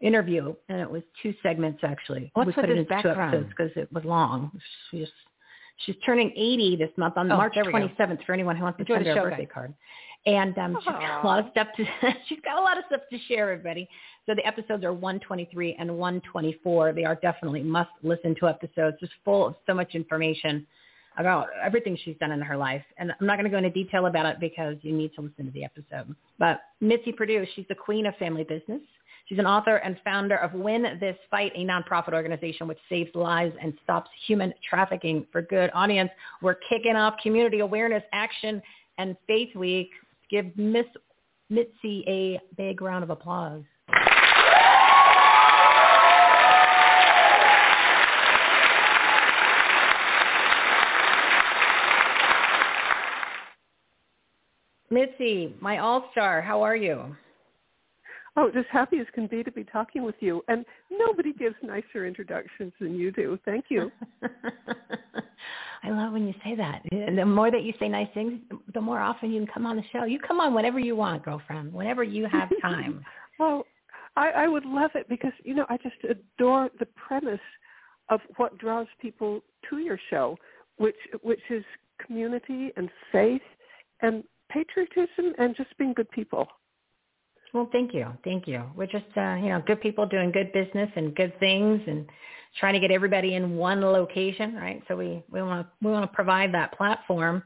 [0.00, 2.30] interview, and it was two segments actually.
[2.34, 3.48] What's we put it in background?
[3.48, 4.50] because it was long.
[4.90, 5.08] She's
[5.86, 8.96] She's turning 80 this month on oh, March 27th for anyone who wants to Enjoy
[8.96, 9.74] send her a birthday card.
[10.26, 11.84] And um, she's got a lot of stuff to
[12.28, 13.88] she's got a lot of stuff to share, everybody.
[14.26, 16.92] So the episodes are 123 and 124.
[16.92, 20.66] They are definitely must listen to episodes, just full of so much information
[21.20, 22.82] about everything she's done in her life.
[22.98, 25.46] And I'm not going to go into detail about it because you need to listen
[25.46, 26.14] to the episode.
[26.38, 28.80] But Mitzi Perdue, she's the queen of family business.
[29.26, 33.54] She's an author and founder of Win This Fight, a nonprofit organization which saves lives
[33.62, 35.70] and stops human trafficking for good.
[35.72, 36.10] Audience,
[36.42, 38.60] we're kicking off Community Awareness Action
[38.98, 39.90] and Faith Week.
[40.30, 40.86] Give Miss
[41.48, 43.62] Mitzi a big round of applause.
[54.90, 57.16] Mitzi, my all-star, how are you?
[58.36, 60.42] Oh, just happy as can be to be talking with you.
[60.48, 63.38] And nobody gives nicer introductions than you do.
[63.44, 63.90] Thank you.
[65.82, 66.82] I love when you say that.
[66.90, 68.40] The more that you say nice things,
[68.74, 70.04] the more often you can come on the show.
[70.04, 73.04] You come on whenever you want, girlfriend, whenever you have time.
[73.38, 73.64] well,
[74.16, 77.40] I, I would love it because, you know, I just adore the premise
[78.10, 79.40] of what draws people
[79.70, 80.36] to your show,
[80.76, 81.64] which which is
[82.04, 83.42] community and faith
[84.02, 86.46] and patriotism and just being good people.
[87.52, 88.06] Well, thank you.
[88.22, 88.62] Thank you.
[88.76, 92.06] We're just, uh, you know, good people doing good business and good things and
[92.58, 94.82] trying to get everybody in one location, right?
[94.86, 97.42] So we, we want to, we want to provide that platform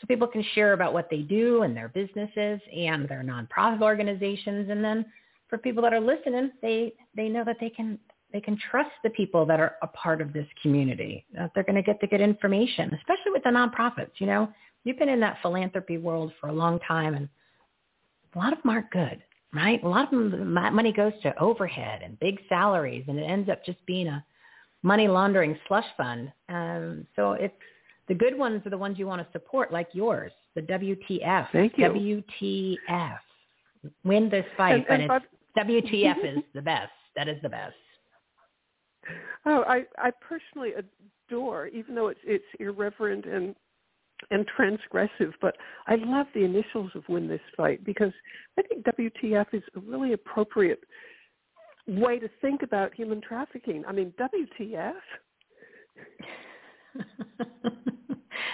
[0.00, 4.70] so people can share about what they do and their businesses and their nonprofit organizations.
[4.70, 5.04] And then
[5.48, 7.98] for people that are listening, they, they know that they can,
[8.32, 11.74] they can trust the people that are a part of this community, that they're going
[11.74, 14.12] to get the good information, especially with the nonprofits.
[14.18, 14.52] You know,
[14.84, 17.28] you've been in that philanthropy world for a long time and
[18.34, 19.22] a lot of them aren't good
[19.54, 19.82] right?
[19.82, 23.64] A lot of them, money goes to overhead and big salaries, and it ends up
[23.64, 24.24] just being a
[24.82, 26.32] money laundering slush fund.
[26.48, 27.54] Um, so it's
[28.08, 31.48] the good ones are the ones you want to support, like yours, the WTF.
[31.52, 32.24] Thank you.
[32.34, 33.18] WTF.
[34.04, 35.22] Win this fight, and, but and
[35.56, 36.92] it's WTF is the best.
[37.16, 37.74] That is the best.
[39.46, 40.72] Oh, I I personally
[41.30, 43.54] adore, even though it's it's irreverent and
[44.30, 48.12] and transgressive, but I love the initials of Win This Fight because
[48.58, 50.82] I think WTF is a really appropriate
[51.86, 53.84] way to think about human trafficking.
[53.86, 54.92] I mean, WTF?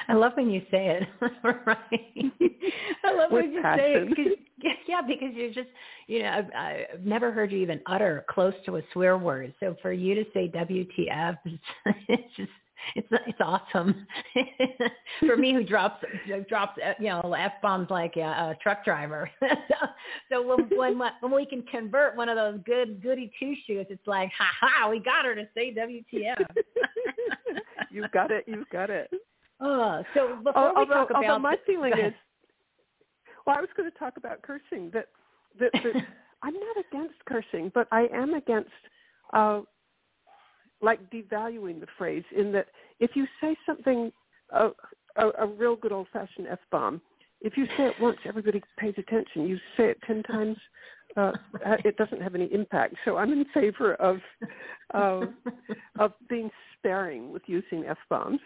[0.09, 1.09] I love when you say it,
[1.67, 2.33] right?
[3.05, 3.85] I love With when you passion.
[3.85, 4.17] say it.
[4.17, 5.69] Cause, yeah, because you're just,
[6.07, 9.55] you know, I've, I've never heard you even utter close to a swear word.
[9.61, 11.63] So for you to say WTF, it's,
[12.09, 12.51] it's just
[12.95, 14.07] it's it's awesome
[15.27, 16.05] for me who drops
[16.49, 19.31] drops uh, you know f bombs like a, a truck driver.
[19.41, 19.47] so
[20.31, 24.07] so when, when when we can convert one of those good goody two shoes, it's
[24.07, 26.45] like ha ha, we got her to say WTF.
[27.91, 28.45] you've got it.
[28.47, 29.11] You've got it.
[29.61, 32.13] Oh, so before although, we talk about my feeling is,
[33.47, 34.91] well, I was going to talk about cursing.
[34.93, 35.09] That
[35.59, 36.03] that, that
[36.43, 38.71] I'm not against cursing, but I am against
[39.33, 39.61] uh,
[40.81, 42.67] like devaluing the phrase in that
[43.01, 44.13] if you say something,
[44.51, 44.71] a,
[45.17, 47.01] a, a real good old-fashioned F-bomb,
[47.41, 49.47] if you say it once, everybody pays attention.
[49.47, 50.57] You say it ten times,
[51.17, 51.33] uh,
[51.85, 52.95] it doesn't have any impact.
[53.05, 54.19] So I'm in favor of
[54.95, 55.27] uh,
[55.99, 58.41] of being sparing with using f bombs.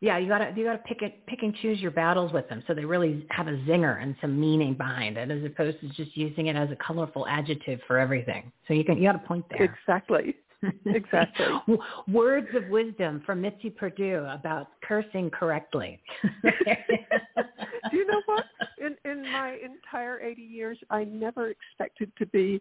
[0.00, 2.74] Yeah, you gotta you gotta pick it pick and choose your battles with them so
[2.74, 6.46] they really have a zinger and some meaning behind it, as opposed to just using
[6.46, 8.50] it as a colorful adjective for everything.
[8.66, 9.62] So you can you got a point there.
[9.62, 10.36] Exactly.
[10.86, 11.46] Exactly.
[12.08, 16.00] Words of wisdom from Mitzi Perdue about cursing correctly.
[16.44, 18.44] Do you know what?
[18.78, 22.60] In in my entire 80 years, I never expected to be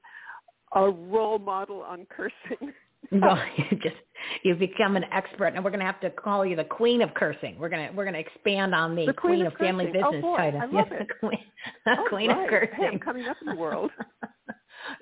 [0.76, 2.74] a role model on cursing.
[3.12, 3.96] well, you just
[4.44, 7.14] you've become an expert, and we're going to have to call you the queen of
[7.14, 7.58] cursing.
[7.60, 10.14] We're gonna we're gonna expand on the, the queen, queen of, of, family oh, business
[10.16, 10.62] oh, boy, title.
[10.62, 11.08] I love yes, it.
[11.08, 11.40] the queen,
[11.88, 12.44] oh, queen right.
[12.44, 12.92] of cursing.
[12.92, 13.92] Hey, coming up in the world.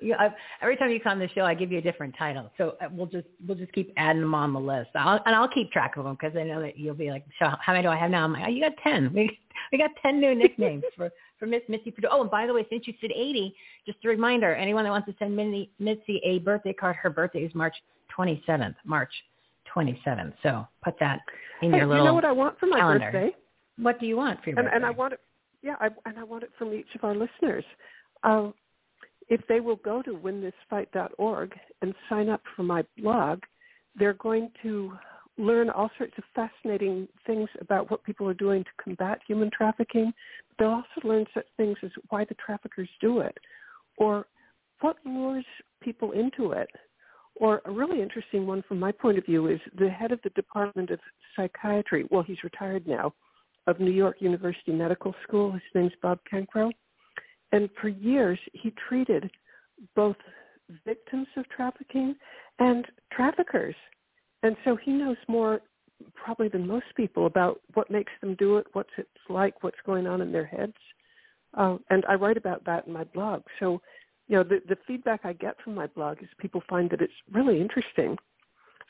[0.00, 2.50] You, I, every time you come on the show, I give you a different title.
[2.58, 4.90] So uh, we'll just we'll just keep adding them on the list.
[4.94, 7.50] I'll, and I'll keep track of them because I know that you'll be like, so
[7.60, 8.24] how many do I have now?
[8.24, 9.12] I'm like, oh, you got ten.
[9.12, 9.38] We
[9.70, 12.08] we got ten new nicknames for for Miss Mitzi Perdue.
[12.10, 13.54] Oh, and by the way, since you said 80,
[13.86, 17.40] just a reminder: anyone that wants to send Minnie, Mitzi a birthday card, her birthday
[17.40, 17.74] is March
[18.16, 18.74] 27th.
[18.84, 19.12] March
[19.74, 20.32] 27th.
[20.42, 21.20] So put that
[21.62, 22.04] in hey, your little.
[22.04, 23.10] You know what I want for my calendar.
[23.10, 23.36] birthday?
[23.78, 24.76] What do you want for your and, birthday?
[24.76, 25.20] and I want it.
[25.62, 27.64] Yeah, I, and I want it from each of our listeners.
[28.24, 28.50] Uh,
[29.28, 33.40] if they will go to winthisfight.org and sign up for my blog,
[33.96, 34.92] they're going to
[35.38, 40.12] learn all sorts of fascinating things about what people are doing to combat human trafficking.
[40.58, 43.36] They'll also learn such things as why the traffickers do it,
[43.96, 44.26] or
[44.80, 45.44] what lures
[45.82, 46.68] people into it.
[47.36, 50.30] Or a really interesting one from my point of view is the head of the
[50.30, 51.00] Department of
[51.34, 53.14] Psychiatry, well, he's retired now,
[53.66, 55.52] of New York University Medical School.
[55.52, 56.70] His name's Bob Cancro.
[57.52, 59.30] And for years, he treated
[59.94, 60.16] both
[60.86, 62.16] victims of trafficking
[62.58, 63.74] and traffickers.
[64.42, 65.60] And so he knows more
[66.14, 70.06] probably than most people about what makes them do it, what's it's like, what's going
[70.06, 70.74] on in their heads.
[71.56, 73.42] Uh, and I write about that in my blog.
[73.60, 73.80] So,
[74.28, 77.12] you know, the, the feedback I get from my blog is people find that it's
[77.30, 78.16] really interesting.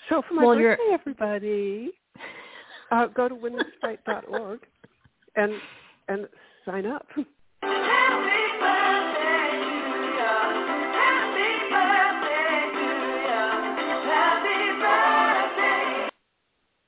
[0.09, 1.90] So for my Well, birthday, you're- everybody,
[2.93, 3.34] uh, go to
[3.84, 4.60] winthisfight.org
[5.36, 5.52] and
[6.09, 6.28] and
[6.64, 7.06] sign up.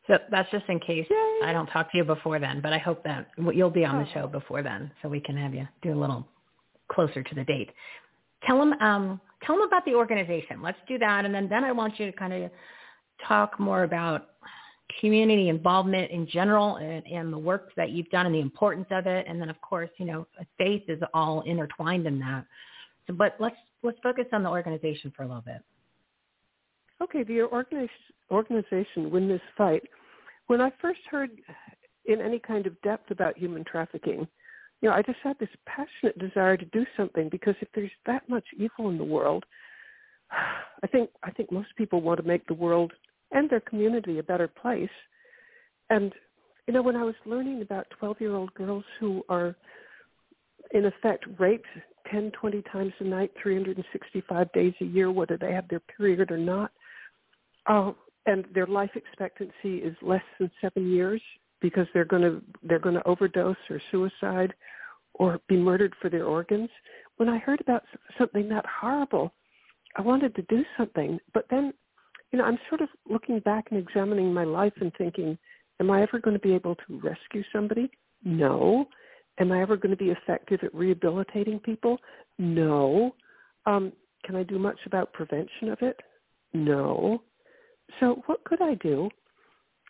[0.06, 1.40] So that's just in case Yay.
[1.44, 4.08] I don't talk to you before then, but I hope that you'll be on the
[4.10, 4.12] Oh.
[4.12, 6.26] show before then, so we can have you do a little
[6.88, 7.70] closer to the date.
[8.46, 10.60] Tell them, um, tell them about the organization.
[10.60, 12.50] Let's do that, and then then I want you to kind of
[13.26, 14.30] talk more about
[15.00, 19.06] community involvement in general and, and the work that you've done and the importance of
[19.06, 20.26] it, and then of course, you know,
[20.58, 22.44] faith is all intertwined in that.
[23.06, 25.62] So, but let's let's focus on the organization for a little bit.
[27.02, 27.90] Okay, the organization,
[28.30, 29.82] organization Win This Fight.
[30.46, 31.30] When I first heard
[32.06, 34.26] in any kind of depth about human trafficking,
[34.80, 38.28] you know, I just had this passionate desire to do something because if there's that
[38.28, 39.44] much evil in the world,
[40.30, 42.92] I think I think most people want to make the world
[43.32, 44.90] and their community a better place.
[45.90, 46.12] And
[46.66, 49.54] you know, when I was learning about 12-year-old girls who are
[50.72, 51.66] in effect raped
[52.10, 56.38] 10, 20 times a night, 365 days a year, whether they have their period or
[56.38, 56.70] not,
[57.68, 57.96] Oh,
[58.26, 61.20] and their life expectancy is less than seven years
[61.60, 64.54] because they're going to they're going to overdose or suicide
[65.14, 66.68] or be murdered for their organs.
[67.16, 67.84] When I heard about
[68.18, 69.32] something that horrible,
[69.96, 71.18] I wanted to do something.
[71.32, 71.72] But then,
[72.32, 75.38] you know, I'm sort of looking back and examining my life and thinking,
[75.80, 77.90] am I ever going to be able to rescue somebody?
[78.24, 78.86] No.
[79.38, 81.98] Am I ever going to be effective at rehabilitating people?
[82.38, 83.14] No.
[83.66, 83.92] Um,
[84.24, 86.00] can I do much about prevention of it?
[86.52, 87.22] No.
[88.00, 89.08] So what could I do?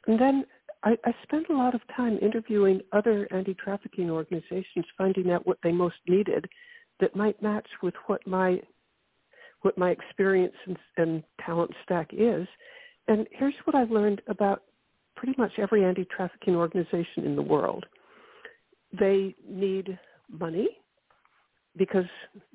[0.07, 0.45] And then
[0.83, 5.73] I, I spent a lot of time interviewing other anti-trafficking organizations, finding out what they
[5.73, 6.47] most needed
[7.01, 8.61] that might match with what my
[9.63, 12.47] what my experience and, and talent stack is.
[13.09, 14.63] And here's what I've learned about
[15.17, 17.87] pretty much every anti-trafficking organization in the world.
[18.93, 19.99] They need
[20.31, 20.69] money
[21.77, 22.05] because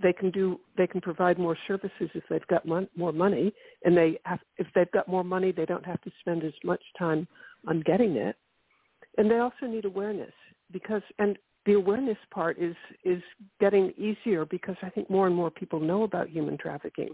[0.02, 3.96] they can do they can provide more services if they've got mon- more money and
[3.96, 7.28] they have if they've got more money they don't have to spend as much time
[7.68, 8.36] on getting it.
[9.18, 10.34] And they also need awareness
[10.72, 13.22] because and the awareness part is is
[13.60, 17.10] getting easier because I think more and more people know about human trafficking.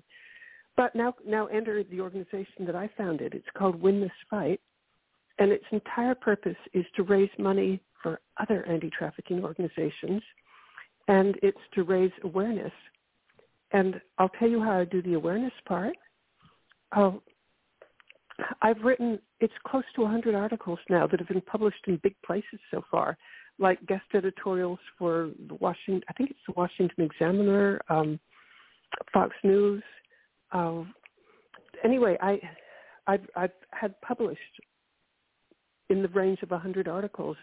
[0.77, 4.61] But now now enter the organization that I founded it's called Win This Fight
[5.39, 10.21] and its entire purpose is to raise money for other anti-trafficking organizations
[11.07, 12.71] and it's to raise awareness.
[13.71, 15.95] And I'll tell you how I do the awareness part.
[16.91, 17.11] Uh,
[18.61, 22.59] I've written, it's close to 100 articles now that have been published in big places
[22.71, 23.17] so far,
[23.59, 28.19] like guest editorials for the Washington, I think it's the Washington Examiner, um,
[29.13, 29.83] Fox News.
[30.51, 30.83] Uh,
[31.83, 32.39] anyway, I,
[33.07, 34.41] I've, I've had published
[35.89, 37.37] in the range of 100 articles.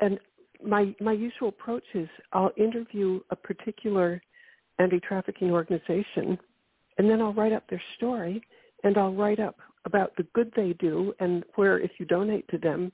[0.00, 0.18] And
[0.64, 4.20] my my usual approach is I'll interview a particular
[4.78, 6.38] anti-trafficking organization,
[6.98, 8.42] and then I'll write up their story,
[8.84, 12.58] and I'll write up about the good they do and where, if you donate to
[12.58, 12.92] them,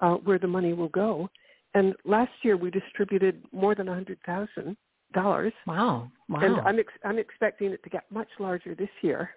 [0.00, 1.28] uh, where the money will go.
[1.74, 4.76] And last year we distributed more than a hundred thousand
[5.14, 5.52] dollars.
[5.66, 6.10] Wow!
[6.28, 6.40] Wow!
[6.40, 9.30] And I'm ex- I'm expecting it to get much larger this year.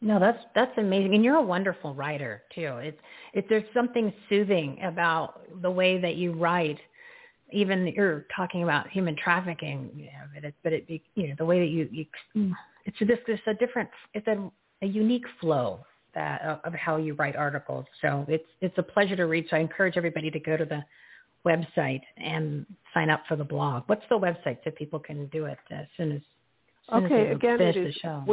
[0.00, 2.76] No, that's that's amazing, and you're a wonderful writer too.
[2.78, 2.98] It's
[3.32, 6.78] it there's something soothing about the way that you write.
[7.52, 11.34] Even you're talking about human trafficking, you know, but it, but it, be you know,
[11.38, 12.54] the way that you, you
[12.84, 14.50] it's this this a different, it's a,
[14.82, 15.80] a unique flow
[16.14, 17.86] that uh, of how you write articles.
[18.02, 19.46] So it's it's a pleasure to read.
[19.48, 20.84] So I encourage everybody to go to the
[21.46, 23.84] website and sign up for the blog.
[23.86, 26.20] What's the website so people can do it as soon as,
[26.92, 28.24] as soon okay, as again, it is show?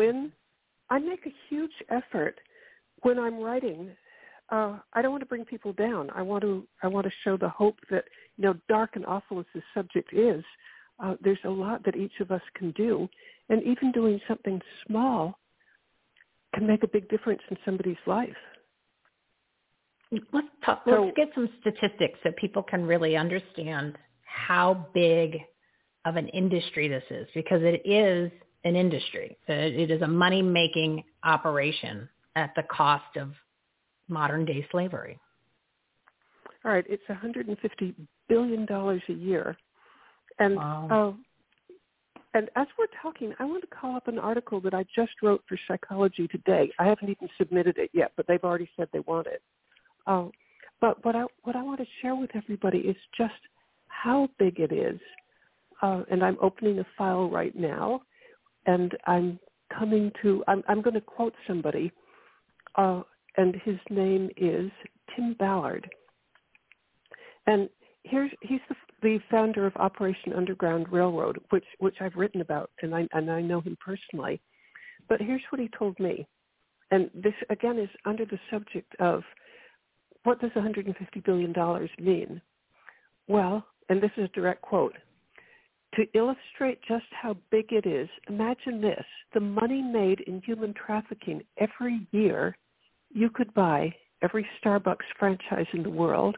[0.89, 2.39] I make a huge effort
[3.01, 3.91] when I'm writing.
[4.49, 6.10] Uh, I don't want to bring people down.
[6.14, 8.05] I want to I want to show the hope that
[8.38, 10.43] you know, dark and awful as this subject is,
[10.99, 13.07] uh, there's a lot that each of us can do,
[13.49, 15.39] and even doing something small
[16.53, 18.35] can make a big difference in somebody's life.
[20.31, 20.84] Let's talk.
[20.85, 25.39] So- let's get some statistics so people can really understand how big
[26.05, 28.31] of an industry this is, because it is
[28.64, 29.38] an industry.
[29.48, 33.31] It it is a money-making operation at the cost of
[34.07, 35.19] modern-day slavery.
[36.65, 37.95] All right, it's 150
[38.30, 39.57] billion dollars a year,
[40.40, 40.88] and Wow.
[40.90, 41.14] uh,
[42.35, 45.44] and as we're talking, I want to call up an article that I just wrote
[45.48, 46.72] for Psychology Today.
[46.80, 49.41] I haven't even submitted it yet, but they've already said they want it.
[50.07, 50.27] Uh,
[50.81, 53.34] but what I what I want to share with everybody is just
[53.90, 54.99] how big it is,
[55.81, 58.02] uh, and I'm opening a file right now,
[58.65, 59.40] and I'm
[59.77, 61.91] coming to I'm I'm going to quote somebody,
[62.76, 63.02] uh,
[63.38, 64.72] and his name is
[65.15, 65.90] Tim Ballard.
[67.45, 67.69] And
[68.03, 72.94] here's he's the, the founder of Operation Underground Railroad, which which I've written about, and
[72.94, 74.41] I and I know him personally.
[75.10, 76.27] But here's what he told me,
[76.91, 79.23] and this again is under the subject of
[80.23, 82.41] what does 150 billion dollars mean?
[83.27, 84.95] Well, and this is a direct quote.
[85.95, 89.06] To illustrate just how big it is, imagine this.
[89.34, 92.57] The money made in human trafficking every year,
[93.14, 93.94] you could buy
[94.24, 96.36] every Starbucks franchise in the world,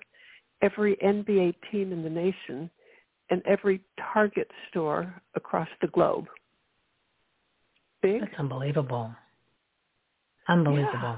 [0.62, 2.70] every NBA team in the nation,
[3.30, 3.82] and every
[4.14, 6.26] Target store across the globe.
[8.02, 8.22] Big?
[8.22, 9.16] That's unbelievable.
[10.48, 11.18] Unbelievable.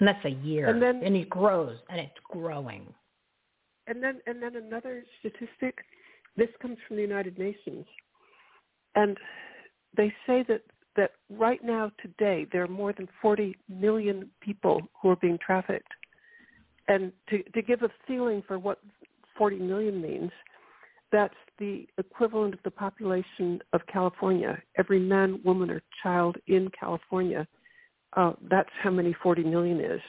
[0.00, 0.68] And that's a year.
[0.68, 2.94] And then- it grows and it's growing.
[3.86, 5.84] And then and then another statistic,
[6.38, 7.84] this comes from the United Nations.
[8.94, 9.18] And
[9.96, 10.62] they say that
[10.96, 15.92] that right now today there are more than 40 million people who are being trafficked.
[16.88, 18.78] And to to give a feeling for what
[19.36, 20.30] 40 million means,
[21.12, 24.60] that's the equivalent of the population of California.
[24.78, 27.46] Every man, woman, or child in California,
[28.16, 30.00] uh, that's how many 40 million is.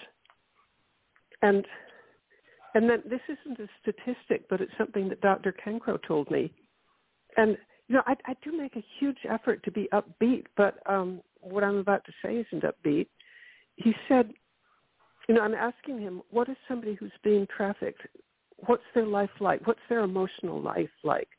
[1.41, 1.65] And
[2.75, 5.53] and then this isn't a statistic, but it's something that Dr.
[5.65, 6.51] Cancro told me.
[7.37, 11.21] And you know, I, I do make a huge effort to be upbeat, but um,
[11.41, 13.07] what I'm about to say isn't upbeat.
[13.77, 14.31] He said,
[15.27, 18.01] you know, I'm asking him, what is somebody who's being trafficked?
[18.65, 19.65] What's their life like?
[19.65, 21.29] What's their emotional life like?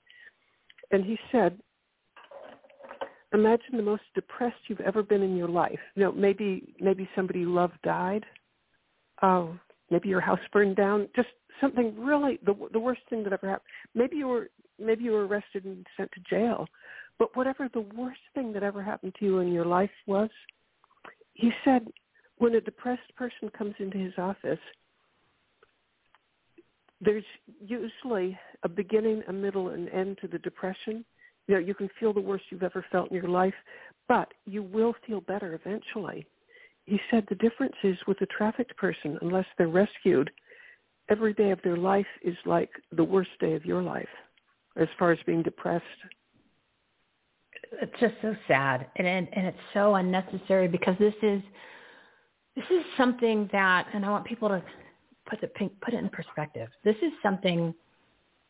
[0.90, 1.58] And he said,
[3.32, 5.78] imagine the most depressed you've ever been in your life.
[5.94, 8.24] You know, maybe maybe somebody you love died.
[9.22, 9.48] Uh,
[9.90, 11.08] maybe your house burned down.
[11.14, 11.28] Just
[11.60, 13.68] something really the the worst thing that ever happened.
[13.94, 16.66] Maybe you were maybe you were arrested and sent to jail.
[17.18, 20.30] But whatever the worst thing that ever happened to you in your life was,
[21.34, 21.86] he said,
[22.38, 24.58] when a depressed person comes into his office,
[27.02, 27.24] there's
[27.60, 31.04] usually a beginning, a middle, and end to the depression.
[31.46, 33.54] You know, you can feel the worst you've ever felt in your life,
[34.08, 36.26] but you will feel better eventually.
[36.90, 40.28] He said the difference is with a trafficked person, unless they're rescued,
[41.08, 44.08] every day of their life is like the worst day of your life
[44.74, 45.84] as far as being depressed.
[47.80, 51.40] It's just so sad, and and, and it's so unnecessary because this is
[52.56, 54.60] this is something that, and I want people to
[55.28, 56.70] put it put it in perspective.
[56.82, 57.72] This is something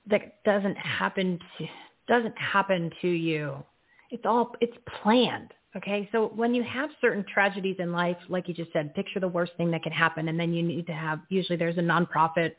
[0.07, 1.67] that doesn't happen to
[2.09, 3.62] doesn't happen to you.
[4.11, 5.53] It's all it's planned.
[5.77, 9.29] Okay, so when you have certain tragedies in life, like you just said, picture the
[9.29, 11.21] worst thing that can happen, and then you need to have.
[11.29, 12.53] Usually, there's a nonprofit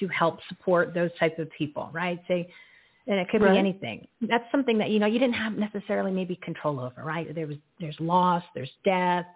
[0.00, 2.20] to help support those types of people, right?
[2.28, 2.52] Say,
[3.06, 3.52] and it could Right.
[3.52, 4.06] be anything.
[4.20, 7.34] That's something that you know you didn't have necessarily maybe control over, right?
[7.34, 9.26] There was there's loss, there's death,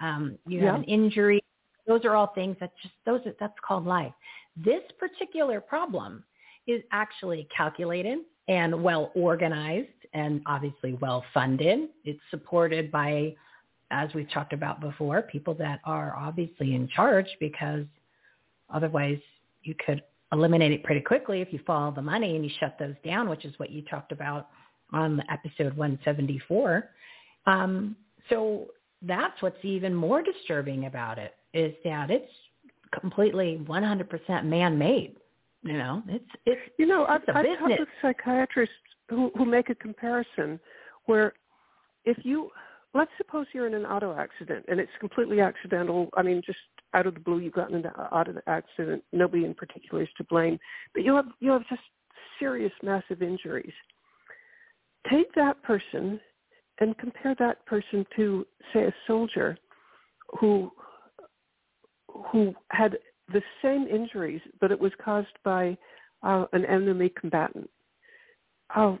[0.00, 0.78] um, you have Yeah.
[0.78, 1.40] an injury,
[1.86, 4.12] those are all things that just those are, that's called life.
[4.56, 6.22] This particular problem
[6.68, 11.88] is actually calculated and well organized and obviously well funded.
[12.04, 13.34] It's supported by,
[13.90, 17.84] as we've talked about before, people that are obviously in charge because
[18.72, 19.18] otherwise
[19.62, 20.02] you could
[20.32, 23.44] eliminate it pretty quickly if you follow the money and you shut those down, which
[23.44, 24.48] is what you talked about
[24.92, 26.90] on episode 174.
[27.46, 27.96] Um,
[28.28, 28.66] so
[29.02, 32.30] that's what's even more disturbing about it is that it's
[33.00, 35.16] completely 100% man-made.
[35.62, 37.58] You know, it's it's you know I've, I've business.
[37.58, 38.74] talked with psychiatrists
[39.08, 40.60] who who make a comparison
[41.06, 41.32] where
[42.04, 42.50] if you
[42.94, 46.08] let's suppose you're in an auto accident and it's completely accidental.
[46.16, 46.58] I mean, just
[46.94, 49.04] out of the blue, you've gotten into an auto accident.
[49.12, 50.58] Nobody in particular is to blame,
[50.94, 51.82] but you have you have just
[52.38, 53.72] serious, massive injuries.
[55.10, 56.20] Take that person
[56.80, 59.56] and compare that person to, say, a soldier
[60.40, 60.70] who
[62.32, 62.98] who had
[63.32, 65.76] the same injuries, but it was caused by
[66.22, 67.68] uh, an enemy combatant.
[68.74, 68.96] Uh,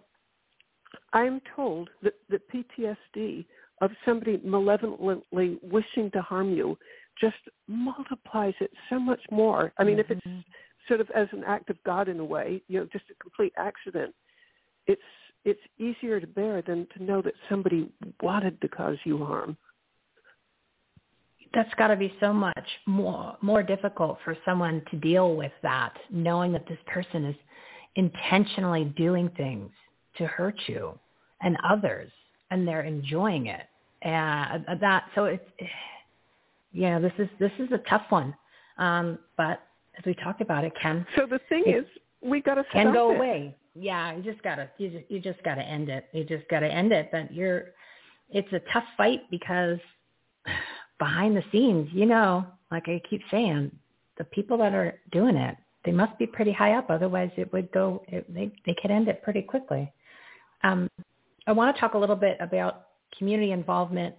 [1.12, 3.44] I'm told that the PTSD
[3.80, 6.76] of somebody malevolently wishing to harm you
[7.20, 7.36] just
[7.66, 9.72] multiplies it so much more.
[9.78, 10.00] I mean, mm-hmm.
[10.00, 10.40] if it's mm-hmm.
[10.86, 13.52] sort of as an act of God in a way, you know, just a complete
[13.56, 14.14] accident,
[14.86, 15.02] it's
[15.44, 17.90] it's easier to bear than to know that somebody
[18.22, 19.56] wanted to cause you harm.
[21.54, 25.94] That's got to be so much more more difficult for someone to deal with that,
[26.10, 27.36] knowing that this person is
[27.98, 29.70] intentionally doing things
[30.16, 30.98] to hurt you
[31.42, 32.10] and others,
[32.50, 33.66] and they're enjoying it.
[34.00, 35.44] And that so it's
[36.72, 38.34] yeah, this is this is a tough one,
[38.78, 39.60] um, but
[39.98, 41.06] as we talked about, it can.
[41.16, 41.86] So the thing it is,
[42.22, 43.16] we got to can go it.
[43.16, 46.08] away yeah, you just gotta you just you just gotta end it.
[46.12, 47.10] You just gotta end it.
[47.12, 47.66] But you're
[48.30, 49.78] it's a tough fight because
[50.98, 53.70] behind the scenes, you know, like I keep saying,
[54.16, 55.56] the people that are doing it,
[55.88, 56.90] they must be pretty high up.
[56.90, 58.02] Otherwise, it would go.
[58.08, 59.90] It, they they could end it pretty quickly.
[60.62, 60.90] Um,
[61.46, 64.14] I want to talk a little bit about community involvement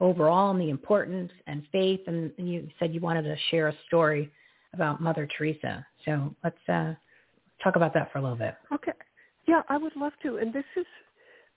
[0.00, 2.00] overall and the importance and faith.
[2.06, 4.30] And, you said you wanted to share a story
[4.74, 5.86] about Mother Teresa.
[6.04, 6.92] So let's uh,
[7.62, 8.54] talk about that for a little bit.
[8.70, 8.92] Okay.
[9.46, 10.36] Yeah, I would love to.
[10.36, 10.84] And this is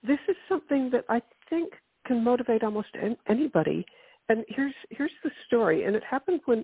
[0.02, 1.74] this is something that I think
[2.06, 2.96] can motivate almost
[3.28, 3.86] anybody.
[4.30, 5.84] And here's here's the story.
[5.84, 6.64] And it happened when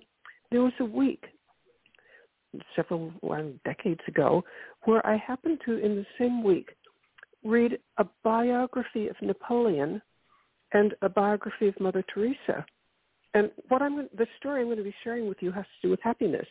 [0.50, 1.22] there was a week
[2.76, 3.12] several
[3.64, 4.44] decades ago
[4.84, 6.70] where I happened to, in the same week,
[7.44, 10.00] read a biography of Napoleon
[10.72, 12.64] and a biography of Mother Teresa.
[13.34, 15.90] And what I'm the story I'm going to be sharing with you has to do
[15.90, 16.46] with happiness.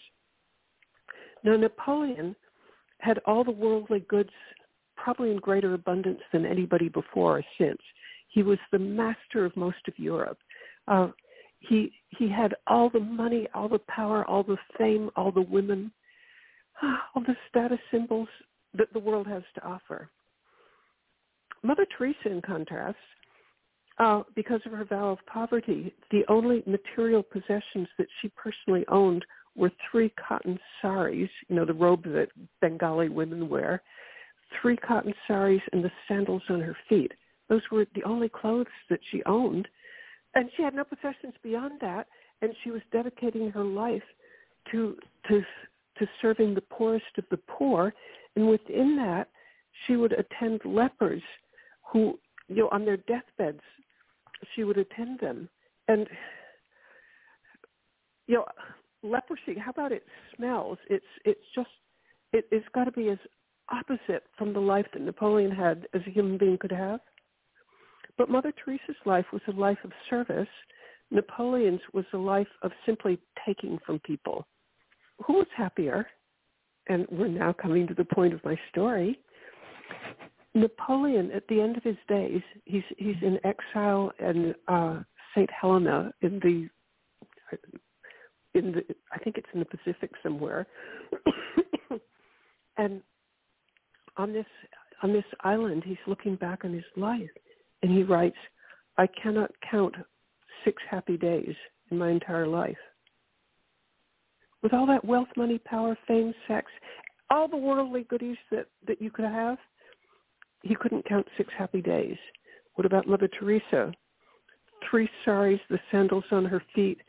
[1.43, 2.35] Now, Napoleon
[2.99, 4.29] had all the worldly goods
[4.95, 7.81] probably in greater abundance than anybody before or since.
[8.29, 10.37] He was the master of most of Europe.
[10.87, 11.09] Uh,
[11.67, 15.91] he he had all the money, all the power, all the fame, all the women,
[16.83, 18.27] all the status symbols
[18.73, 20.09] that the world has to offer.
[21.63, 22.97] Mother Teresa, in contrast,
[23.99, 29.23] uh, because of her vow of poverty, the only material possessions that she personally owned
[29.55, 32.29] were three cotton saris, you know, the robe that
[32.59, 33.81] Bengali women wear,
[34.61, 37.11] three cotton saris and the sandals on her feet.
[37.49, 39.67] Those were the only clothes that she owned.
[40.35, 42.07] And she had no possessions beyond that,
[42.41, 44.03] and she was dedicating her life
[44.71, 44.97] to
[45.27, 45.41] to
[45.99, 47.93] to serving the poorest of the poor.
[48.35, 49.29] And within that,
[49.85, 51.21] she would attend lepers
[51.91, 53.61] who, you know, on their deathbeds,
[54.55, 55.49] she would attend them.
[55.87, 56.07] And
[58.27, 58.45] you know,
[59.03, 60.03] leprosy, how about it
[60.35, 60.77] smells?
[60.89, 61.69] It's it's just
[62.31, 63.19] it, it's got to be as
[63.71, 66.99] opposite from the life that Napoleon had as a human being could have.
[68.17, 70.47] But Mother Teresa's life was a life of service.
[71.11, 74.45] Napoleon's was a life of simply taking from people.
[75.25, 76.07] Who was happier?
[76.87, 79.19] And we're now coming to the point of my story.
[80.53, 85.01] Napoleon, at the end of his days, he's he's in exile in uh,
[85.33, 86.69] Saint Helena in the
[88.53, 90.67] in the I think it's in the Pacific somewhere.
[92.77, 93.01] and
[94.17, 94.45] on this
[95.01, 97.29] on this island he's looking back on his life
[97.83, 98.37] and he writes,
[98.97, 99.93] I cannot count
[100.63, 101.53] six happy days
[101.91, 102.77] in my entire life.
[104.63, 106.71] With all that wealth, money, power, fame, sex,
[107.29, 109.57] all the worldly goodies that, that you could have,
[110.61, 112.15] he couldn't count six happy days.
[112.75, 113.91] What about Mother Teresa?
[114.89, 116.99] Three saris, the sandals on her feet,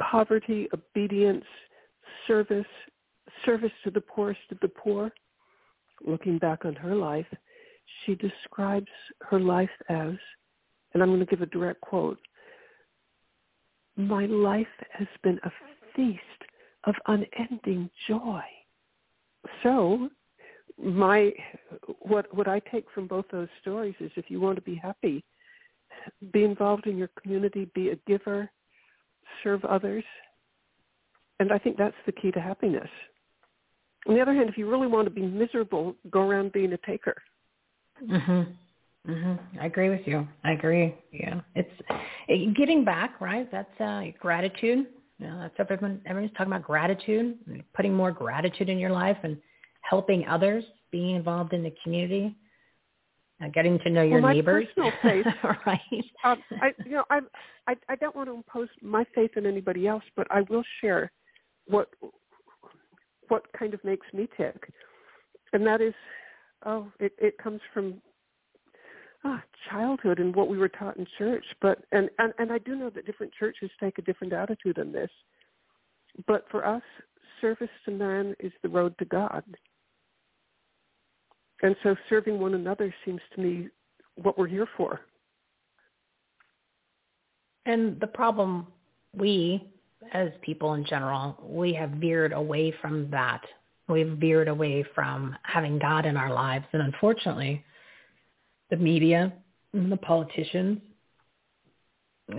[0.00, 1.44] poverty, obedience,
[2.26, 2.66] service,
[3.46, 5.10] service to the poorest of the poor.
[6.06, 7.26] Looking back on her life,
[8.04, 8.90] she describes
[9.20, 10.14] her life as,
[10.92, 12.18] and I'm going to give a direct quote,
[13.96, 15.52] my life has been a
[15.94, 16.20] feast
[16.84, 18.42] of unending joy.
[19.62, 20.08] So
[20.82, 21.32] my
[22.00, 25.24] what what I take from both those stories is if you want to be happy,
[26.32, 28.50] be involved in your community, be a giver,
[29.42, 30.04] serve others.
[31.40, 32.88] And I think that's the key to happiness.
[34.06, 36.78] On the other hand, if you really want to be miserable, go around being a
[36.78, 37.16] taker.
[38.02, 38.56] Mhm.
[39.06, 39.38] Mhm.
[39.60, 40.26] I agree with you.
[40.44, 40.94] I agree.
[41.12, 41.40] Yeah.
[41.54, 41.70] It's
[42.28, 43.50] it, getting back, right?
[43.50, 44.86] That's uh gratitude.
[45.18, 47.38] You know, that's everyone everyone's talking about gratitude,
[47.74, 49.40] putting more gratitude in your life and
[49.82, 52.34] helping others, being involved in the community,
[53.42, 54.66] uh, getting to know your well, my neighbors.
[54.74, 55.26] personal faith,
[55.66, 56.04] right?
[56.24, 57.20] Um, I, you know, I,
[57.66, 61.10] I, I don't want to impose my faith on anybody else, but I will share
[61.66, 61.88] what,
[63.28, 64.56] what kind of makes me tick,
[65.52, 65.94] and that is,
[66.64, 68.00] oh, it, it comes from
[69.24, 71.44] ah, childhood and what we were taught in church.
[71.60, 74.92] But and, and and I do know that different churches take a different attitude on
[74.92, 75.10] this.
[76.26, 76.82] But for us,
[77.40, 79.42] service to man is the road to God.
[81.62, 83.68] And so serving one another seems to me
[84.16, 85.00] what we're here for.
[87.66, 88.66] And the problem
[89.14, 89.66] we,
[90.12, 93.40] as people in general, we have veered away from that.
[93.88, 96.64] We've veered away from having God in our lives.
[96.72, 97.62] And unfortunately,
[98.70, 99.32] the media
[99.72, 100.78] and the politicians,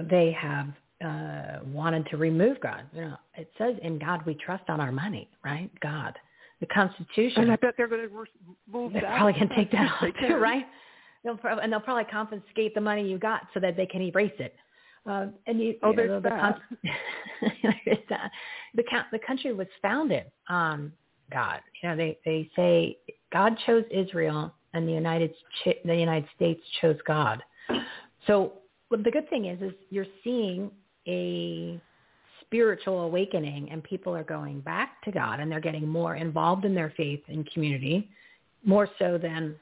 [0.09, 0.67] they have
[1.05, 2.83] uh, wanted to remove God.
[2.93, 5.69] You know, it says in God we trust on our money, right?
[5.81, 6.17] God.
[6.61, 7.43] The Constitution.
[7.43, 8.25] And I bet they're going to
[8.71, 9.17] move they're that.
[9.17, 10.65] probably going to take that off too, right?
[11.23, 14.31] They'll probably, and they'll probably confiscate the money you got so that they can erase
[14.39, 14.55] it.
[15.07, 16.59] Uh, and you, Oh, you know, there's the, that.
[18.07, 18.23] con-
[18.77, 20.91] the the country was founded on
[21.31, 21.59] God.
[21.81, 22.97] You know, they they say
[23.31, 25.33] God chose Israel, and the United
[25.83, 27.41] the United States chose God.
[28.27, 28.53] So
[28.91, 30.71] the good thing is, is you're seeing
[31.07, 31.79] a
[32.41, 36.75] spiritual awakening, and people are going back to God, and they're getting more involved in
[36.75, 38.09] their faith and community,
[38.63, 39.55] more so than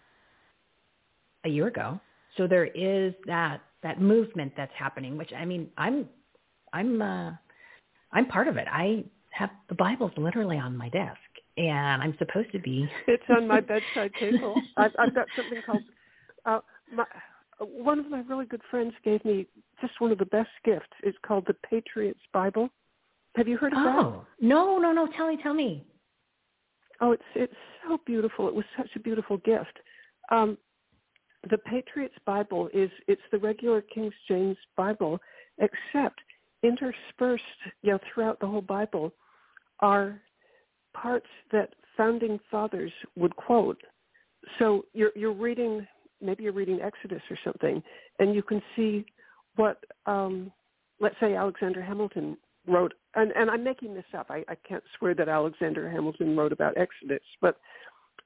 [1.45, 1.99] a year ago.
[2.37, 6.07] So there is that that movement that's happening, which I mean, I'm
[6.71, 7.31] I'm uh,
[8.11, 8.67] I'm part of it.
[8.71, 11.17] I have the Bible's literally on my desk,
[11.57, 12.89] and I'm supposed to be.
[13.07, 14.55] It's on my bedside table.
[14.77, 15.83] I've, I've got something called.
[16.45, 16.59] Uh,
[16.93, 17.05] my,
[17.59, 19.47] one of my really good friends gave me
[19.81, 20.87] just one of the best gifts.
[21.03, 22.69] It's called the Patriots Bible.
[23.35, 23.95] Have you heard of that?
[23.97, 25.07] Oh no no no!
[25.15, 25.85] Tell me tell me.
[27.01, 27.53] Oh, it's it's
[27.87, 28.47] so beautiful.
[28.47, 29.79] It was such a beautiful gift.
[30.29, 30.57] Um,
[31.49, 35.19] the Patriots Bible is it's the regular King James Bible,
[35.57, 36.19] except
[36.63, 37.43] interspersed,
[37.81, 39.13] you know, throughout the whole Bible
[39.79, 40.21] are
[40.93, 43.81] parts that founding fathers would quote.
[44.59, 45.87] So you're you're reading
[46.21, 47.83] maybe you're reading Exodus or something,
[48.19, 49.05] and you can see
[49.55, 50.51] what um,
[50.99, 52.37] let's say Alexander Hamilton
[52.67, 52.93] wrote.
[53.15, 54.27] And, and I'm making this up.
[54.29, 57.57] I, I can't swear that Alexander Hamilton wrote about Exodus, but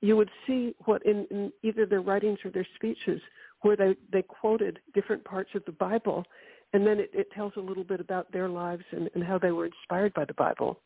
[0.02, 3.20] you would see what in, in either their writings or their speeches
[3.62, 6.24] where they, they quoted different parts of the Bible,
[6.74, 9.52] and then it, it tells a little bit about their lives and, and how they
[9.52, 10.80] were inspired by the Bible.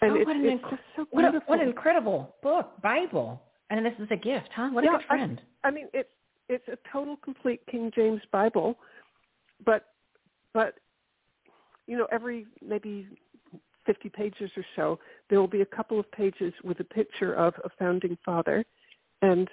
[0.00, 3.84] And oh, it's, what an inc- so what, a, what an incredible book, Bible, and
[3.84, 4.70] this is a gift, huh?
[4.72, 5.40] What a good friend.
[5.64, 6.08] I mean, it's
[6.48, 8.78] it's a total complete King James Bible,
[9.64, 9.86] but
[10.54, 10.74] but
[11.86, 13.08] you know, every maybe
[13.86, 14.98] 50 pages or so,
[15.30, 18.64] there will be a couple of pages with a picture of a founding father
[19.22, 19.48] and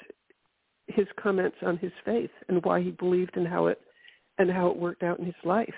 [0.88, 3.80] his comments on his faith and why he believed and how it
[4.38, 5.74] and how it worked out in his life.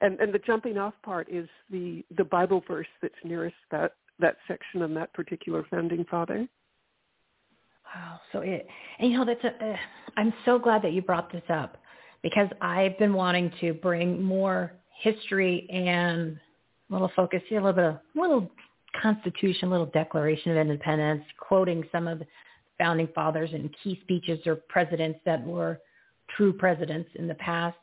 [0.00, 4.36] And and the jumping off part is the the Bible verse that's nearest that that
[4.46, 6.46] section on that particular founding father.
[7.94, 8.20] Wow.
[8.32, 8.66] So it,
[8.98, 9.76] and you know, that's a, uh,
[10.16, 11.78] I'm so glad that you brought this up
[12.22, 16.38] because I've been wanting to bring more history and
[16.90, 18.50] a little focus here, a little bit of, a little
[19.00, 22.26] Constitution, a little Declaration of Independence, quoting some of the
[22.78, 25.80] founding fathers and key speeches or presidents that were
[26.36, 27.76] true presidents in the past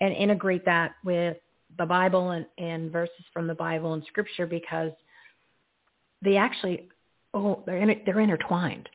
[0.00, 1.36] and integrate that with
[1.78, 4.92] the Bible and, and verses from the Bible and scripture because
[6.22, 6.88] they actually,
[7.34, 8.88] oh, they're, in, they're intertwined.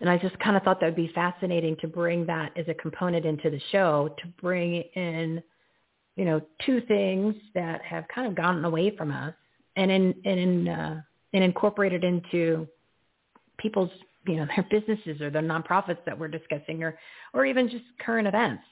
[0.00, 2.74] And I just kind of thought that would be fascinating to bring that as a
[2.74, 5.42] component into the show, to bring in,
[6.16, 9.34] you know, two things that have kind of gotten away from us
[9.76, 11.00] and in, and in, uh,
[11.32, 12.66] and incorporated into
[13.58, 13.90] people's,
[14.26, 16.98] you know, their businesses or their nonprofits that we're discussing or,
[17.32, 18.62] or even just current events.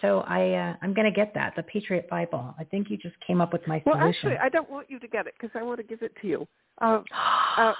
[0.00, 2.54] So I, uh, I'm going to get that, the Patriot Bible.
[2.58, 4.30] I think you just came up with my Well, solution.
[4.30, 6.26] actually, I don't want you to get it because I want to give it to
[6.26, 6.48] you.
[6.80, 7.00] Uh,
[7.56, 7.74] uh,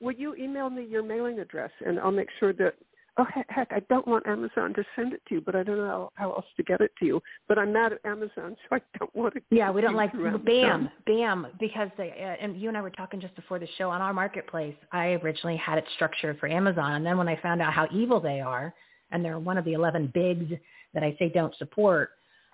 [0.00, 2.74] would you email me your mailing address, and I'll make sure that
[3.18, 5.78] oh heck, heck, I don't want Amazon to send it to you, but I don't
[5.78, 7.22] know how, else to get it to you.
[7.48, 9.40] But I'm mad at Amazon, so I don't want to.
[9.50, 13.20] Yeah, we don't like bam, bam, because they uh, and you and I were talking
[13.20, 14.74] just before the show on our marketplace.
[14.92, 18.20] I originally had it structured for Amazon, and then when I found out how evil
[18.20, 18.74] they are,
[19.10, 20.52] and they're one of the eleven bigs
[20.94, 22.10] that I say don't support,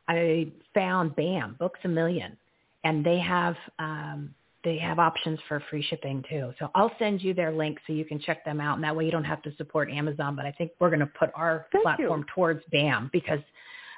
[0.09, 2.36] I found bam, Books a Million,
[2.84, 3.56] and they have.
[3.78, 4.34] um
[4.64, 6.52] they have options for free shipping too.
[6.59, 9.05] So I'll send you their link so you can check them out, and that way
[9.05, 10.36] you don't have to support Amazon.
[10.36, 12.26] But I think we're going to put our Thank platform you.
[12.34, 13.40] towards BAM because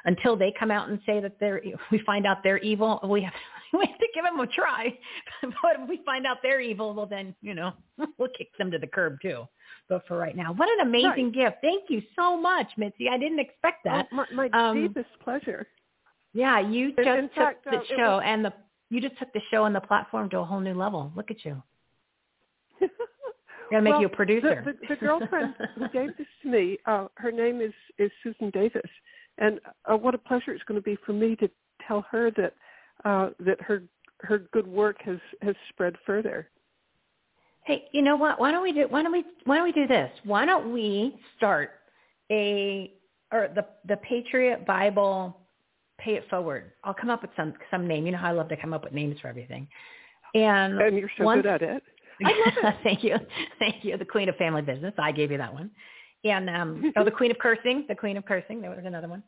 [0.07, 1.61] until they come out and say that they're,
[1.91, 3.32] we find out they're evil, we have
[3.73, 4.97] we have to give them a try.
[5.43, 7.73] but if we find out they're evil, well then you know
[8.19, 9.47] we'll kick them to the curb too.
[9.89, 11.57] But for right now, what an amazing gift!
[11.61, 13.09] Thank you so much, Mitzi.
[13.11, 14.07] I didn't expect that.
[14.12, 15.66] Oh, my, my Um, deepest pleasure.
[16.32, 18.53] Yeah, you just in took fact, the uh, show was- and the
[18.95, 21.12] you just took the show and the platform to a whole new level.
[21.16, 21.61] Look at you.
[23.71, 24.62] Gotta make Well, you a producer.
[24.65, 28.51] The, the, the girlfriend who gave this to me, uh, her name is is Susan
[28.51, 28.89] Davis,
[29.39, 29.59] and
[29.91, 31.51] uh, what a pleasure it's going to be for me to
[31.89, 32.55] tell her that
[33.05, 33.83] uh, that her
[34.21, 36.49] her good work has has spread further.
[37.65, 38.39] Hey, you know what?
[38.39, 38.87] Why don't we do?
[38.89, 39.25] Why don't we?
[39.45, 40.11] Why don't we do this?
[40.23, 41.71] Why don't we start
[42.31, 42.93] a
[43.33, 45.44] or the the Patriot Bible
[45.99, 46.73] Pay It Forward?
[46.85, 48.07] I'll come up with some some name.
[48.07, 49.69] You know how I love to come up with names for everything.
[50.35, 51.83] And And you're so once- good at it.
[52.25, 52.77] I love it.
[52.85, 53.16] Thank you.
[53.59, 53.97] Thank you.
[53.99, 54.95] The Queen of Family Business.
[54.99, 55.71] I gave you that one.
[56.25, 59.23] And um oh the Queen of Cursing, the Queen of Cursing, there was another one.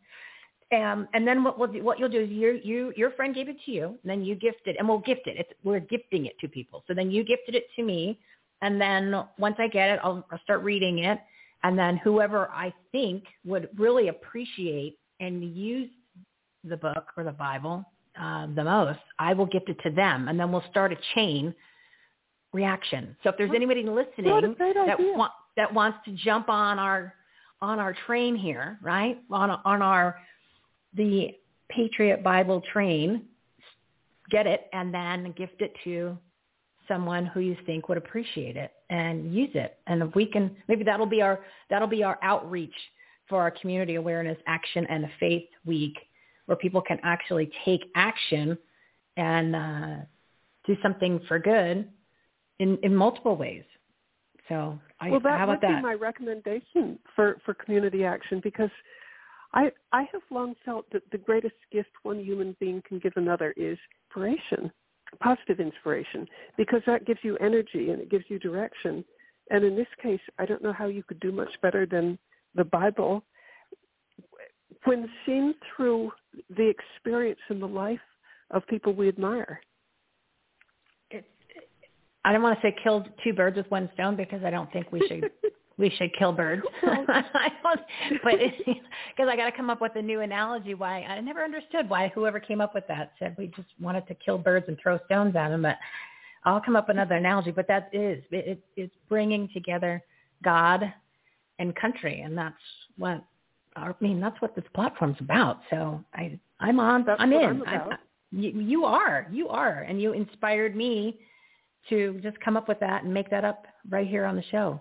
[0.76, 3.48] Um and then what we'll do, what you'll do is you you your friend gave
[3.48, 5.36] it to you, and then you gift it and we'll gift it.
[5.38, 6.82] It's we're gifting it to people.
[6.88, 8.18] So then you gifted it to me
[8.62, 11.18] and then once I get it, I'll, I'll start reading it
[11.62, 15.90] and then whoever I think would really appreciate and use
[16.66, 17.84] the book or the Bible
[18.20, 21.54] uh, the most, I will gift it to them, and then we'll start a chain
[22.52, 23.16] reaction.
[23.22, 26.78] So if there's anybody listening What a great that wa- that wants to jump on
[26.78, 27.14] our
[27.60, 29.18] on our train here, right?
[29.30, 30.18] On on our
[30.94, 31.34] the
[31.68, 33.22] Patriot Bible train,
[34.30, 36.16] get it and then gift it to
[36.88, 39.78] someone who you think would appreciate it and use it.
[39.86, 42.74] And if we can, maybe that'll be our that'll be our outreach
[43.28, 45.96] for our community awareness action and the faith week,
[46.46, 48.56] where people can actually take action
[49.16, 49.96] and uh,
[50.66, 51.88] do something for good
[52.58, 53.64] in in multiple ways.
[54.48, 55.76] So I, well, that would that?
[55.76, 58.70] be my recommendation for for community action because
[59.52, 63.52] I I have long felt that the greatest gift one human being can give another
[63.56, 63.78] is
[64.08, 64.70] inspiration,
[65.20, 69.04] positive inspiration, because that gives you energy and it gives you direction.
[69.50, 72.18] And in this case, I don't know how you could do much better than
[72.54, 73.22] the Bible
[74.84, 76.12] when seen through
[76.56, 78.00] the experience and the life
[78.50, 79.60] of people we admire.
[82.24, 84.90] I don't want to say kill two birds with one stone because I don't think
[84.90, 85.30] we should
[85.78, 86.62] we should kill birds.
[86.82, 87.80] I don't,
[88.24, 90.74] but because I got to come up with a new analogy.
[90.74, 94.14] Why I never understood why whoever came up with that said we just wanted to
[94.14, 95.62] kill birds and throw stones at them.
[95.62, 95.78] But
[96.44, 97.52] I'll come up with another analogy.
[97.52, 100.02] But that is it, it, it's bringing together
[100.42, 100.82] God
[101.60, 102.56] and country, and that's
[102.98, 103.22] what
[103.76, 104.20] I mean.
[104.20, 105.60] That's what this platform's about.
[105.70, 107.04] So I I'm on.
[107.04, 107.44] That's I'm in.
[107.44, 107.92] I'm about.
[107.92, 107.96] I,
[108.32, 109.26] you, you are.
[109.30, 111.18] You are, and you inspired me
[111.88, 114.80] to just come up with that and make that up right here on the show.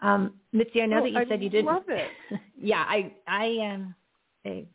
[0.00, 1.66] Um, Mitzi, I know Oh, that you I said you didn't.
[1.66, 2.08] love it.
[2.60, 3.94] yeah, I, I, um,
[4.44, 4.66] kind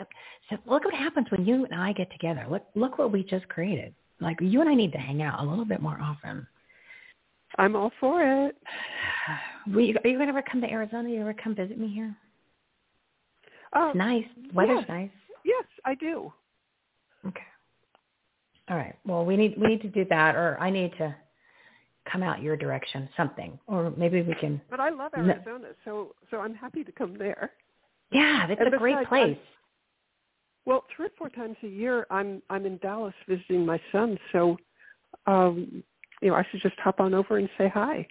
[0.00, 0.06] of,
[0.50, 2.46] so look what happens when you and I get together.
[2.50, 3.94] Look, look what we just created.
[4.20, 6.46] Like you and I need to hang out a little bit more often.
[7.58, 8.56] I'm all for it.
[9.74, 11.08] We, are you going to ever come to Arizona?
[11.08, 12.14] You ever come visit me here?
[13.76, 14.24] Oh, It's nice.
[14.54, 14.88] Weather's yes.
[14.88, 15.10] nice.
[15.44, 16.32] yes, I do.
[17.26, 17.42] Okay.
[18.68, 18.96] All right.
[19.04, 21.14] Well, we need we need to do that, or I need to
[22.10, 24.60] come out your direction, something, or maybe we can.
[24.70, 27.52] But I love Arizona, so so I'm happy to come there.
[28.10, 29.38] Yeah, that's And a great place.
[30.64, 34.56] Well, three or four times a year, I'm I'm in Dallas visiting my son, so
[35.26, 35.82] um,
[36.22, 38.06] you know I should just hop on over and say hi.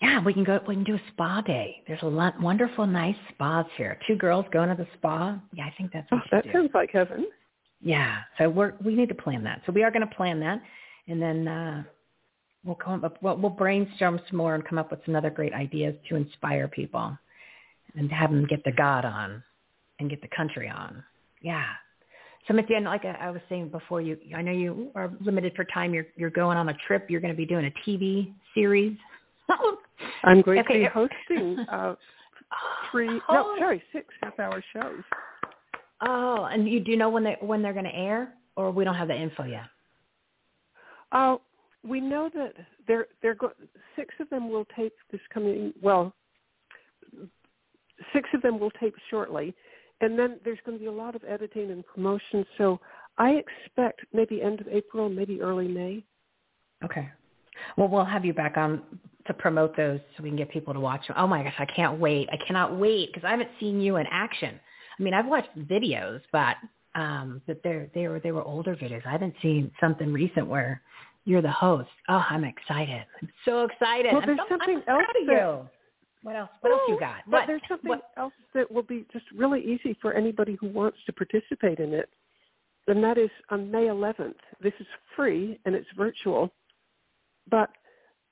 [0.00, 0.60] Yeah, we can go.
[0.66, 1.82] We can do a spa day.
[1.86, 3.98] There's a lot, wonderful, nice spas here.
[4.06, 5.38] Two girls going to the spa.
[5.52, 6.52] Yeah, I think that's Oh, what we that do.
[6.52, 7.26] sounds like heaven.
[7.82, 9.62] Yeah, so we're we need to plan that.
[9.66, 10.62] So we are going to plan that,
[11.06, 11.82] and then uh,
[12.64, 13.18] we'll come up.
[13.22, 16.66] We'll, we'll brainstorm some more and come up with some other great ideas to inspire
[16.68, 17.16] people,
[17.94, 19.42] and have them get the God on,
[19.98, 21.04] and get the country on.
[21.42, 21.64] Yeah.
[22.48, 25.64] So end, like I I was saying before, you I know you are limited for
[25.64, 25.92] time.
[25.92, 27.10] You're you're going on a trip.
[27.10, 28.96] You're going to be doing a TV series.
[30.24, 31.94] I'm going Okay, to be hosting uh,
[32.90, 33.56] three, no, Oh.
[33.58, 35.02] sorry, six half-hour shows.
[36.02, 38.94] Oh, and you do know when they when they're going to air, or we don't
[38.94, 39.64] have the info yet.
[41.12, 41.36] Uh,
[41.86, 42.54] we know that
[42.86, 43.52] they're they're go-
[43.96, 45.74] six of them will tape this coming.
[45.82, 46.14] Well,
[48.12, 49.54] six of them will tape shortly,
[50.00, 52.46] and then there's going to be a lot of editing and promotion.
[52.56, 52.80] So
[53.18, 53.32] I
[53.66, 56.02] expect maybe end of April, maybe early May.
[56.82, 57.08] Okay.
[57.76, 58.82] Well, we'll have you back on
[59.26, 61.16] to promote those so we can get people to watch them.
[61.18, 62.28] Oh my gosh, I can't wait.
[62.32, 64.58] I cannot wait because I haven't seen you in action.
[64.98, 66.56] I mean, I've watched videos, but
[66.96, 69.06] um but they're they were they were older videos.
[69.06, 70.82] I haven't seen something recent where
[71.24, 71.88] you're the host.
[72.08, 73.04] Oh, I'm excited.
[73.22, 74.12] I'm so excited.
[74.12, 75.68] Well, there's I'm, something I'm else that, you.
[76.22, 76.50] What else?
[76.60, 77.16] What else you got?
[77.26, 77.46] But What?
[77.46, 78.10] there's something what?
[78.16, 82.08] else that will be just really easy for anybody who wants to participate in it,
[82.88, 84.34] and that is on May 11th.
[84.62, 84.86] This is
[85.16, 86.50] free and it's virtual,
[87.50, 87.70] but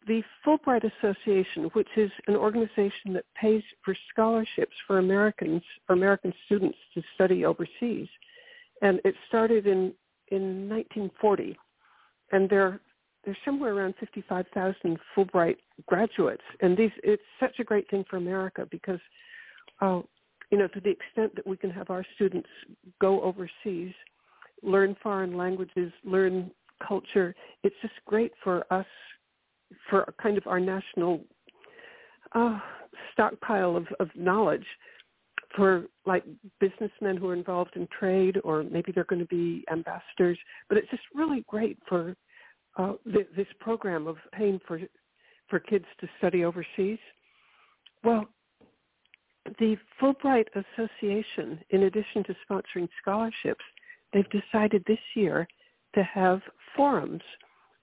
[0.09, 6.33] the Fulbright Association, which is an organization that pays for scholarships for Americans, for American
[6.47, 8.09] students to study overseas,
[8.83, 9.93] and it started in
[10.31, 11.57] in 1940,
[12.33, 12.81] and there
[13.25, 15.57] there's somewhere around 55,000 Fulbright
[15.87, 19.01] graduates, and these it's such a great thing for America because,
[19.81, 20.01] uh,
[20.51, 22.49] you know, to the extent that we can have our students
[23.01, 23.93] go overseas,
[24.63, 26.51] learn foreign languages, learn
[26.87, 28.87] culture, it's just great for us,
[29.91, 31.21] for kind of our national
[32.35, 32.59] uh,
[33.13, 34.67] stockpile of, of knowledge
[35.57, 36.25] for like
[36.61, 40.39] businessmen who are involved in trade or maybe they're going to be ambassadors.
[40.69, 42.15] But it's just really great for
[42.77, 44.81] uh, th- this program of paying for
[45.49, 46.99] for kids to study overseas.
[48.05, 48.29] Well,
[49.59, 53.65] the Fulbright Association, in addition to sponsoring scholarships,
[54.13, 55.49] they've decided this year
[55.95, 56.41] to have
[56.77, 57.23] forums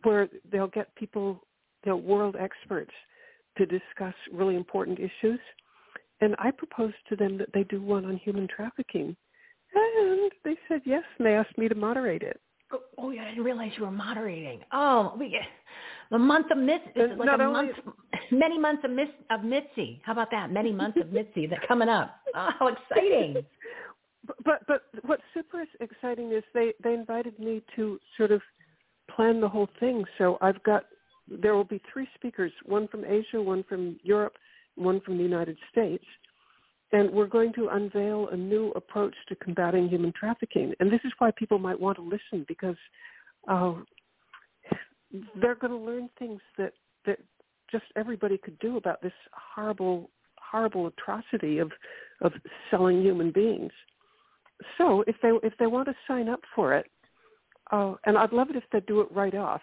[0.03, 1.41] where they'll get people,
[1.85, 2.91] know, world experts
[3.57, 5.39] to discuss really important issues.
[6.21, 9.15] And I proposed to them that they do one on human trafficking.
[9.75, 12.39] And they said yes, and they asked me to moderate it.
[12.71, 14.61] Oh, oh, yeah, I didn't realize you were moderating.
[14.71, 15.41] Oh, we get
[16.11, 16.83] the month of Mitzi.
[16.95, 17.77] Like not a only- month,
[18.31, 20.01] many months of Miss of Mitzi.
[20.03, 20.51] How about that?
[20.51, 22.17] Many months of Mitzi that coming up.
[22.33, 23.43] Oh, how exciting!
[24.27, 28.41] But, but but what's super exciting is they they invited me to sort of
[29.15, 30.03] plan the whole thing.
[30.17, 30.85] So I've got
[31.27, 34.37] there will be three speakers, one from Asia, one from Europe,
[34.75, 36.03] one from the United States.
[36.91, 40.73] And we're going to unveil a new approach to combating human trafficking.
[40.79, 42.77] And this is why people might want to listen because
[43.47, 43.73] uh,
[45.41, 46.73] they're going to learn things that,
[47.05, 47.19] that
[47.71, 51.71] just everybody could do about this horrible, horrible atrocity of,
[52.21, 52.33] of
[52.69, 53.71] selling human beings.
[54.77, 56.85] So if they if they want to sign up for it,
[57.71, 59.61] uh, and I'd love it if they do it right off.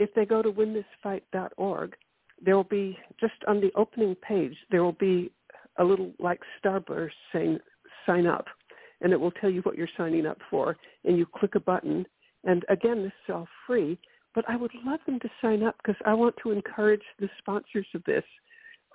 [0.00, 1.94] If they go to winthisfight.org,
[2.42, 5.30] there will be just on the opening page there will be
[5.76, 7.58] a little like starburst saying
[8.06, 8.46] sign up,
[9.02, 12.06] and it will tell you what you're signing up for, and you click a button.
[12.44, 13.98] And again, this is all free,
[14.34, 17.86] but I would love them to sign up because I want to encourage the sponsors
[17.94, 18.24] of this.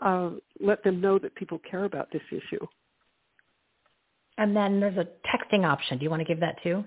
[0.01, 2.65] Uh, let them know that people care about this issue.
[4.39, 5.99] And then there's a texting option.
[5.99, 6.83] Do you want to give that too?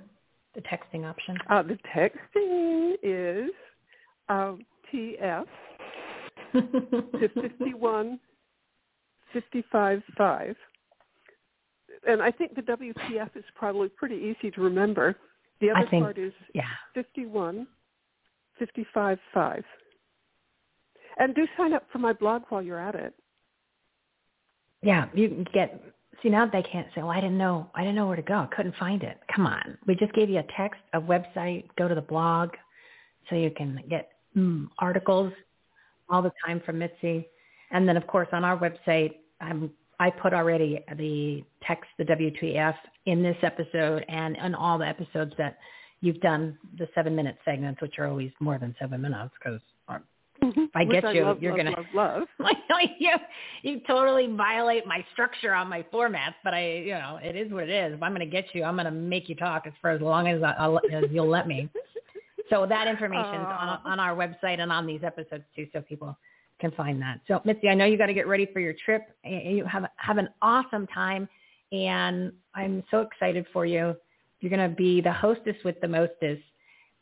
[0.57, 1.39] The texting option.
[1.49, 3.51] Uh, the texting is
[4.29, 4.61] um,
[4.93, 5.47] TF
[6.53, 8.19] to 51
[9.33, 10.57] 55 5.
[12.07, 15.17] And I think the WTF is probably pretty easy to remember.
[15.61, 16.63] The other think- part is yeah.
[16.95, 17.67] 51
[18.59, 19.65] 55 5.
[21.19, 23.13] And do sign up for my blog while you're at it.
[24.83, 25.83] Yeah, you can get.
[26.23, 27.69] See now they can't say, Well, I didn't know.
[27.75, 28.35] I didn't know where to go.
[28.35, 31.65] I couldn't find it." Come on, we just gave you a text, a website.
[31.77, 32.51] Go to the blog,
[33.29, 35.33] so you can get mm, articles
[36.09, 37.29] all the time from Mitzi,
[37.71, 39.71] and then of course on our website, um,
[40.01, 42.75] I put already the text, the WTF,
[43.07, 45.59] in this episode and in all the episodes that
[46.01, 49.61] you've done, the seven-minute segments, which are always more than seven minutes because
[50.43, 52.29] if I Which get you, love, you're love, gonna love, love.
[52.39, 53.11] like you
[53.63, 57.65] you totally violate my structure on my formats, but I you know it is what
[57.65, 57.95] it is.
[57.95, 60.01] If I'm going to get you, I'm going to make you talk as for as
[60.01, 61.69] long as, I, as you'll let me.
[62.51, 66.17] So that information's on on our website and on these episodes too, so people
[66.61, 67.21] can find that.
[67.29, 69.03] So Mitzi, I know you got to get ready for your trip.
[69.25, 71.29] and You have have an awesome time,
[71.73, 73.95] and I'm so excited for you.
[74.41, 76.43] You're going to be the hostess with the mostest,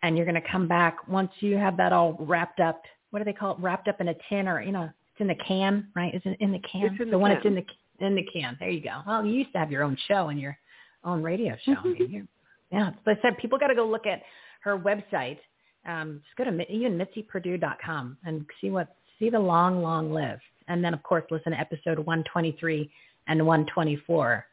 [0.03, 2.83] and you're going to come back once you have that all wrapped up.
[3.11, 3.61] What do they call it?
[3.61, 6.15] Wrapped up in a tin or you know, it's in the can, right?
[6.15, 6.93] Is it in the can?
[6.93, 7.39] It's in the when can.
[7.39, 7.65] it's in the
[7.99, 9.01] in the can, there you go.
[9.07, 10.59] Well, you used to have your own show and your
[11.05, 11.75] own radio show.
[11.85, 12.29] I mean,
[12.71, 14.23] yeah, but I said people got to go look at
[14.67, 15.39] her website.
[15.87, 20.85] Um, just go to even mitziPerdue.com and see what see the long, long list, and
[20.85, 22.91] then of course listen to episode 123
[23.29, 24.45] and 124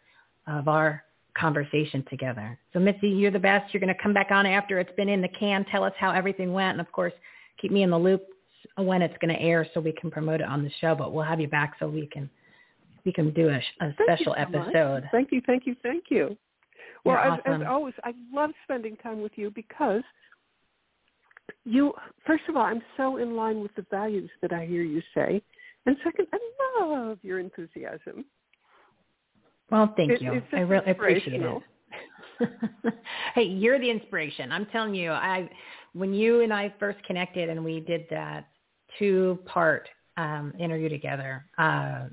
[0.47, 1.03] of our
[1.37, 2.57] conversation together.
[2.71, 3.73] So Mitzi, you're the best.
[3.73, 5.65] You're going to come back on after it's been in the can.
[5.65, 7.13] Tell us how everything went, and of course
[7.59, 8.23] keep me in the loop
[8.77, 10.95] when it's going to air so we can promote it on the show.
[10.95, 12.29] But we'll have you back so we can
[13.05, 15.01] we can do a, a special so episode.
[15.01, 15.11] Much.
[15.11, 16.37] Thank you, thank you, thank you.
[17.05, 17.61] Well, You're as, awesome.
[17.61, 20.03] as always, I love spending time with you because
[21.65, 21.93] you,
[22.25, 25.41] first of all, I'm so in line with the values that I hear you say.
[25.85, 26.39] And second, I
[26.81, 28.25] love your enthusiasm.
[29.69, 30.41] Well, thank It- you.
[30.53, 31.63] I really appreciate it.
[33.35, 34.51] hey, you're the inspiration.
[34.51, 35.49] I'm telling you, I
[35.93, 38.47] when you and I first connected and we did that
[38.97, 42.05] two part um, interview together, uh,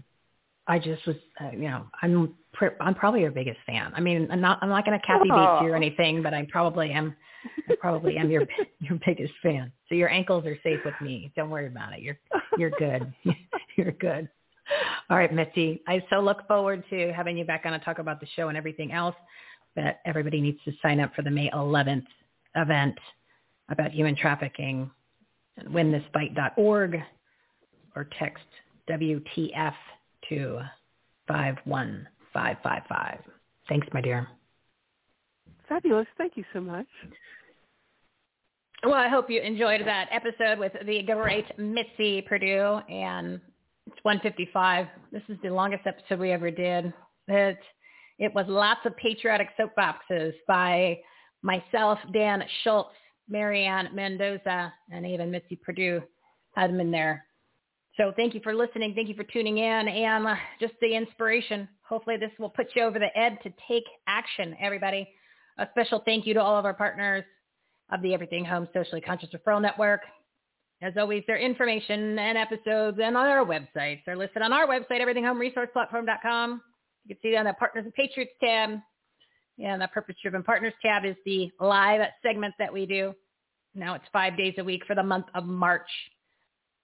[0.67, 2.35] I just was, uh, you know, I'm
[2.81, 3.93] I'm probably your biggest fan.
[3.95, 5.77] I mean, I'm not I'm not going to Kathy Bates you or oh.
[5.77, 7.15] anything, but I probably am.
[7.69, 8.47] I probably am your
[8.81, 9.73] your biggest fan.
[9.89, 11.33] So your ankles are safe with me.
[11.37, 12.01] Don't worry about it.
[12.01, 12.19] You're
[12.59, 13.13] you're good.
[13.77, 14.29] you're good.
[15.09, 15.83] All right, Mitzi.
[15.89, 18.59] I so look forward to having you back on to talk about the show and
[18.59, 19.17] everything else.
[19.75, 22.07] But everybody needs to sign up for the May 11th
[22.57, 22.97] event
[23.69, 24.91] about human trafficking
[25.59, 27.01] at winthisfight.org
[27.95, 28.45] or text
[28.89, 29.75] WTF
[30.29, 30.61] to
[32.33, 33.21] 51555.
[33.69, 34.29] Thanks, my dear.
[35.69, 36.07] Fabulous.
[36.19, 36.87] Thank you so much.
[38.83, 43.41] Well, I hope you enjoyed that episode with the great Mitzi Perdue, and
[43.87, 44.87] it's 155.
[45.13, 46.93] This is the longest episode we ever did.
[47.29, 47.59] It,
[48.19, 50.99] it was lots of patriotic soapboxes by
[51.43, 52.95] myself, Dan Schultz,
[53.29, 56.03] Mary Ann Mendoza, and even Mitzi Perdue
[56.55, 57.27] had them in there.
[58.01, 58.95] So thank you for listening.
[58.95, 61.69] Thank you for tuning in and uh, just the inspiration.
[61.87, 65.07] Hopefully this will put you over the edge to take action, everybody.
[65.59, 67.25] A special thank you to all of our partners
[67.93, 70.01] of the Everything Home Socially Conscious Referral Network.
[70.81, 75.03] As always, their information and episodes and on our websites are listed on our website,
[75.03, 76.63] everythinghomeresourceplatform.com.
[77.05, 78.79] You can see on the Partners and Patriots tab.
[79.63, 83.13] And the Purpose Driven Partners tab is the live segment that we do.
[83.75, 85.91] Now it's five days a week for the month of March.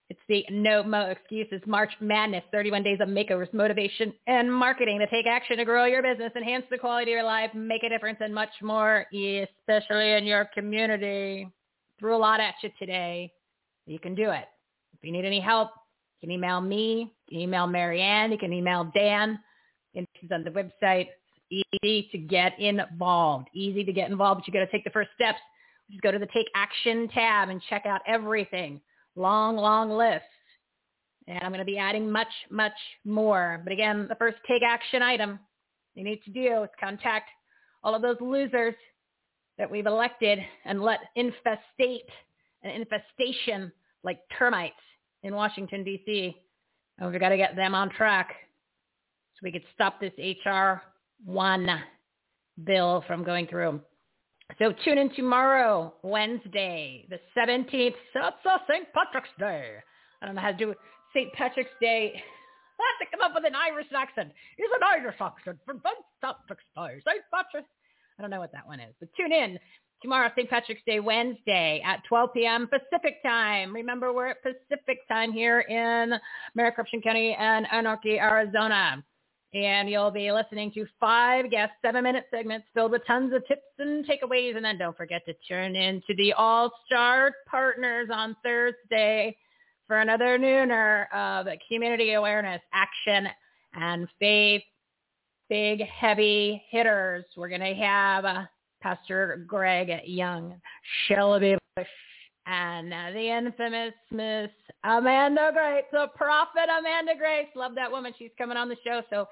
[0.09, 5.07] It's the No Mo Excuses March Madness, 31 days of makeovers, motivation, and marketing to
[5.09, 8.19] take action to grow your business, enhance the quality of your life, make a difference,
[8.21, 11.49] and much more, especially in your community.
[11.99, 13.33] Threw a lot at you today.
[13.87, 14.45] You can do it.
[14.95, 15.71] If you need any help,
[16.21, 19.41] you can email me, you can email Mary Ann, you can email Dan.
[20.21, 21.09] She's on the website.
[21.51, 23.49] It's easy to get involved.
[23.55, 25.39] Easy to get involved, but you got to take the first steps.
[25.91, 28.81] Just go to the Take Action tab and check out everything
[29.17, 30.25] long, long list.
[31.27, 32.73] And I'm going to be adding much, much
[33.05, 33.61] more.
[33.65, 35.41] But again, the first take action item
[35.95, 37.31] you need to do is contact
[37.83, 38.75] all of those losers
[39.59, 42.09] that we've elected and let infestate
[42.63, 43.73] an infestation
[44.05, 44.75] like termites
[45.23, 46.37] in Washington, D.C.
[46.99, 48.29] And we've got to get them on track
[49.35, 50.83] so we could stop this H.R.
[51.25, 51.69] 1
[52.65, 53.81] bill from going through.
[54.59, 57.95] So tune in tomorrow, Wednesday, the 17th.
[58.13, 58.87] So it's uh, St.
[58.95, 59.75] Patrick's Day.
[60.23, 60.75] I don't know how to do
[61.15, 61.33] St.
[61.35, 62.13] Patrick's Day.
[62.79, 64.33] I have to come up with an Irish accent.
[64.57, 65.85] It's an Irish accent for St.
[66.23, 67.01] Patrick's Day.
[67.05, 67.23] St.
[67.33, 67.65] Patrick.
[68.19, 69.59] I don't know what that one is, but tune in
[70.01, 70.49] tomorrow, St.
[70.49, 72.69] Patrick's Day, Wednesday at 12 p.m.
[72.69, 73.75] Pacific time.
[73.75, 76.15] Remember, we're at Pacific time here in
[76.55, 79.03] Maricopa County and Anarchy, Arizona
[79.55, 84.07] and you'll be listening to five guest seven-minute segments filled with tons of tips and
[84.07, 84.57] takeaways.
[84.57, 89.37] And then don't forget to tune in to the All-Star Partners on Thursday
[89.87, 93.29] for another nooner of community awareness, action,
[93.75, 94.63] and faith.
[95.49, 97.25] Big, heavy hitters.
[97.37, 98.43] We're going to have uh,
[98.83, 100.61] Pastor Greg Young,
[101.07, 101.87] Shelby Busch,
[102.47, 104.51] and uh, the infamous Miss
[104.87, 107.49] Amanda Grace, the prophet Amanda Grace.
[107.55, 108.13] Love that woman.
[108.19, 109.03] She's coming on the show.
[109.11, 109.29] So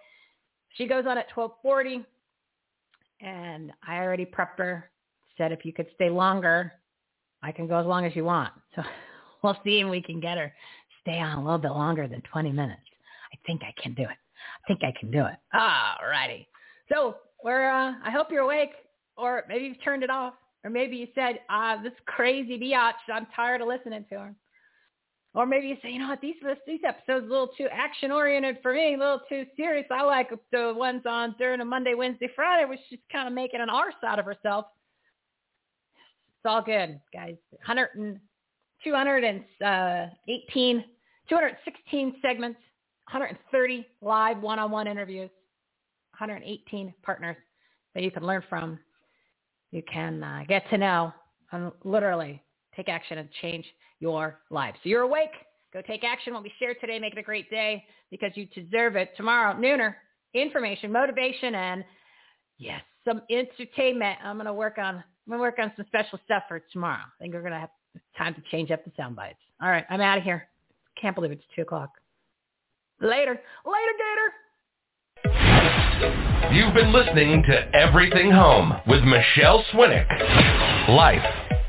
[0.70, 2.04] she goes on at 1240.
[3.20, 4.90] And I already prepped her.
[5.38, 6.72] Said if you could stay longer,
[7.42, 8.52] I can go as long as you want.
[8.76, 8.82] So
[9.42, 10.50] we'll see if we can get her
[11.02, 12.80] stay on a little bit longer than 20 minutes.
[13.32, 14.08] I think I can do it.
[14.08, 15.36] I think I can do it.
[15.52, 16.48] All righty.
[16.90, 18.70] So we're, uh, I hope you're awake
[19.16, 20.34] or maybe you've turned it off.
[20.64, 24.34] Or maybe you said, ah, this crazy biatch, I'm tired of listening to her.
[25.34, 26.36] Or maybe you say, you know what, these
[26.66, 29.86] these episodes are a little too action oriented for me, a little too serious.
[29.90, 33.60] I like the ones on during a Monday, Wednesday, Friday, which she's kind of making
[33.60, 34.66] an arse out of herself.
[35.96, 37.34] It's all good, guys.
[37.50, 38.20] 100 and,
[38.84, 40.84] 218,
[41.28, 42.60] 216 segments,
[43.10, 45.30] 130 live one-on-one interviews,
[46.18, 47.36] 118 partners
[47.94, 48.78] that you can learn from.
[49.72, 51.12] You can uh, get to know
[51.50, 52.42] and literally
[52.76, 53.64] take action and change
[54.04, 54.74] your life.
[54.82, 55.30] So you're awake.
[55.72, 56.34] Go take action.
[56.34, 59.16] What we shared today, make it a great day because you deserve it.
[59.16, 59.94] Tomorrow, nooner,
[60.34, 61.82] information, motivation, and
[62.58, 64.18] yes, some entertainment.
[64.22, 64.96] I'm gonna work on.
[64.96, 67.00] I'm gonna work on some special stuff for tomorrow.
[67.00, 67.70] I think we're gonna have
[68.18, 69.38] time to change up the sound bites.
[69.62, 70.48] All right, I'm out of here.
[71.00, 71.90] Can't believe it's two o'clock.
[73.00, 74.30] Later, later, Gator.
[76.52, 80.06] You've been listening to Everything Home with Michelle Swinick.
[80.88, 81.24] Life,